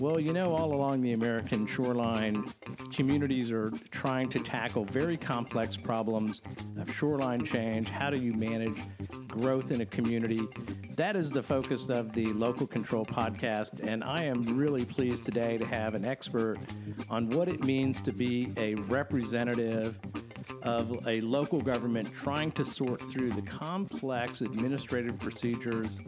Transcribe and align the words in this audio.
Well, 0.00 0.18
you 0.18 0.32
know, 0.32 0.56
all 0.56 0.72
along 0.72 1.02
the 1.02 1.12
American 1.12 1.66
shoreline, 1.66 2.46
communities 2.90 3.52
are 3.52 3.70
trying 3.90 4.30
to 4.30 4.38
tackle 4.38 4.86
very 4.86 5.18
complex 5.18 5.76
problems 5.76 6.40
of 6.78 6.90
shoreline 6.90 7.44
change. 7.44 7.90
How 7.90 8.08
do 8.08 8.18
you 8.18 8.32
manage 8.32 8.78
growth 9.28 9.70
in 9.70 9.82
a 9.82 9.86
community? 9.86 10.40
That 10.96 11.16
is 11.16 11.30
the 11.30 11.42
focus 11.42 11.90
of 11.90 12.14
the 12.14 12.28
Local 12.28 12.66
Control 12.66 13.04
podcast, 13.04 13.86
and 13.86 14.02
I 14.02 14.24
am 14.24 14.44
really 14.56 14.86
pleased 14.86 15.26
today 15.26 15.58
to 15.58 15.66
have 15.66 15.94
an 15.94 16.06
expert 16.06 16.56
on 17.10 17.28
what 17.28 17.48
it 17.48 17.66
means 17.66 18.00
to 18.00 18.12
be 18.12 18.54
a 18.56 18.76
representative 18.76 19.98
of 20.62 21.06
a 21.06 21.20
local 21.20 21.60
government 21.60 22.10
trying 22.14 22.52
to 22.52 22.64
sort 22.64 23.00
through 23.00 23.32
the 23.32 23.42
complex 23.42 24.40
administrative 24.40 25.18
procedures 25.18 26.00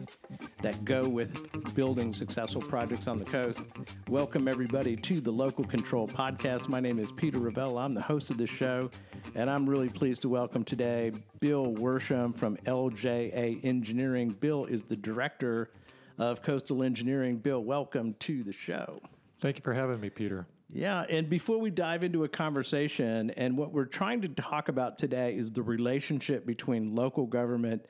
that 0.63 0.85
go 0.85 1.07
with 1.07 1.75
building 1.75 2.13
successful 2.13 2.61
projects 2.61 3.05
on 3.05 3.17
the 3.19 3.25
coast. 3.25 3.63
Welcome, 4.07 4.47
everybody, 4.47 4.95
to 4.95 5.19
the 5.19 5.29
Local 5.29 5.65
Control 5.65 6.07
Podcast. 6.07 6.69
My 6.69 6.79
name 6.79 6.99
is 6.99 7.11
Peter 7.11 7.37
Ravella. 7.37 7.83
I'm 7.83 7.93
the 7.93 8.01
host 8.01 8.29
of 8.29 8.37
this 8.37 8.49
show, 8.49 8.89
and 9.35 9.49
I'm 9.49 9.69
really 9.69 9.89
pleased 9.89 10.21
to 10.21 10.29
welcome 10.29 10.63
today 10.63 11.11
Bill 11.41 11.73
Worsham 11.73 12.33
from 12.33 12.55
LJA 12.59 13.59
Engineering. 13.65 14.29
Bill 14.29 14.63
is 14.63 14.83
the 14.83 14.95
director 14.95 15.69
of 16.17 16.41
coastal 16.41 16.81
engineering. 16.81 17.35
Bill, 17.39 17.61
welcome 17.61 18.15
to 18.21 18.41
the 18.43 18.53
show. 18.53 19.01
Thank 19.41 19.57
you 19.57 19.63
for 19.63 19.73
having 19.73 19.99
me, 19.99 20.09
Peter. 20.09 20.47
Yeah, 20.69 21.01
and 21.09 21.29
before 21.29 21.57
we 21.57 21.71
dive 21.71 22.05
into 22.05 22.23
a 22.23 22.29
conversation, 22.29 23.31
and 23.31 23.57
what 23.57 23.73
we're 23.73 23.83
trying 23.83 24.21
to 24.21 24.29
talk 24.29 24.69
about 24.69 24.97
today 24.97 25.35
is 25.35 25.51
the 25.51 25.61
relationship 25.61 26.45
between 26.45 26.95
local 26.95 27.25
government, 27.25 27.85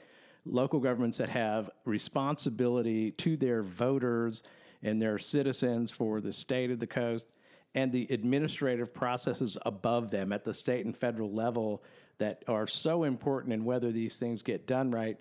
local 0.45 0.79
governments 0.79 1.17
that 1.17 1.29
have 1.29 1.69
responsibility 1.85 3.11
to 3.11 3.37
their 3.37 3.63
voters 3.63 4.43
and 4.81 5.01
their 5.01 5.17
citizens 5.17 5.91
for 5.91 6.19
the 6.19 6.33
state 6.33 6.69
of 6.69 6.79
the 6.79 6.87
coast, 6.87 7.27
and 7.75 7.91
the 7.91 8.07
administrative 8.11 8.93
processes 8.93 9.57
above 9.65 10.11
them 10.11 10.31
at 10.31 10.43
the 10.43 10.53
state 10.53 10.85
and 10.85 10.95
federal 10.95 11.31
level 11.31 11.83
that 12.19 12.43
are 12.47 12.67
so 12.67 13.03
important 13.03 13.53
in 13.53 13.65
whether 13.65 13.91
these 13.91 14.17
things 14.17 14.41
get 14.41 14.67
done 14.67 14.91
right. 14.91 15.17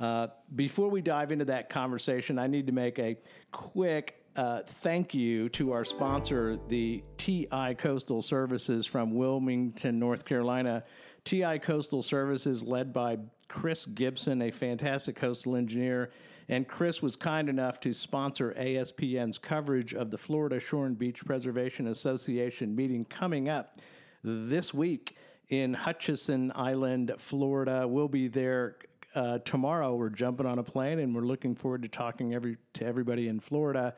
Uh, 0.00 0.26
before 0.56 0.88
we 0.88 1.00
dive 1.00 1.30
into 1.30 1.44
that 1.44 1.68
conversation, 1.68 2.38
I 2.38 2.46
need 2.46 2.66
to 2.66 2.72
make 2.72 2.98
a 2.98 3.16
quick 3.52 4.22
uh, 4.34 4.60
thank 4.66 5.14
you 5.14 5.48
to 5.50 5.72
our 5.72 5.84
sponsor, 5.84 6.58
the 6.68 7.04
TI 7.18 7.74
Coastal 7.76 8.22
Services 8.22 8.86
from 8.86 9.14
Wilmington, 9.14 9.98
North 9.98 10.24
Carolina. 10.24 10.82
TI 11.24 11.58
Coastal 11.58 12.02
Services, 12.02 12.62
led 12.62 12.92
by 12.92 13.18
Chris 13.48 13.86
Gibson, 13.86 14.42
a 14.42 14.50
fantastic 14.50 15.16
coastal 15.16 15.56
engineer. 15.56 16.10
And 16.48 16.66
Chris 16.66 17.00
was 17.00 17.16
kind 17.16 17.48
enough 17.48 17.80
to 17.80 17.94
sponsor 17.94 18.54
ASPN's 18.58 19.38
coverage 19.38 19.94
of 19.94 20.10
the 20.10 20.18
Florida 20.18 20.58
Shore 20.58 20.86
and 20.86 20.98
Beach 20.98 21.24
Preservation 21.24 21.86
Association 21.86 22.74
meeting 22.74 23.04
coming 23.04 23.48
up 23.48 23.80
this 24.24 24.74
week 24.74 25.16
in 25.48 25.74
Hutchinson 25.74 26.52
Island, 26.54 27.12
Florida. 27.18 27.86
We'll 27.86 28.08
be 28.08 28.28
there 28.28 28.76
uh, 29.14 29.38
tomorrow. 29.40 29.94
We're 29.94 30.08
jumping 30.08 30.46
on 30.46 30.58
a 30.58 30.62
plane 30.62 30.98
and 30.98 31.14
we're 31.14 31.22
looking 31.22 31.54
forward 31.54 31.82
to 31.82 31.88
talking 31.88 32.34
every, 32.34 32.56
to 32.74 32.86
everybody 32.86 33.28
in 33.28 33.40
Florida. 33.40 33.94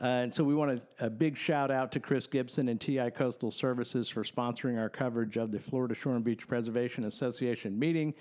Uh, 0.00 0.06
and 0.06 0.34
so 0.34 0.42
we 0.42 0.54
want 0.54 0.70
a, 0.70 1.06
a, 1.06 1.10
big 1.10 1.36
shout 1.36 1.70
out 1.70 1.92
to 1.92 2.00
Chris 2.00 2.26
Gibson 2.26 2.70
and 2.70 2.80
TI 2.80 3.10
Coastal 3.10 3.50
Services 3.50 4.08
for 4.08 4.24
sponsoring 4.24 4.78
our 4.78 4.88
coverage 4.88 5.36
of 5.36 5.52
the 5.52 5.58
Florida 5.58 5.94
Shore 5.94 6.14
and 6.14 6.24
Beach 6.24 6.48
Preservation 6.48 7.04
Association 7.04 7.78
meeting. 7.78 8.14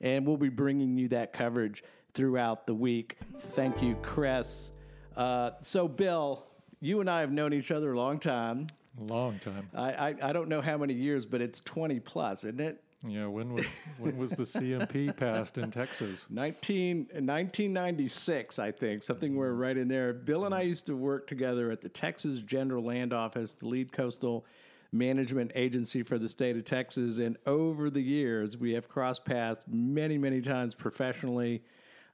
And 0.00 0.24
we'll 0.24 0.36
be 0.36 0.48
bringing 0.48 0.96
you 0.96 1.08
that 1.08 1.32
coverage 1.32 1.82
throughout 2.14 2.68
the 2.68 2.74
week. 2.74 3.16
Thank 3.36 3.82
you, 3.82 3.96
Chris. 4.00 4.70
Uh, 5.16 5.50
so, 5.60 5.88
Bill, 5.88 6.46
you 6.80 7.00
and 7.00 7.10
I 7.10 7.20
have 7.20 7.32
known 7.32 7.52
each 7.52 7.72
other 7.72 7.92
a 7.92 7.96
long 7.98 8.20
time. 8.20 8.68
A 9.00 9.12
long 9.12 9.40
time. 9.40 9.68
I, 9.74 9.92
I, 9.92 10.14
I 10.22 10.32
don't 10.32 10.48
know 10.48 10.60
how 10.60 10.78
many 10.78 10.94
years, 10.94 11.26
but 11.26 11.40
it's 11.40 11.60
20 11.60 11.98
plus, 11.98 12.44
isn't 12.44 12.60
it? 12.60 12.83
Yeah, 13.06 13.26
when 13.26 13.52
was 13.52 13.66
when 13.98 14.16
was 14.16 14.30
the 14.30 14.44
CMP 14.44 15.14
passed 15.16 15.58
in 15.58 15.70
Texas? 15.70 16.26
19, 16.30 16.98
1996, 17.12 18.58
I 18.58 18.72
think, 18.72 19.02
something 19.02 19.36
we're 19.36 19.52
right 19.52 19.76
in 19.76 19.88
there. 19.88 20.14
Bill 20.14 20.46
and 20.46 20.54
I 20.54 20.62
used 20.62 20.86
to 20.86 20.96
work 20.96 21.26
together 21.26 21.70
at 21.70 21.82
the 21.82 21.88
Texas 21.88 22.40
General 22.40 22.82
Land 22.82 23.12
Office, 23.12 23.54
the 23.54 23.68
lead 23.68 23.92
coastal 23.92 24.46
management 24.90 25.52
agency 25.54 26.02
for 26.02 26.18
the 26.18 26.28
state 26.28 26.56
of 26.56 26.64
Texas. 26.64 27.18
And 27.18 27.36
over 27.46 27.90
the 27.90 28.00
years, 28.00 28.56
we 28.56 28.72
have 28.72 28.88
crossed 28.88 29.24
paths 29.24 29.64
many, 29.68 30.16
many 30.16 30.40
times 30.40 30.74
professionally. 30.74 31.62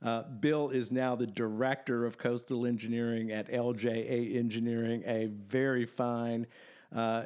Uh, 0.02 0.22
Bill 0.22 0.70
is 0.70 0.90
now 0.90 1.14
the 1.14 1.26
director 1.26 2.06
of 2.06 2.18
coastal 2.18 2.66
engineering 2.66 3.30
at 3.30 3.50
LJA 3.50 4.34
Engineering, 4.34 5.04
a 5.06 5.26
very 5.26 5.84
fine 5.84 6.46
uh, 6.94 7.24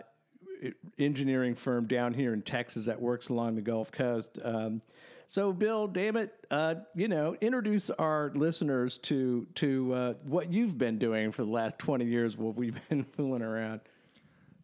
engineering 0.99 1.55
firm 1.55 1.87
down 1.87 2.15
here 2.15 2.33
in 2.33 2.43
Texas 2.43 2.87
that 2.87 3.01
works 3.01 3.29
along 3.29 3.55
the 3.55 3.63
Gulf 3.63 3.93
Coast. 3.93 4.39
Um, 4.43 4.83
so, 5.27 5.53
Bill, 5.53 5.87
damn 5.87 6.17
it, 6.17 6.35
uh, 6.51 6.77
you 6.95 7.09
know, 7.09 7.35
introduce 7.41 7.91
our 7.91 8.31
listeners 8.35 8.99
to 8.99 9.47
to 9.55 9.95
uh, 9.95 10.15
what 10.25 10.53
you've 10.53 10.77
been 10.77 10.99
doing 10.99 11.33
for 11.33 11.45
the 11.45 11.51
last 11.51 11.79
twenty 11.79 12.05
years 12.05 12.37
while 12.37 12.53
we've 12.53 12.79
been 12.89 13.05
fooling 13.05 13.43
around. 13.43 13.81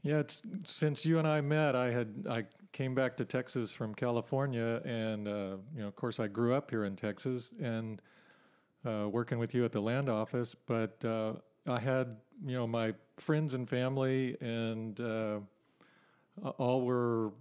Yeah, 0.03 0.19
it's 0.19 0.43
since 0.65 1.05
you 1.05 1.19
and 1.19 1.27
I 1.27 1.41
met. 1.41 1.77
I 1.77 1.91
had 1.91 2.27
I 2.29 2.45
came 2.73 2.95
back 2.95 3.17
to 3.19 3.25
Texas 3.25 3.71
from 3.71 3.95
California, 3.95 4.81
and 4.85 5.29
uh, 5.29 5.57
you 5.75 5.83
know, 5.83 5.89
of 5.89 5.97
course, 5.97 6.21
I 6.21 6.27
grew 6.27 6.55
up 6.55 6.71
here 6.71 6.85
in 6.85 6.97
Texas 6.97 7.53
and 7.61 8.01
uh, 8.85 9.09
working 9.11 9.39
with 9.39 9.55
you 9.55 9.65
at 9.65 9.73
the 9.73 9.81
land 9.81 10.09
office. 10.09 10.55
But 10.55 11.03
uh, 11.05 11.35
I 11.67 11.79
had 11.79 12.17
you 12.45 12.55
know 12.55 12.67
my 12.67 12.95
friends 13.17 13.55
and 13.55 13.69
family 13.69 14.37
and 14.41 14.99
uh, 16.45 16.51
all 16.51 16.83
were 16.83 17.33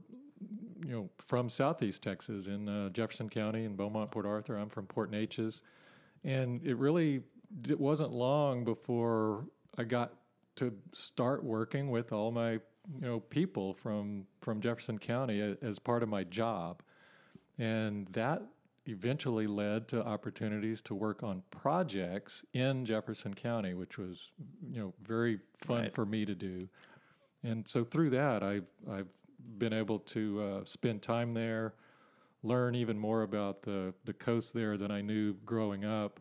you 0.86 0.92
know 0.92 1.10
from 1.18 1.50
southeast 1.50 2.04
Texas 2.04 2.48
in 2.48 2.70
uh, 2.70 2.90
Jefferson 2.90 3.30
County 3.30 3.66
and 3.66 3.78
Beaumont, 3.78 4.12
Port 4.12 4.26
Arthur. 4.26 4.56
I'm 4.56 4.70
from 4.70 4.86
Port 4.86 5.12
Neches, 5.12 5.62
and 6.24 6.66
it 6.66 6.78
really 6.78 7.22
it 7.68 7.80
wasn't 7.80 8.12
long 8.12 8.64
before 8.64 9.46
I 9.78 9.84
got 9.84 10.14
to 10.58 10.74
start 10.94 11.44
working 11.44 11.90
with 11.90 12.12
all 12.12 12.32
my 12.32 12.52
you 12.52 12.62
know 13.02 13.20
people 13.20 13.74
from 13.74 14.26
from 14.42 14.62
Jefferson 14.62 14.98
County 14.98 15.58
as 15.62 15.80
part 15.80 16.04
of 16.04 16.10
my 16.10 16.24
job, 16.24 16.82
and 17.58 18.08
that 18.10 18.42
eventually 18.86 19.46
led 19.46 19.88
to 19.88 20.04
opportunities 20.06 20.82
to 20.82 20.96
work 20.96 21.22
on 21.22 21.44
projects 21.52 22.44
in 22.54 22.86
Jefferson 22.86 23.34
County, 23.34 23.74
which 23.74 23.98
was 23.98 24.32
you 24.72 24.82
know 24.82 24.94
very 25.04 25.40
fun 25.58 25.84
right. 25.84 25.94
for 25.94 26.06
me 26.06 26.26
to 26.26 26.36
do. 26.36 26.68
And 27.44 27.68
so 27.68 27.84
through 27.84 28.12
that, 28.12 28.44
I've 28.44 28.68
I've 28.90 29.12
been 29.58 29.74
able 29.74 30.00
to 30.00 30.42
uh, 30.42 30.66
spend 30.66 31.02
time 31.02 31.32
there, 31.32 31.74
learn 32.44 32.76
even 32.76 32.98
more 32.98 33.24
about 33.24 33.62
the 33.62 33.94
the 34.06 34.14
coast 34.14 34.54
there 34.54 34.78
than 34.78 34.92
I 34.92 35.02
knew 35.02 35.34
growing 35.46 35.86
up, 35.86 36.20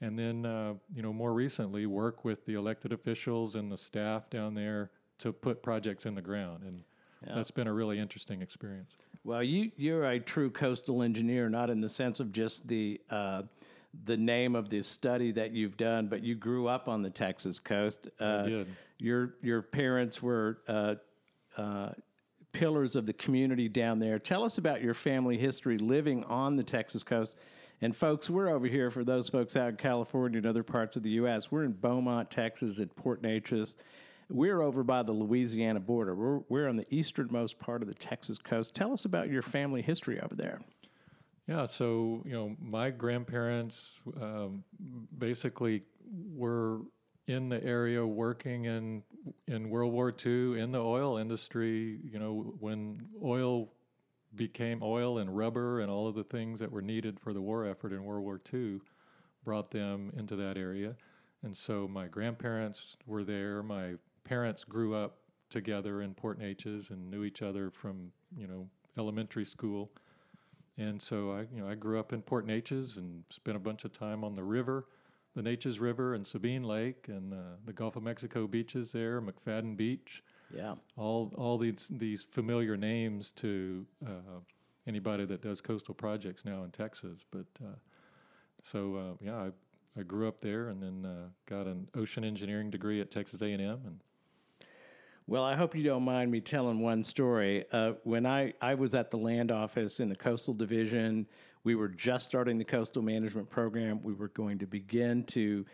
and 0.00 0.18
then 0.18 0.44
uh, 0.46 0.74
you 0.94 1.02
know 1.02 1.12
more 1.12 1.32
recently 1.32 1.86
work 1.86 2.24
with 2.24 2.44
the 2.46 2.54
elected 2.54 2.92
officials 2.92 3.54
and 3.54 3.70
the 3.70 3.76
staff 3.76 4.28
down 4.30 4.54
there 4.54 4.90
to 5.18 5.32
put 5.32 5.62
projects 5.62 6.06
in 6.06 6.14
the 6.14 6.22
ground 6.22 6.64
and. 6.64 6.84
Yeah. 7.26 7.34
That's 7.34 7.50
been 7.50 7.66
a 7.66 7.72
really 7.74 7.98
interesting 7.98 8.40
experience. 8.40 8.96
Well, 9.24 9.42
you 9.42 9.70
you're 9.76 10.04
a 10.04 10.18
true 10.18 10.48
coastal 10.48 11.02
engineer, 11.02 11.50
not 11.50 11.68
in 11.68 11.82
the 11.82 11.88
sense 11.90 12.18
of 12.18 12.32
just 12.32 12.66
the 12.66 12.98
uh, 13.10 13.42
the 14.04 14.16
name 14.16 14.54
of 14.54 14.70
this 14.70 14.86
study 14.86 15.32
that 15.32 15.52
you've 15.52 15.76
done, 15.76 16.06
but 16.06 16.22
you 16.22 16.34
grew 16.34 16.68
up 16.68 16.88
on 16.88 17.02
the 17.02 17.10
Texas 17.10 17.58
coast. 17.58 18.08
Uh, 18.20 18.24
I 18.24 18.48
did. 18.48 18.76
Your 18.98 19.34
your 19.42 19.62
parents 19.62 20.22
were 20.22 20.58
uh, 20.68 20.94
uh, 21.56 21.90
pillars 22.52 22.96
of 22.96 23.06
the 23.06 23.12
community 23.12 23.68
down 23.68 23.98
there. 23.98 24.18
Tell 24.18 24.44
us 24.44 24.58
about 24.58 24.82
your 24.82 24.94
family 24.94 25.38
history 25.38 25.78
living 25.78 26.24
on 26.24 26.56
the 26.56 26.62
Texas 26.62 27.02
coast. 27.02 27.38
And 27.82 27.96
folks, 27.96 28.28
we're 28.28 28.48
over 28.48 28.66
here 28.66 28.90
for 28.90 29.04
those 29.04 29.28
folks 29.28 29.56
out 29.56 29.70
in 29.70 29.76
California 29.76 30.36
and 30.36 30.46
other 30.46 30.62
parts 30.62 30.96
of 30.96 31.02
the 31.02 31.10
U.S. 31.10 31.50
We're 31.50 31.64
in 31.64 31.72
Beaumont, 31.72 32.30
Texas, 32.30 32.78
at 32.78 32.94
Port 32.94 33.22
Neches. 33.22 33.74
We're 34.28 34.60
over 34.60 34.84
by 34.84 35.02
the 35.02 35.12
Louisiana 35.12 35.80
border. 35.80 36.14
We're, 36.14 36.40
we're 36.48 36.68
on 36.68 36.76
the 36.76 36.86
easternmost 36.94 37.58
part 37.58 37.80
of 37.82 37.88
the 37.88 37.94
Texas 37.94 38.38
coast. 38.38 38.74
Tell 38.74 38.92
us 38.92 39.06
about 39.06 39.30
your 39.30 39.42
family 39.42 39.82
history 39.82 40.20
over 40.20 40.34
there. 40.34 40.60
Yeah, 41.50 41.64
so 41.64 42.22
you 42.24 42.30
know, 42.30 42.56
my 42.60 42.90
grandparents 42.90 43.98
um, 44.20 44.62
basically 45.18 45.82
were 46.32 46.82
in 47.26 47.48
the 47.48 47.62
area 47.64 48.06
working 48.06 48.66
in 48.66 49.02
in 49.48 49.68
World 49.68 49.92
War 49.92 50.14
II 50.24 50.60
in 50.60 50.70
the 50.70 50.78
oil 50.80 51.16
industry. 51.16 51.98
You 52.04 52.20
know, 52.20 52.54
when 52.60 53.04
oil 53.20 53.72
became 54.36 54.78
oil 54.80 55.18
and 55.18 55.36
rubber 55.36 55.80
and 55.80 55.90
all 55.90 56.06
of 56.06 56.14
the 56.14 56.22
things 56.22 56.60
that 56.60 56.70
were 56.70 56.82
needed 56.82 57.18
for 57.18 57.32
the 57.32 57.40
war 57.42 57.66
effort 57.66 57.92
in 57.92 58.04
World 58.04 58.22
War 58.22 58.40
II, 58.54 58.78
brought 59.44 59.72
them 59.72 60.12
into 60.16 60.36
that 60.36 60.56
area. 60.56 60.94
And 61.42 61.56
so 61.56 61.88
my 61.88 62.06
grandparents 62.06 62.96
were 63.06 63.24
there. 63.24 63.64
My 63.64 63.94
parents 64.22 64.62
grew 64.62 64.94
up 64.94 65.16
together 65.48 66.02
in 66.02 66.14
Port 66.14 66.38
Neches 66.38 66.90
and 66.90 67.10
knew 67.10 67.24
each 67.24 67.42
other 67.42 67.72
from 67.72 68.12
you 68.36 68.46
know 68.46 68.68
elementary 68.96 69.44
school. 69.44 69.90
And 70.78 71.00
so 71.00 71.32
I, 71.32 71.40
you 71.54 71.60
know, 71.62 71.68
I 71.68 71.74
grew 71.74 71.98
up 72.00 72.12
in 72.12 72.22
Port 72.22 72.46
Neches 72.46 72.96
and 72.96 73.24
spent 73.28 73.56
a 73.56 73.60
bunch 73.60 73.84
of 73.84 73.92
time 73.92 74.24
on 74.24 74.34
the 74.34 74.42
river. 74.44 74.86
the 75.34 75.42
Neches 75.42 75.80
River 75.80 76.14
and 76.14 76.26
Sabine 76.26 76.64
Lake 76.64 77.06
and 77.08 77.32
uh, 77.32 77.56
the 77.64 77.72
Gulf 77.72 77.96
of 77.96 78.02
Mexico 78.02 78.46
beaches 78.46 78.92
there, 78.92 79.20
McFaddin 79.20 79.76
Beach. 79.76 80.22
Yeah. 80.54 80.74
All 80.96 81.32
all 81.36 81.58
these 81.58 81.88
these 81.94 82.22
familiar 82.24 82.76
names 82.76 83.30
to 83.32 83.86
uh, 84.04 84.40
anybody 84.86 85.24
that 85.26 85.40
does 85.42 85.60
coastal 85.60 85.94
projects 85.94 86.44
now 86.44 86.64
in 86.64 86.70
Texas. 86.70 87.24
But 87.30 87.46
uh, 87.64 87.76
so 88.64 88.96
uh, 88.96 89.24
yeah, 89.24 89.36
I, 89.36 90.00
I 90.00 90.02
grew 90.02 90.26
up 90.26 90.40
there 90.40 90.68
and 90.68 90.82
then 90.82 91.06
uh, 91.06 91.28
got 91.46 91.66
an 91.66 91.88
ocean 91.94 92.24
engineering 92.24 92.70
degree 92.70 93.00
at 93.00 93.10
Texas 93.12 93.42
A&M 93.42 93.60
and 93.60 94.00
Well, 95.30 95.44
I 95.44 95.54
hope 95.54 95.76
you 95.76 95.84
don't 95.84 96.02
mind 96.02 96.28
me 96.32 96.40
telling 96.40 96.80
one 96.80 97.04
story. 97.04 97.64
Uh, 97.70 97.92
when 98.02 98.26
I, 98.26 98.52
I 98.60 98.74
was 98.74 98.96
at 98.96 99.12
the 99.12 99.16
land 99.16 99.52
office 99.52 100.00
in 100.00 100.08
the 100.08 100.16
coastal 100.16 100.54
division, 100.54 101.24
we 101.62 101.76
were 101.76 101.86
just 101.86 102.26
starting 102.26 102.58
the 102.58 102.64
coastal 102.64 103.00
management 103.00 103.48
program. 103.48 104.02
We 104.02 104.12
were 104.12 104.30
going 104.30 104.58
to 104.58 104.66
begin 104.66 105.22
to 105.26 105.64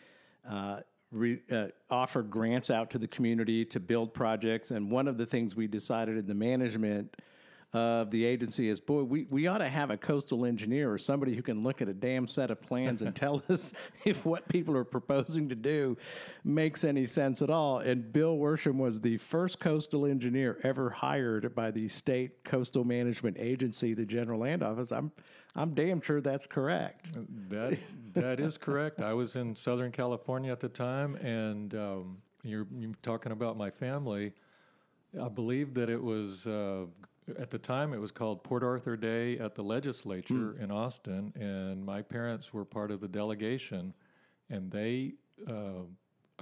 uh, 0.47 0.81
re, 1.11 1.41
uh, 1.51 1.69
offer 1.89 2.23
grants 2.23 2.69
out 2.69 2.91
to 2.91 2.99
the 2.99 3.09
community 3.09 3.65
to 3.65 3.81
build 3.81 4.13
projects. 4.13 4.73
And 4.73 4.91
one 4.91 5.09
of 5.09 5.17
the 5.17 5.25
things 5.25 5.57
we 5.57 5.67
decided 5.67 6.19
in 6.19 6.27
the 6.27 6.35
management 6.35 7.17
of 7.73 8.11
the 8.11 8.25
agency 8.25 8.69
is 8.69 8.81
boy, 8.81 9.03
we, 9.03 9.27
we 9.31 9.47
ought 9.47 9.59
to 9.59 9.69
have 9.69 9.91
a 9.91 9.97
coastal 9.97 10.45
engineer 10.45 10.91
or 10.91 10.99
somebody 10.99 11.35
who 11.35 11.43
can 11.43 11.63
look 11.63 11.83
at 11.83 11.89
a 11.89 11.95
damn 11.95 12.27
set 12.27 12.51
of 12.51 12.61
plans 12.63 13.03
and 13.03 13.15
tell 13.17 13.43
us 13.49 13.73
if 14.05 14.25
what 14.25 14.49
people 14.49 14.77
are 14.77 14.85
proposing 14.85 15.49
to 15.49 15.55
do 15.55 15.97
makes 16.45 16.85
any 16.85 17.07
sense 17.07 17.43
at 17.43 17.51
all. 17.51 17.79
And 17.81 18.13
Bill 18.13 18.37
Worsham 18.37 18.77
was 18.77 19.01
the 19.01 19.19
first 19.19 19.59
coastal 19.59 20.07
engineer 20.07 20.59
ever 20.63 20.91
hired 20.91 21.55
by 21.55 21.71
the 21.71 21.89
state 21.89 22.45
coastal 22.45 22.85
management 22.85 23.37
agency, 23.39 23.95
the 23.95 24.07
General 24.07 24.41
Land 24.41 24.63
Office. 24.63 24.93
I'm 24.93 25.13
I'm 25.59 25.73
damn 25.73 26.03
sure 26.03 26.21
that's 26.21 26.47
correct. 26.47 27.15
That 27.49 27.79
that 28.13 28.41
is 28.41 28.59
correct. 28.59 29.01
I 29.01 29.15
was 29.15 29.37
in 29.37 29.55
Southern 29.55 29.91
California 29.91 30.53
at 30.53 30.61
the 30.61 30.69
time, 30.69 31.17
and 31.17 31.75
um, 31.75 32.19
you're, 32.43 32.67
you're 32.79 32.93
talking 33.03 33.33
about 33.33 33.57
my 33.57 33.71
family. 33.71 34.35
I 35.21 35.29
believe 35.29 35.75
that 35.75 35.89
it 35.89 36.03
was 36.03 36.47
uh, 36.47 36.85
at 37.39 37.51
the 37.51 37.59
time 37.59 37.93
it 37.93 38.01
was 38.01 38.11
called 38.11 38.43
Port 38.45 38.63
Arthur 38.63 38.97
Day 38.97 39.39
at 39.39 39.55
the 39.55 39.63
legislature 39.63 40.57
in 40.61 40.71
Austin, 40.71 41.33
and 41.35 41.85
my 41.85 42.03
parents 42.03 42.53
were 42.53 42.65
part 42.65 42.91
of 42.91 43.01
the 43.01 43.09
delegation, 43.09 43.95
and 44.51 44.71
they. 44.71 45.15
Uh, 45.47 45.83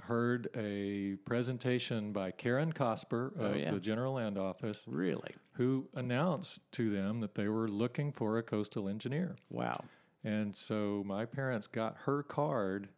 Heard 0.03 0.49
a 0.57 1.15
presentation 1.23 2.11
by 2.11 2.29
Karen 2.31 2.73
Cosper 2.73 3.33
of 3.39 3.55
yeah. 3.55 3.71
the 3.71 3.79
General 3.79 4.15
Land 4.15 4.37
Office, 4.37 4.83
Really? 4.85 5.31
who 5.53 5.87
announced 5.93 6.59
to 6.73 6.89
them 6.91 7.21
that 7.21 7.33
they 7.33 7.47
were 7.47 7.69
looking 7.69 8.11
for 8.11 8.37
a 8.37 8.43
coastal 8.43 8.89
engineer. 8.89 9.37
Wow. 9.49 9.85
And 10.25 10.53
so 10.53 11.01
my 11.05 11.23
parents 11.23 11.67
got 11.67 11.95
her 11.99 12.23
card 12.23 12.89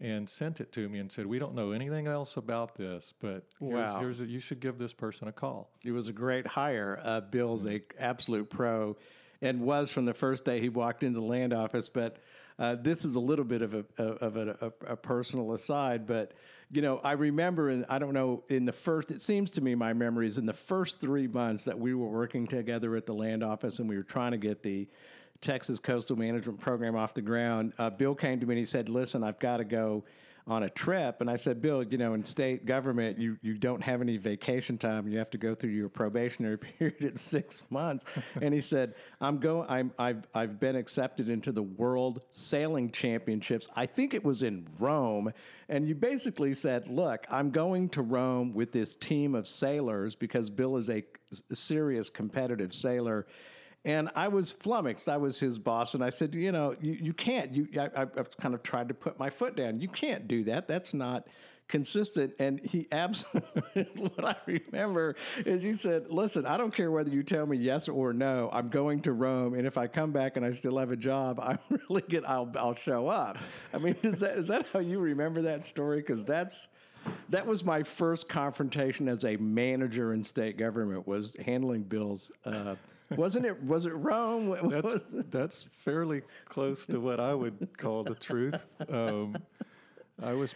and 0.00 0.28
sent 0.28 0.60
it 0.60 0.72
to 0.72 0.88
me 0.88 0.98
and 0.98 1.10
said, 1.10 1.26
"We 1.26 1.38
don't 1.38 1.54
know 1.54 1.72
anything 1.72 2.06
else 2.06 2.36
about 2.36 2.74
this, 2.74 3.12
but 3.20 3.44
here's, 3.60 3.72
Wow. 3.72 4.00
here's 4.00 4.20
a, 4.20 4.26
you 4.26 4.40
should 4.40 4.60
give 4.60 4.78
this 4.78 4.92
person 4.92 5.28
a 5.28 5.32
call." 5.32 5.70
It 5.84 5.92
was 5.92 6.08
a 6.08 6.12
great 6.12 6.46
hire. 6.46 7.00
Uh, 7.02 7.20
Bill's 7.20 7.66
a 7.66 7.80
absolute 7.98 8.50
pro, 8.50 8.96
and 9.40 9.60
was 9.60 9.90
from 9.90 10.04
the 10.04 10.14
first 10.14 10.44
day 10.44 10.60
he 10.60 10.68
walked 10.68 11.02
into 11.02 11.20
the 11.20 11.26
land 11.26 11.52
office. 11.52 11.88
But 11.88 12.18
uh, 12.58 12.76
this 12.76 13.04
is 13.04 13.14
a 13.14 13.20
little 13.20 13.44
bit 13.44 13.62
of 13.62 13.74
a 13.74 14.02
of 14.02 14.36
a, 14.36 14.72
a, 14.86 14.92
a 14.92 14.96
personal 14.96 15.52
aside. 15.52 16.06
But 16.06 16.32
you 16.70 16.82
know, 16.82 16.98
I 17.04 17.12
remember, 17.12 17.70
in, 17.70 17.84
I 17.88 17.98
don't 18.00 18.14
know, 18.14 18.42
in 18.48 18.64
the 18.64 18.72
first, 18.72 19.12
it 19.12 19.20
seems 19.20 19.52
to 19.52 19.60
me, 19.60 19.74
my 19.76 19.92
memories 19.92 20.38
in 20.38 20.46
the 20.46 20.52
first 20.52 21.00
three 21.00 21.28
months 21.28 21.66
that 21.66 21.78
we 21.78 21.94
were 21.94 22.08
working 22.08 22.46
together 22.48 22.96
at 22.96 23.06
the 23.06 23.12
land 23.12 23.44
office, 23.44 23.78
and 23.78 23.88
we 23.88 23.96
were 23.96 24.02
trying 24.02 24.32
to 24.32 24.38
get 24.38 24.62
the 24.62 24.88
Texas 25.40 25.80
Coastal 25.80 26.16
Management 26.16 26.60
Program 26.60 26.96
off 26.96 27.14
the 27.14 27.22
ground. 27.22 27.74
Uh, 27.78 27.90
Bill 27.90 28.14
came 28.14 28.40
to 28.40 28.46
me 28.46 28.54
and 28.54 28.58
he 28.58 28.64
said, 28.64 28.88
"Listen, 28.88 29.22
I've 29.22 29.38
got 29.38 29.58
to 29.58 29.64
go." 29.64 30.04
on 30.46 30.64
a 30.64 30.68
trip. 30.68 31.20
And 31.20 31.30
I 31.30 31.36
said, 31.36 31.62
Bill, 31.62 31.82
you 31.82 31.96
know, 31.96 32.12
in 32.12 32.24
state 32.24 32.66
government, 32.66 33.18
you, 33.18 33.38
you 33.40 33.54
don't 33.54 33.82
have 33.82 34.02
any 34.02 34.18
vacation 34.18 34.76
time. 34.76 35.08
You 35.08 35.18
have 35.18 35.30
to 35.30 35.38
go 35.38 35.54
through 35.54 35.70
your 35.70 35.88
probationary 35.88 36.58
period 36.78 37.02
at 37.02 37.18
six 37.18 37.64
months. 37.70 38.04
and 38.42 38.52
he 38.52 38.60
said, 38.60 38.94
I'm 39.20 39.38
going, 39.38 39.68
I'm, 39.70 39.92
I've, 39.98 40.26
I've 40.34 40.60
been 40.60 40.76
accepted 40.76 41.28
into 41.30 41.50
the 41.50 41.62
World 41.62 42.20
Sailing 42.30 42.90
Championships. 42.90 43.68
I 43.74 43.86
think 43.86 44.12
it 44.12 44.22
was 44.22 44.42
in 44.42 44.66
Rome. 44.78 45.32
And 45.70 45.88
you 45.88 45.94
basically 45.94 46.52
said, 46.52 46.88
look, 46.88 47.24
I'm 47.30 47.50
going 47.50 47.88
to 47.90 48.02
Rome 48.02 48.52
with 48.52 48.70
this 48.70 48.94
team 48.94 49.34
of 49.34 49.48
sailors 49.48 50.14
because 50.14 50.50
Bill 50.50 50.76
is 50.76 50.90
a 50.90 51.04
serious 51.54 52.10
competitive 52.10 52.74
sailor. 52.74 53.26
And 53.84 54.10
I 54.14 54.28
was 54.28 54.50
flummoxed. 54.50 55.08
I 55.08 55.18
was 55.18 55.38
his 55.38 55.58
boss, 55.58 55.94
and 55.94 56.02
I 56.02 56.10
said, 56.10 56.34
"You 56.34 56.52
know, 56.52 56.74
you, 56.80 56.92
you 56.92 57.12
can't. 57.12 57.52
You, 57.52 57.68
I, 57.78 58.02
I've 58.02 58.34
kind 58.38 58.54
of 58.54 58.62
tried 58.62 58.88
to 58.88 58.94
put 58.94 59.18
my 59.18 59.28
foot 59.28 59.56
down. 59.56 59.80
You 59.80 59.88
can't 59.88 60.26
do 60.26 60.44
that. 60.44 60.68
That's 60.68 60.94
not 60.94 61.26
consistent." 61.68 62.34
And 62.38 62.60
he 62.64 62.88
absolutely. 62.92 63.86
what 64.14 64.24
I 64.24 64.36
remember 64.46 65.16
is 65.44 65.62
you 65.62 65.74
said, 65.74 66.06
"Listen, 66.08 66.46
I 66.46 66.56
don't 66.56 66.74
care 66.74 66.90
whether 66.90 67.10
you 67.10 67.22
tell 67.22 67.44
me 67.44 67.58
yes 67.58 67.88
or 67.88 68.14
no. 68.14 68.48
I'm 68.52 68.70
going 68.70 69.02
to 69.02 69.12
Rome, 69.12 69.52
and 69.52 69.66
if 69.66 69.76
I 69.76 69.86
come 69.86 70.12
back 70.12 70.38
and 70.38 70.46
I 70.46 70.52
still 70.52 70.78
have 70.78 70.90
a 70.90 70.96
job, 70.96 71.38
I'm 71.38 71.58
really 71.88 72.04
good. 72.08 72.24
I'll 72.24 72.50
I'll 72.56 72.76
show 72.76 73.08
up." 73.08 73.36
I 73.74 73.78
mean, 73.78 73.96
is 74.02 74.20
that 74.20 74.38
is 74.38 74.48
that 74.48 74.64
how 74.72 74.78
you 74.78 74.98
remember 74.98 75.42
that 75.42 75.62
story? 75.62 75.98
Because 75.98 76.24
that's 76.24 76.68
that 77.28 77.46
was 77.46 77.64
my 77.64 77.82
first 77.82 78.28
confrontation 78.28 79.08
as 79.08 79.24
a 79.24 79.36
manager 79.36 80.12
in 80.12 80.24
state 80.24 80.56
government 80.56 81.06
was 81.06 81.36
handling 81.44 81.82
bills. 81.82 82.30
Uh, 82.44 82.76
wasn't 83.10 83.46
it? 83.46 83.62
Was 83.64 83.86
it 83.86 83.90
Rome? 83.94 84.48
What- 84.48 84.62
what 84.64 84.70
That's 84.72 84.92
was- 84.92 85.04
that's 85.30 85.62
fairly 85.72 86.22
close 86.46 86.86
to 86.86 87.00
what 87.00 87.20
I 87.20 87.34
would 87.34 87.76
call 87.76 88.04
the 88.04 88.14
truth. 88.14 88.68
Um, 88.90 89.36
I 90.22 90.32
was 90.34 90.54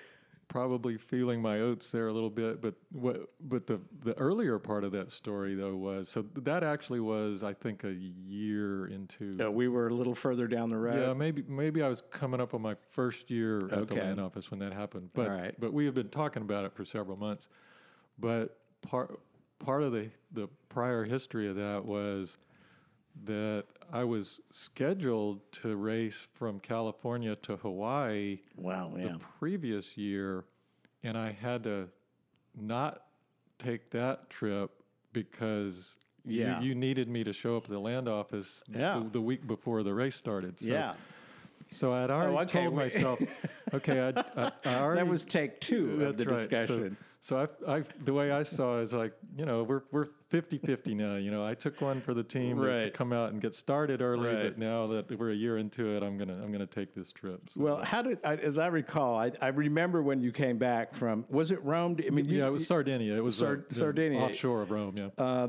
probably 0.48 0.96
feeling 0.96 1.42
my 1.42 1.60
oats 1.60 1.90
there 1.90 2.08
a 2.08 2.12
little 2.12 2.30
bit, 2.30 2.62
but 2.62 2.72
what? 2.90 3.28
But 3.40 3.66
the 3.66 3.80
the 4.00 4.16
earlier 4.16 4.58
part 4.58 4.82
of 4.84 4.92
that 4.92 5.12
story 5.12 5.54
though 5.54 5.76
was 5.76 6.08
so 6.08 6.22
that 6.36 6.62
actually 6.64 7.00
was 7.00 7.42
I 7.42 7.52
think 7.52 7.84
a 7.84 7.92
year 7.92 8.86
into. 8.86 9.34
Uh, 9.38 9.50
we 9.50 9.68
were 9.68 9.88
a 9.88 9.94
little 9.94 10.14
further 10.14 10.46
down 10.48 10.70
the 10.70 10.78
road. 10.78 10.98
Yeah, 11.00 11.12
maybe 11.12 11.42
maybe 11.46 11.82
I 11.82 11.88
was 11.88 12.00
coming 12.00 12.40
up 12.40 12.54
on 12.54 12.62
my 12.62 12.76
first 12.90 13.30
year 13.30 13.58
at 13.66 13.88
the 13.88 13.94
Okay. 13.94 14.00
land 14.00 14.20
office 14.20 14.50
when 14.50 14.60
that 14.60 14.72
happened. 14.72 15.10
But 15.12 15.28
All 15.28 15.34
right. 15.36 15.54
but 15.60 15.74
we 15.74 15.84
had 15.84 15.92
been 15.94 16.08
talking 16.08 16.42
about 16.42 16.64
it 16.64 16.72
for 16.72 16.84
several 16.86 17.18
months. 17.18 17.48
But 18.18 18.56
part 18.80 19.20
part 19.58 19.82
of 19.82 19.92
the 19.92 20.10
the 20.32 20.48
prior 20.68 21.04
history 21.04 21.48
of 21.48 21.56
that 21.56 21.84
was 21.84 22.38
that 23.24 23.64
I 23.92 24.04
was 24.04 24.40
scheduled 24.50 25.40
to 25.62 25.74
race 25.76 26.28
from 26.34 26.60
California 26.60 27.34
to 27.36 27.56
Hawaii 27.56 28.40
Wow. 28.56 28.94
Yeah. 28.96 29.08
the 29.12 29.18
previous 29.18 29.96
year, 29.96 30.44
and 31.02 31.16
I 31.18 31.32
had 31.32 31.64
to 31.64 31.88
not 32.54 33.02
take 33.58 33.90
that 33.90 34.30
trip 34.30 34.70
because 35.12 35.98
you- 36.24 36.42
Yeah. 36.42 36.60
you, 36.60 36.74
needed 36.76 37.08
me 37.08 37.24
to 37.24 37.32
show 37.32 37.56
up 37.56 37.64
at 37.64 37.70
the 37.70 37.78
land 37.80 38.06
office 38.08 38.62
Yeah. 38.68 39.00
the, 39.02 39.10
the 39.10 39.20
week 39.20 39.46
before 39.46 39.82
the 39.82 39.94
race 39.94 40.14
started. 40.14 40.58
So, 40.58 40.66
yeah. 40.66 40.94
So 41.70 41.92
I 41.92 42.02
had 42.02 42.10
oh, 42.10 42.14
already 42.14 42.36
Oh, 42.36 42.40
okay, 42.42 42.62
told 42.64 42.74
myself, 42.74 43.20
okay, 43.74 44.12
I, 44.14 44.20
I, 44.36 44.52
I 44.64 44.74
already. 44.76 45.00
That 45.00 45.08
was 45.08 45.24
take 45.24 45.60
two 45.60 46.04
of 46.04 46.16
the 46.16 46.24
right. 46.26 46.36
Discussion. 46.36 46.96
So, 47.00 47.04
I, 47.66 47.76
I, 47.78 47.82
the 48.04 48.12
way 48.12 48.30
I 48.30 48.42
saw 48.44 48.78
it 48.78 48.84
is 48.84 48.92
like, 48.94 49.12
you 49.36 49.44
know, 49.44 49.64
we're 49.64 49.82
we're 49.90 50.06
50-50 50.32 50.94
now. 50.94 51.16
You 51.16 51.30
know, 51.30 51.44
I 51.44 51.54
took 51.54 51.80
one 51.80 52.00
for 52.00 52.14
the 52.14 52.22
team 52.22 52.58
to- 52.60 52.80
to, 52.80 52.90
come 52.90 53.12
out 53.12 53.32
and 53.32 53.40
get 53.40 53.54
started 53.54 54.00
early, 54.02 54.28
Right. 54.28 54.42
but 54.44 54.58
now 54.58 54.86
that 54.88 55.18
we're 55.18 55.30
a 55.32 55.34
year 55.34 55.58
into 55.58 55.96
it, 55.96 56.02
I'm 56.02 56.16
gonna 56.16 56.40
I'm 56.42 56.52
gonna 56.52 56.66
take 56.66 56.94
this 56.94 57.12
trip. 57.12 57.40
So, 57.50 57.60
well, 57.60 57.84
how 57.84 58.02
did 58.02 58.18
I, 58.24 58.36
as 58.36 58.56
I 58.58 58.68
recall? 58.68 59.16
I, 59.18 59.32
I 59.40 59.48
remember 59.48 60.02
when 60.02 60.20
you 60.20 60.30
came 60.32 60.58
back 60.58 60.94
from. 60.94 61.24
Was 61.28 61.50
it 61.50 61.62
Rome? 61.64 61.96
I 62.06 62.10
mean, 62.10 62.24
you, 62.26 62.38
yeah, 62.38 62.46
it 62.46 62.52
was 62.52 62.66
Sardinia. 62.66 63.16
It 63.16 63.24
was 63.24 63.36
Sar- 63.36 63.64
uh, 63.68 63.72
Sardinia. 63.74 64.20
offshore 64.20 64.62
of 64.62 64.70
Rome. 64.70 64.96
Yeah. 64.96 65.08
Uh, 65.18 65.48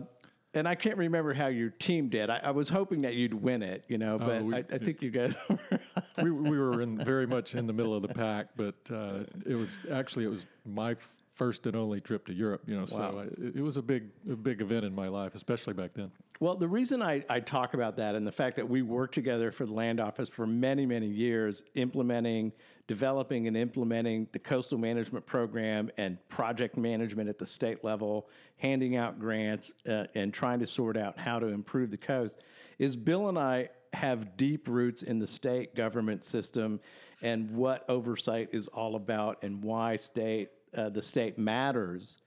and 0.55 0.67
I 0.67 0.73
can't 0.73 0.97
remember 0.97 1.31
how 1.35 1.45
your 1.47 1.69
team 1.69 2.09
did. 2.09 2.31
I, 2.31 2.39
I 2.45 2.49
was 2.51 2.69
hoping 2.69 3.01
that 3.01 3.13
you'd 3.13 3.35
win 3.35 3.61
it, 3.61 3.83
you 3.87 3.99
know, 3.99 4.17
but 4.17 4.41
Oh, 4.41 4.43
we- 4.45 4.55
I, 4.55 4.59
I 4.71 4.77
think 4.79 5.03
you 5.03 5.11
guys. 5.11 5.37
we, 6.23 6.31
we 6.31 6.57
were 6.57 6.81
in 6.81 6.97
very 6.97 7.27
much 7.27 7.53
in 7.53 7.67
the 7.67 7.73
middle 7.73 7.93
of 7.93 8.01
the 8.01 8.07
pack, 8.07 8.47
but 8.55 8.73
uh, 8.91 9.19
it 9.45 9.53
was 9.53 9.79
actually 9.91 10.25
it 10.25 10.29
was 10.29 10.47
my 10.65 10.91
f- 10.93 11.11
first 11.39 11.65
and 11.67 11.75
only 11.75 12.01
trip 12.01 12.27
to 12.27 12.33
Europe. 12.33 12.63
You 12.67 12.75
know, 12.75 12.81
Wow. 12.81 13.11
so 13.11 13.19
I, 13.19 13.47
it, 13.57 13.61
was 13.61 13.77
a 13.77 13.81
big 13.81 14.09
a 14.29 14.35
big 14.35 14.61
event 14.61 14.83
in 14.83 14.93
my 14.93 15.07
life, 15.07 15.35
especially 15.35 15.73
back 15.73 15.93
then. 15.93 16.11
Well, 16.41 16.57
the 16.57 16.67
reason 16.67 17.01
I, 17.01 17.23
I 17.29 17.39
talk 17.39 17.73
about 17.73 17.95
that 17.95 18.13
and 18.13 18.27
the 18.27 18.31
fact 18.31 18.57
that 18.57 18.67
we 18.67 18.81
worked 18.81 19.13
together 19.13 19.49
for 19.53 19.65
the 19.65 19.71
land 19.71 20.01
office 20.01 20.27
for 20.27 20.45
many, 20.45 20.85
many 20.85 21.07
years, 21.07 21.63
implementing, 21.75 22.51
developing, 22.87 23.47
and 23.47 23.55
implementing 23.55 24.27
the 24.33 24.39
coastal 24.39 24.77
management 24.77 25.25
program 25.25 25.89
and 25.97 26.17
project 26.27 26.75
management 26.75 27.29
at 27.29 27.37
the 27.37 27.45
state 27.45 27.85
level, 27.85 28.27
handing 28.57 28.97
out 28.97 29.17
grants, 29.17 29.73
uh, 29.87 30.07
and 30.15 30.33
trying 30.33 30.59
to 30.59 30.67
sort 30.67 30.97
out 30.97 31.17
how 31.17 31.39
to 31.39 31.47
improve 31.47 31.89
the 31.89 31.97
coast, 31.97 32.41
is 32.79 32.97
Bill 32.97 33.29
and 33.29 33.39
I 33.39 33.69
have 33.93 34.35
deep 34.35 34.67
roots 34.67 35.03
in 35.03 35.19
the 35.19 35.27
state 35.27 35.73
government 35.73 36.25
system 36.25 36.81
and 37.21 37.49
what 37.51 37.85
oversight 37.89 38.49
is 38.51 38.67
all 38.67 38.95
about 38.95 39.43
and 39.43 39.63
why 39.63 39.95
state 39.95 40.49
uh, 40.75 40.89
the 40.89 41.01
state 41.01 41.37
matters 41.37 42.21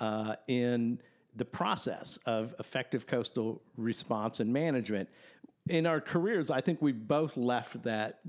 uh, 0.00 0.36
in 0.48 1.00
the 1.36 1.44
process 1.44 2.18
of 2.26 2.54
effective 2.58 3.06
coastal 3.06 3.62
response 3.76 4.40
and 4.40 4.52
management. 4.52 5.08
In 5.68 5.86
our 5.86 6.00
careers, 6.00 6.50
I 6.50 6.60
think 6.60 6.82
we've 6.82 7.06
both 7.06 7.36
left 7.36 7.82
that 7.84 8.20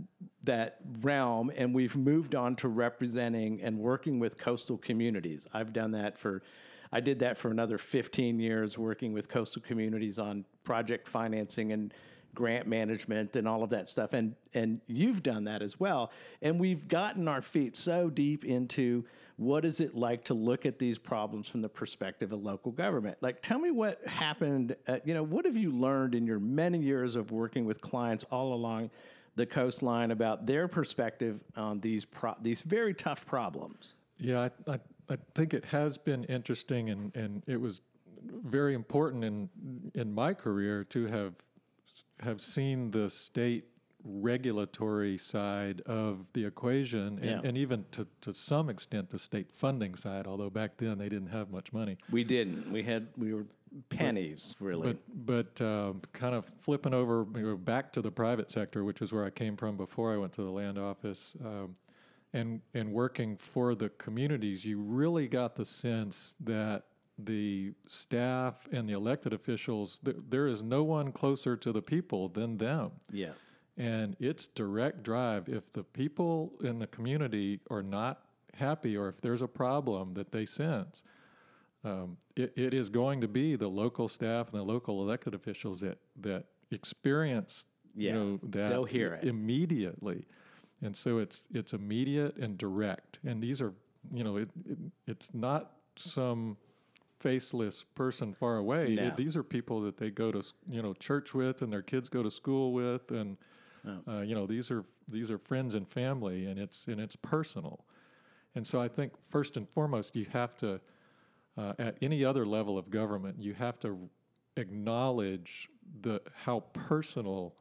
that 0.43 0.77
realm 1.01 1.51
and 1.55 1.73
we've 1.73 1.95
moved 1.95 2.35
on 2.35 2.55
to 2.57 2.67
representing 2.67 3.61
and 3.61 3.79
working 3.79 4.19
with 4.19 4.37
coastal 4.37 4.77
communities. 4.77 5.47
I've 5.53 5.73
done 5.73 5.91
that 5.91 6.17
for 6.17 6.43
I 6.91 6.99
did 6.99 7.19
that 7.19 7.39
for 7.39 7.49
another 7.49 7.79
15 7.79 8.39
years 8.39 8.77
working 8.77 9.13
with 9.13 9.27
coastal 9.27 9.63
communities 9.63 10.19
on 10.19 10.45
project 10.63 11.07
financing 11.07 11.71
and 11.71 11.91
grant 12.35 12.67
management 12.67 13.35
and 13.35 13.47
all 13.47 13.63
of 13.63 13.69
that 13.71 13.89
stuff 13.89 14.13
and 14.13 14.35
and 14.53 14.79
you've 14.87 15.23
done 15.23 15.43
that 15.43 15.61
as 15.61 15.79
well 15.79 16.11
and 16.41 16.59
we've 16.59 16.87
gotten 16.87 17.27
our 17.27 17.41
feet 17.41 17.75
so 17.75 18.09
deep 18.09 18.43
into 18.43 19.03
what 19.37 19.65
is 19.65 19.79
it 19.79 19.95
like 19.95 20.23
to 20.25 20.33
look 20.33 20.65
at 20.65 20.77
these 20.79 20.97
problems 20.97 21.47
from 21.47 21.61
the 21.61 21.69
perspective 21.69 22.31
of 22.31 22.43
local 22.43 22.71
government? 22.71 23.17
Like 23.21 23.41
tell 23.41 23.59
me 23.59 23.71
what 23.71 24.05
happened 24.07 24.75
uh, 24.87 24.99
you 25.05 25.13
know 25.13 25.23
what 25.23 25.45
have 25.45 25.57
you 25.57 25.71
learned 25.71 26.15
in 26.15 26.25
your 26.25 26.39
many 26.39 26.79
years 26.79 27.15
of 27.15 27.31
working 27.31 27.65
with 27.65 27.81
clients 27.81 28.23
all 28.31 28.53
along 28.53 28.89
the 29.35 29.45
coastline 29.45 30.11
about 30.11 30.45
their 30.45 30.67
perspective 30.67 31.43
on 31.55 31.79
these 31.79 32.05
pro- 32.05 32.35
these 32.41 32.61
very 32.61 32.93
tough 32.93 33.25
problems? 33.25 33.93
Yeah 34.17 34.49
I, 34.67 34.71
I, 34.71 34.79
I 35.09 35.17
think 35.35 35.53
it 35.53 35.65
has 35.65 35.97
been 35.97 36.23
interesting 36.25 36.89
and 36.89 37.15
and 37.15 37.43
it 37.47 37.59
was 37.59 37.81
very 38.45 38.73
important 38.73 39.23
in 39.23 39.49
in 39.95 40.13
my 40.13 40.33
career 40.33 40.83
to 40.85 41.07
have 41.07 41.33
have 42.19 42.39
seen 42.39 42.91
the 42.91 43.09
state 43.09 43.65
regulatory 44.03 45.17
side 45.17 45.81
of 45.81 46.25
the 46.33 46.45
equation 46.45 47.19
and, 47.19 47.23
Yeah. 47.23 47.41
and 47.43 47.57
even 47.57 47.85
to, 47.91 48.07
to 48.21 48.33
some 48.33 48.69
extent 48.69 49.09
the 49.09 49.19
state 49.19 49.51
funding 49.51 49.95
side 49.95 50.27
although 50.27 50.49
back 50.49 50.77
then 50.77 50.97
they 50.97 51.09
didn't 51.09 51.29
have 51.29 51.49
much 51.49 51.71
money. 51.73 51.97
We 52.11 52.23
didn't. 52.23 52.71
We 52.71 52.83
had 52.83 53.07
we 53.17 53.33
were 53.33 53.45
pennies 53.89 54.55
really. 54.59 54.93
but 54.93 55.25
but 55.57 55.61
um, 55.65 56.01
kind 56.13 56.35
of 56.35 56.45
flipping 56.59 56.93
over 56.93 57.23
we 57.23 57.43
were 57.43 57.55
back 57.57 57.91
to 57.93 58.01
the 58.01 58.11
private 58.11 58.51
sector 58.51 58.83
which 58.83 59.01
is 59.01 59.11
where 59.11 59.25
i 59.25 59.31
came 59.31 59.57
from 59.57 59.75
before 59.77 60.13
i 60.13 60.17
went 60.17 60.31
to 60.31 60.43
the 60.43 60.49
land 60.51 60.77
office 60.77 61.33
um, 61.43 61.75
and 62.33 62.61
and 62.75 62.91
working 62.93 63.35
for 63.35 63.73
the 63.73 63.89
communities 63.89 64.63
you 64.63 64.79
really 64.79 65.27
got 65.27 65.55
the 65.55 65.65
sense 65.65 66.35
that 66.39 66.83
the 67.17 67.71
staff 67.87 68.67
and 68.71 68.87
the 68.87 68.93
elected 68.93 69.33
officials 69.33 69.99
th- 70.05 70.17
there 70.29 70.45
is 70.47 70.61
no 70.61 70.83
one 70.83 71.11
closer 71.11 71.55
to 71.57 71.71
the 71.71 71.81
people 71.81 72.29
than 72.29 72.57
them. 72.57 72.91
Yeah 73.11 73.31
and 73.77 74.15
it's 74.19 74.47
direct 74.47 75.03
drive. 75.03 75.49
If 75.49 75.71
the 75.73 75.83
people 75.83 76.53
in 76.63 76.79
the 76.79 76.87
community 76.87 77.59
are 77.69 77.83
not 77.83 78.21
happy 78.53 78.95
or 78.95 79.09
if 79.09 79.19
there's 79.21 79.41
a 79.41 79.47
problem 79.47 80.13
that 80.13 80.31
they 80.31 80.45
sense, 80.45 81.03
um, 81.83 82.17
it, 82.35 82.53
it 82.55 82.73
is 82.73 82.89
going 82.89 83.19
to 83.21 83.27
be 83.27 83.55
the 83.55 83.67
local 83.67 84.07
staff 84.07 84.51
and 84.51 84.59
the 84.59 84.63
local 84.63 85.01
elected 85.01 85.33
officials 85.33 85.81
that, 85.81 85.97
that 86.21 86.45
experience 86.71 87.65
Yeah, 87.95 88.11
you 88.11 88.13
know, 88.19 88.39
that 88.43 88.69
they'll 88.69 88.83
hear 88.85 89.15
it. 89.15 89.23
immediately. 89.27 90.25
And 90.81 90.95
so 90.95 91.17
it's 91.19 91.47
it's 91.53 91.73
immediate 91.73 92.35
and 92.37 92.57
direct. 92.57 93.19
And 93.25 93.41
these 93.41 93.61
are 93.61 93.73
you 94.13 94.23
know 94.23 94.35
it, 94.37 94.49
it 94.69 94.77
it's 95.07 95.33
not 95.33 95.71
some 95.95 96.57
faceless 97.19 97.83
person 97.95 98.33
far 98.33 98.57
away. 98.57 98.95
No. 98.95 99.07
It- 99.07 99.15
these 99.17 99.37
are 99.37 99.43
people 99.43 99.79
that 99.81 99.95
they 99.97 100.09
go 100.09 100.31
to 100.31 100.41
you 100.69 100.81
know 100.81 100.93
church 100.93 101.33
with 101.33 101.61
and 101.61 101.71
their 101.71 101.81
kids 101.81 102.09
go 102.09 102.21
to 102.21 102.29
school 102.31 102.73
with 102.73 103.11
and 103.11 103.37
uh, 103.85 104.21
you 104.21 104.35
know 104.35 104.45
these 104.45 104.71
are 104.71 104.83
these 105.07 105.29
are 105.29 105.37
friends 105.37 105.73
and 105.75 105.87
family 105.87 106.45
and 106.45 106.59
it's 106.59 106.87
and 106.87 106.99
it's 106.99 107.15
personal. 107.15 107.85
And 108.55 108.65
so 108.65 108.79
I 108.79 108.87
think 108.87 109.13
first 109.29 109.57
and 109.57 109.67
foremost 109.67 110.15
you 110.15 110.25
have 110.31 110.55
to 110.57 110.79
uh, 111.57 111.73
at 111.79 111.97
any 112.01 112.23
other 112.23 112.45
level 112.45 112.77
of 112.77 112.89
government 112.89 113.37
you 113.39 113.53
have 113.53 113.79
to 113.81 114.09
acknowledge 114.57 115.69
the 116.01 116.21
how 116.43 116.61
personal 116.73 117.55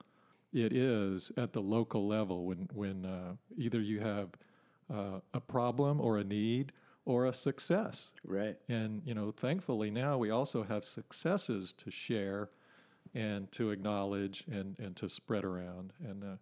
it 0.53 0.73
is 0.73 1.33
at 1.37 1.53
the 1.53 1.61
local 1.63 2.07
level 2.07 2.45
when 2.45 2.69
when 2.75 3.05
uh, 3.05 3.35
either 3.57 3.81
you 3.81 4.01
have 4.01 4.29
uh, 4.93 5.21
a 5.33 5.41
problem 5.41 6.01
or 6.01 6.19
a 6.19 6.25
need 6.25 6.73
or 7.05 7.27
a 7.27 7.33
success. 7.33 8.13
right 8.25 8.57
And 8.69 9.03
you 9.05 9.15
know, 9.15 9.33
thankfully 9.33 9.91
now 9.91 10.19
we 10.19 10.31
also 10.31 10.63
have 10.63 10.85
successes 10.85 11.73
to 11.75 11.91
share 11.91 12.51
and 13.15 13.51
to 13.53 13.71
acknowledge 13.71 14.45
and, 14.51 14.77
and 14.79 14.97
to 14.97 15.09
spread 15.09 15.45
around. 15.45 15.93
And 16.05 16.25
uh, 16.25 16.37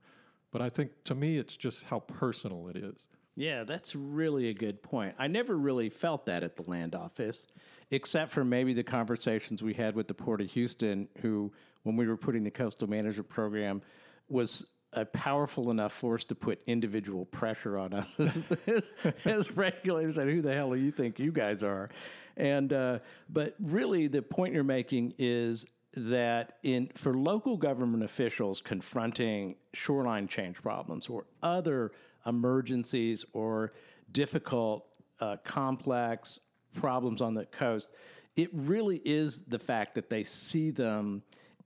but 0.50 0.62
I 0.62 0.68
think 0.68 0.90
to 1.04 1.14
me 1.14 1.38
it's 1.38 1.56
just 1.56 1.84
how 1.84 2.00
personal 2.00 2.68
it 2.68 2.76
is. 2.76 3.06
Yeah, 3.36 3.64
that's 3.64 3.94
really 3.94 4.48
a 4.48 4.54
good 4.54 4.82
point. 4.82 5.14
I 5.18 5.28
never 5.28 5.56
really 5.56 5.88
felt 5.88 6.26
that 6.26 6.42
at 6.42 6.56
the 6.56 6.68
land 6.68 6.94
office, 6.94 7.46
except 7.90 8.32
for 8.32 8.44
maybe 8.44 8.74
the 8.74 8.82
conversations 8.82 9.62
we 9.62 9.72
had 9.72 9.94
with 9.94 10.08
the 10.08 10.14
Port 10.14 10.40
of 10.40 10.50
Houston, 10.50 11.08
who, 11.20 11.52
when 11.84 11.96
we 11.96 12.08
were 12.08 12.16
putting 12.16 12.42
the 12.42 12.50
coastal 12.50 12.88
management 12.88 13.28
program, 13.28 13.82
was 14.28 14.66
a 14.94 15.04
powerful 15.04 15.70
enough 15.70 15.92
force 15.92 16.24
to 16.24 16.34
put 16.34 16.60
individual 16.66 17.24
pressure 17.26 17.78
on 17.78 17.94
us 17.94 18.16
as, 18.66 18.92
as, 19.24 19.50
regulators. 19.52 20.18
And 20.18 20.28
who 20.28 20.42
the 20.42 20.52
hell 20.52 20.70
do 20.70 20.76
you 20.80 20.90
think 20.90 21.20
you 21.20 21.30
guys 21.30 21.62
are? 21.62 21.88
And 22.36 22.72
uh, 22.72 22.98
but 23.28 23.54
really, 23.60 24.08
the 24.08 24.22
point 24.22 24.54
you're 24.54 24.64
making 24.64 25.14
is 25.18 25.66
that 25.94 26.58
in 26.62 26.88
for 26.94 27.14
local 27.14 27.56
government 27.56 28.02
officials 28.04 28.60
confronting 28.60 29.56
shoreline 29.72 30.28
change 30.28 30.62
problems 30.62 31.08
or 31.08 31.24
other 31.42 31.92
emergencies 32.26 33.24
or 33.32 33.72
difficult, 34.12 34.86
uh, 35.20 35.36
complex 35.44 36.40
problems 36.74 37.20
on 37.20 37.34
the 37.34 37.44
coast, 37.46 37.90
it 38.36 38.48
really 38.52 39.00
is 39.04 39.42
the 39.42 39.58
fact 39.58 39.94
that 39.94 40.08
they 40.08 40.22
see 40.22 40.70
them 40.70 41.22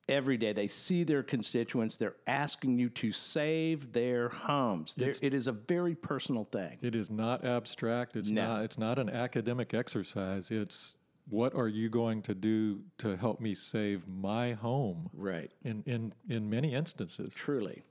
every 0.08 0.36
day. 0.36 0.52
They 0.52 0.66
see 0.66 1.04
their 1.04 1.22
constituents. 1.22 1.96
They're 1.96 2.16
asking 2.26 2.78
you 2.78 2.88
to 2.90 3.12
save 3.12 3.92
their 3.92 4.28
homes. 4.28 4.94
It 4.98 5.34
is 5.34 5.46
a 5.46 5.52
very 5.52 5.94
personal 5.94 6.44
thing. 6.44 6.78
It 6.82 6.94
is 6.94 7.10
not 7.10 7.44
abstract. 7.44 8.16
It's 8.16 8.30
No. 8.30 8.46
not 8.46 8.64
it's 8.64 8.78
not 8.78 8.98
an 8.98 9.08
academic 9.10 9.72
exercise. 9.74 10.50
It's 10.50 10.94
what 11.28 11.54
are 11.54 11.68
you 11.68 11.88
going 11.88 12.22
to 12.22 12.34
do 12.34 12.80
to 12.98 13.16
help 13.16 13.40
me 13.40 13.54
save 13.54 14.06
my 14.08 14.52
home 14.52 15.08
Right. 15.14 15.50
in 15.64 15.82
in, 15.86 16.12
in 16.28 16.50
many 16.50 16.74
instances. 16.74 17.32
Truly. 17.34 17.82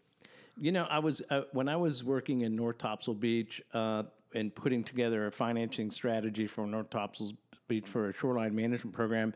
You 0.60 0.72
know, 0.72 0.86
I 0.90 1.00
was 1.00 1.22
uh, 1.32 1.42
when 1.52 1.68
I 1.68 1.76
was 1.76 2.04
working 2.04 2.42
in 2.42 2.56
North 2.56 2.78
Topsail 2.78 3.16
Beach 3.16 3.62
uh, 3.74 4.04
and 4.36 4.54
putting 4.54 4.84
together 4.84 5.26
a 5.26 5.32
financing 5.32 5.90
strategy 5.90 6.46
for 6.48 6.68
North 6.68 6.90
Topsail 6.92 7.32
Beach 7.68 7.88
for 7.88 8.10
a 8.10 8.14
shoreline 8.14 8.54
management 8.56 8.96
program. 8.96 9.34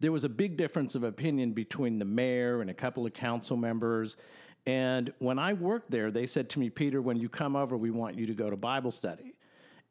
There 0.00 0.12
was 0.12 0.24
a 0.24 0.28
big 0.28 0.56
difference 0.56 0.94
of 0.94 1.02
opinion 1.04 1.52
between 1.52 1.98
the 1.98 2.04
mayor 2.04 2.60
and 2.60 2.70
a 2.70 2.74
couple 2.74 3.06
of 3.06 3.14
council 3.14 3.56
members. 3.56 4.16
And 4.66 5.12
when 5.18 5.38
I 5.38 5.54
worked 5.54 5.90
there, 5.90 6.10
they 6.10 6.26
said 6.26 6.48
to 6.50 6.58
me, 6.60 6.68
Peter, 6.70 7.00
when 7.00 7.16
you 7.16 7.28
come 7.28 7.56
over, 7.56 7.76
we 7.76 7.90
want 7.90 8.16
you 8.18 8.26
to 8.26 8.34
go 8.34 8.50
to 8.50 8.56
Bible 8.56 8.90
study. 8.90 9.34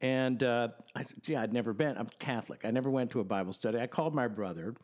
And 0.02 0.44
uh, 0.44 0.70
I 0.96 1.02
said, 1.02 1.24
gee, 1.24 1.36
I'd 1.36 1.54
never 1.54 1.74
been. 1.74 1.98
I'm 1.98 2.08
Catholic. 2.20 2.62
I 2.64 2.72
never 2.72 2.90
went 2.90 3.12
to 3.12 3.20
a 3.20 3.24
Bible 3.24 3.54
study. 3.54 3.80
I 3.80 3.88
called 3.88 4.14
my 4.14 4.28
brother, 4.28 4.76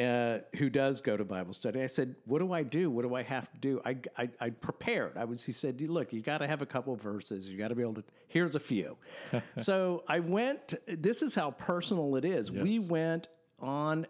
uh, 0.00 0.38
who 0.56 0.70
does 0.70 1.00
go 1.00 1.16
to 1.16 1.24
Bible 1.24 1.52
study. 1.52 1.82
I 1.82 1.86
said, 1.86 2.14
"What 2.24 2.38
do 2.38 2.52
I 2.52 2.62
do? 2.62 2.90
What 2.90 3.02
do 3.02 3.14
I 3.14 3.22
have 3.22 3.52
to 3.52 3.58
do?" 3.58 3.80
I, 3.84 3.96
I, 4.16 4.30
I 4.40 4.50
prepared. 4.50 5.16
I 5.16 5.24
was. 5.24 5.42
He 5.42 5.52
said, 5.52 5.80
"Look, 5.80 6.12
you 6.12 6.22
got 6.22 6.38
to 6.38 6.46
have 6.46 6.62
a 6.62 6.66
couple 6.66 6.94
of 6.94 7.02
verses. 7.02 7.48
You 7.48 7.58
got 7.58 7.68
to 7.68 7.74
be 7.74 7.82
able 7.82 7.94
to. 7.94 8.04
Here's 8.28 8.54
a 8.54 8.60
few." 8.60 8.96
so 9.58 10.04
I 10.08 10.20
went. 10.20 10.74
This 10.86 11.20
is 11.22 11.34
how 11.34 11.50
personal 11.52 12.16
it 12.16 12.24
is. 12.24 12.50
We 12.50 12.78
went 12.78 13.28
on. 13.58 14.06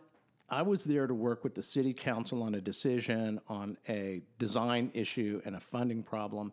I 0.48 0.62
was 0.62 0.84
there 0.84 1.06
to 1.06 1.14
work 1.14 1.44
with 1.44 1.54
the 1.54 1.62
city 1.62 1.92
council 1.92 2.42
on 2.42 2.56
a 2.56 2.60
decision 2.60 3.40
on 3.48 3.76
a 3.88 4.20
design 4.38 4.90
issue 4.94 5.40
and 5.44 5.56
a 5.56 5.60
funding 5.60 6.02
problem, 6.02 6.52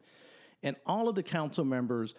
and 0.64 0.76
all 0.86 1.10
of 1.10 1.16
the 1.16 1.24
council 1.24 1.66
members 1.66 2.16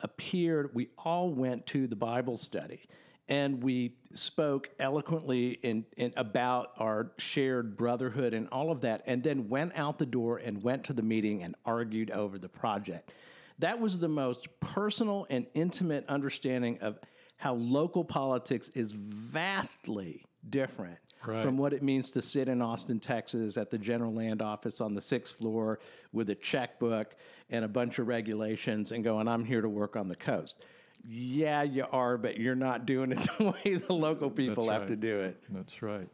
appeared. 0.00 0.74
We 0.74 0.88
all 0.98 1.30
went 1.30 1.66
to 1.66 1.86
the 1.86 1.96
Bible 1.96 2.36
study 2.36 2.88
and 3.28 3.62
we 3.62 3.94
spoke 4.14 4.70
eloquently 4.78 5.58
in, 5.62 5.84
in 5.96 6.12
about 6.16 6.72
our 6.78 7.12
shared 7.18 7.76
brotherhood 7.76 8.32
and 8.32 8.48
all 8.50 8.70
of 8.70 8.80
that, 8.80 9.02
and 9.06 9.22
then 9.22 9.48
went 9.48 9.72
out 9.76 9.98
the 9.98 10.06
door 10.06 10.38
and 10.38 10.62
went 10.62 10.84
to 10.84 10.94
the 10.94 11.02
meeting 11.02 11.42
and 11.42 11.54
argued 11.66 12.10
over 12.10 12.38
the 12.38 12.48
project. 12.48 13.12
That 13.58 13.78
was 13.78 13.98
the 13.98 14.08
most 14.08 14.48
personal 14.60 15.26
and 15.28 15.46
intimate 15.54 16.06
understanding 16.08 16.78
of 16.80 16.98
how 17.36 17.54
local 17.54 18.02
politics 18.02 18.70
is 18.70 18.92
vastly 18.92 20.24
different 20.48 20.98
Right. 21.26 21.42
from 21.42 21.56
what 21.56 21.72
it 21.72 21.82
means 21.82 22.10
to 22.12 22.22
sit 22.22 22.48
in 22.48 22.62
Austin, 22.62 23.00
Texas 23.00 23.56
at 23.56 23.70
the 23.70 23.78
general 23.78 24.14
land 24.14 24.40
office 24.40 24.80
on 24.80 24.94
the 24.94 25.00
sixth 25.00 25.36
floor 25.36 25.80
with 26.12 26.30
a 26.30 26.34
checkbook 26.36 27.16
and 27.50 27.64
a 27.64 27.68
bunch 27.68 27.98
of 27.98 28.08
regulations 28.08 28.92
and 28.92 29.02
going, 29.02 29.28
I'm 29.28 29.44
here 29.44 29.60
to 29.60 29.68
work 29.68 29.96
on 29.96 30.08
the 30.08 30.16
coast. 30.16 30.64
Yeah, 31.06 31.62
you 31.62 31.86
are, 31.92 32.18
but 32.18 32.38
you're 32.38 32.54
not 32.54 32.86
doing 32.86 33.12
it 33.12 33.18
the 33.38 33.44
way 33.44 33.76
the 33.76 33.92
local 33.92 34.30
people 34.30 34.68
have 34.68 34.86
to 34.86 34.96
do 34.96 35.20
it. 35.20 35.42
That's 35.50 35.82
right. 35.82 36.08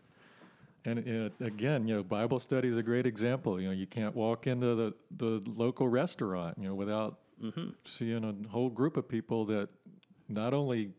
And 0.87 1.33
again, 1.41 1.89
you 1.89 1.97
know, 1.97 2.03
Bible 2.03 2.39
study 2.39 2.69
is 2.69 2.77
a 2.77 2.83
great 2.83 3.07
example. 3.07 3.59
You 3.59 3.69
know, 3.69 3.75
you 3.75 3.87
can't 3.87 4.15
walk 4.15 4.47
into 4.47 4.75
the, 4.75 4.95
the 5.17 5.43
local 5.47 5.89
restaurant, 5.89 6.59
you 6.59 6.69
know, 6.69 6.75
without 6.75 7.21
mm-hmm. 7.43 7.71
seeing 7.85 8.23
a 8.23 8.49
whole 8.51 8.69
group 8.69 8.99
of 8.99 9.09
people 9.09 9.47
that 9.47 9.71
not 10.29 10.53
only 10.53 10.91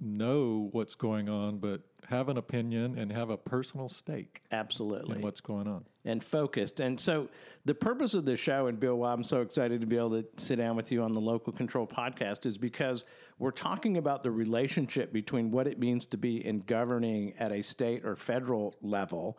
know 0.00 0.68
what's 0.70 0.94
going 0.94 1.28
on, 1.28 1.58
but 1.58 1.80
have 2.08 2.28
an 2.28 2.36
opinion 2.36 2.98
and 2.98 3.10
have 3.12 3.30
a 3.30 3.36
personal 3.36 3.88
stake 3.88 4.42
Absolutely. 4.52 5.16
in 5.16 5.22
what's 5.22 5.40
going 5.40 5.66
on. 5.66 5.84
and 6.04 6.22
focused. 6.22 6.80
And 6.80 6.98
so, 6.98 7.28
the 7.64 7.74
purpose 7.74 8.14
of 8.14 8.24
this 8.24 8.38
show, 8.38 8.68
and 8.68 8.78
Bill, 8.78 8.96
why 8.96 9.12
I'm 9.12 9.24
so 9.24 9.40
excited 9.40 9.80
to 9.80 9.86
be 9.86 9.96
able 9.96 10.22
to 10.22 10.24
sit 10.36 10.56
down 10.56 10.76
with 10.76 10.92
you 10.92 11.02
on 11.02 11.12
the 11.12 11.20
Local 11.20 11.52
Control 11.52 11.86
podcast, 11.86 12.46
is 12.46 12.58
because 12.58 13.04
we're 13.38 13.50
talking 13.50 13.96
about 13.96 14.22
the 14.22 14.30
relationship 14.30 15.12
between 15.12 15.50
what 15.50 15.66
it 15.66 15.78
means 15.78 16.06
to 16.06 16.16
be 16.16 16.46
in 16.46 16.58
governing 16.58 17.34
at 17.38 17.52
a 17.52 17.62
state 17.62 18.04
or 18.04 18.14
federal 18.16 18.74
level 18.82 19.38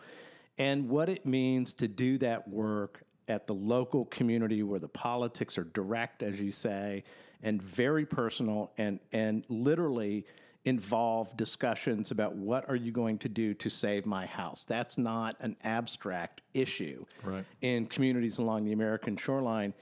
and 0.57 0.89
what 0.89 1.07
it 1.07 1.25
means 1.25 1.73
to 1.75 1.87
do 1.87 2.17
that 2.17 2.47
work 2.47 3.03
at 3.27 3.47
the 3.47 3.53
local 3.53 4.05
community 4.05 4.63
where 4.63 4.79
the 4.79 4.87
politics 4.87 5.57
are 5.57 5.65
direct, 5.65 6.23
as 6.23 6.39
you 6.39 6.51
say, 6.51 7.03
and 7.43 7.61
very 7.61 8.05
personal 8.05 8.71
and, 8.77 8.99
and 9.11 9.43
literally 9.49 10.25
involve 10.67 11.35
discussions 11.37 12.11
about 12.11 12.35
what 12.35 12.67
are 12.69 12.75
you 12.75 12.91
going 12.91 13.17
to 13.17 13.29
do 13.29 13.53
to 13.53 13.69
save 13.69 14.05
my 14.05 14.25
house. 14.25 14.65
That's 14.65 14.97
not 14.97 15.37
an 15.39 15.55
abstract 15.63 16.41
issue 16.53 17.05
Right. 17.23 17.45
in 17.61 17.85
communities 17.85 18.39
along 18.39 18.65
the 18.65 18.73
American 18.73 19.15
shoreline. 19.15 19.73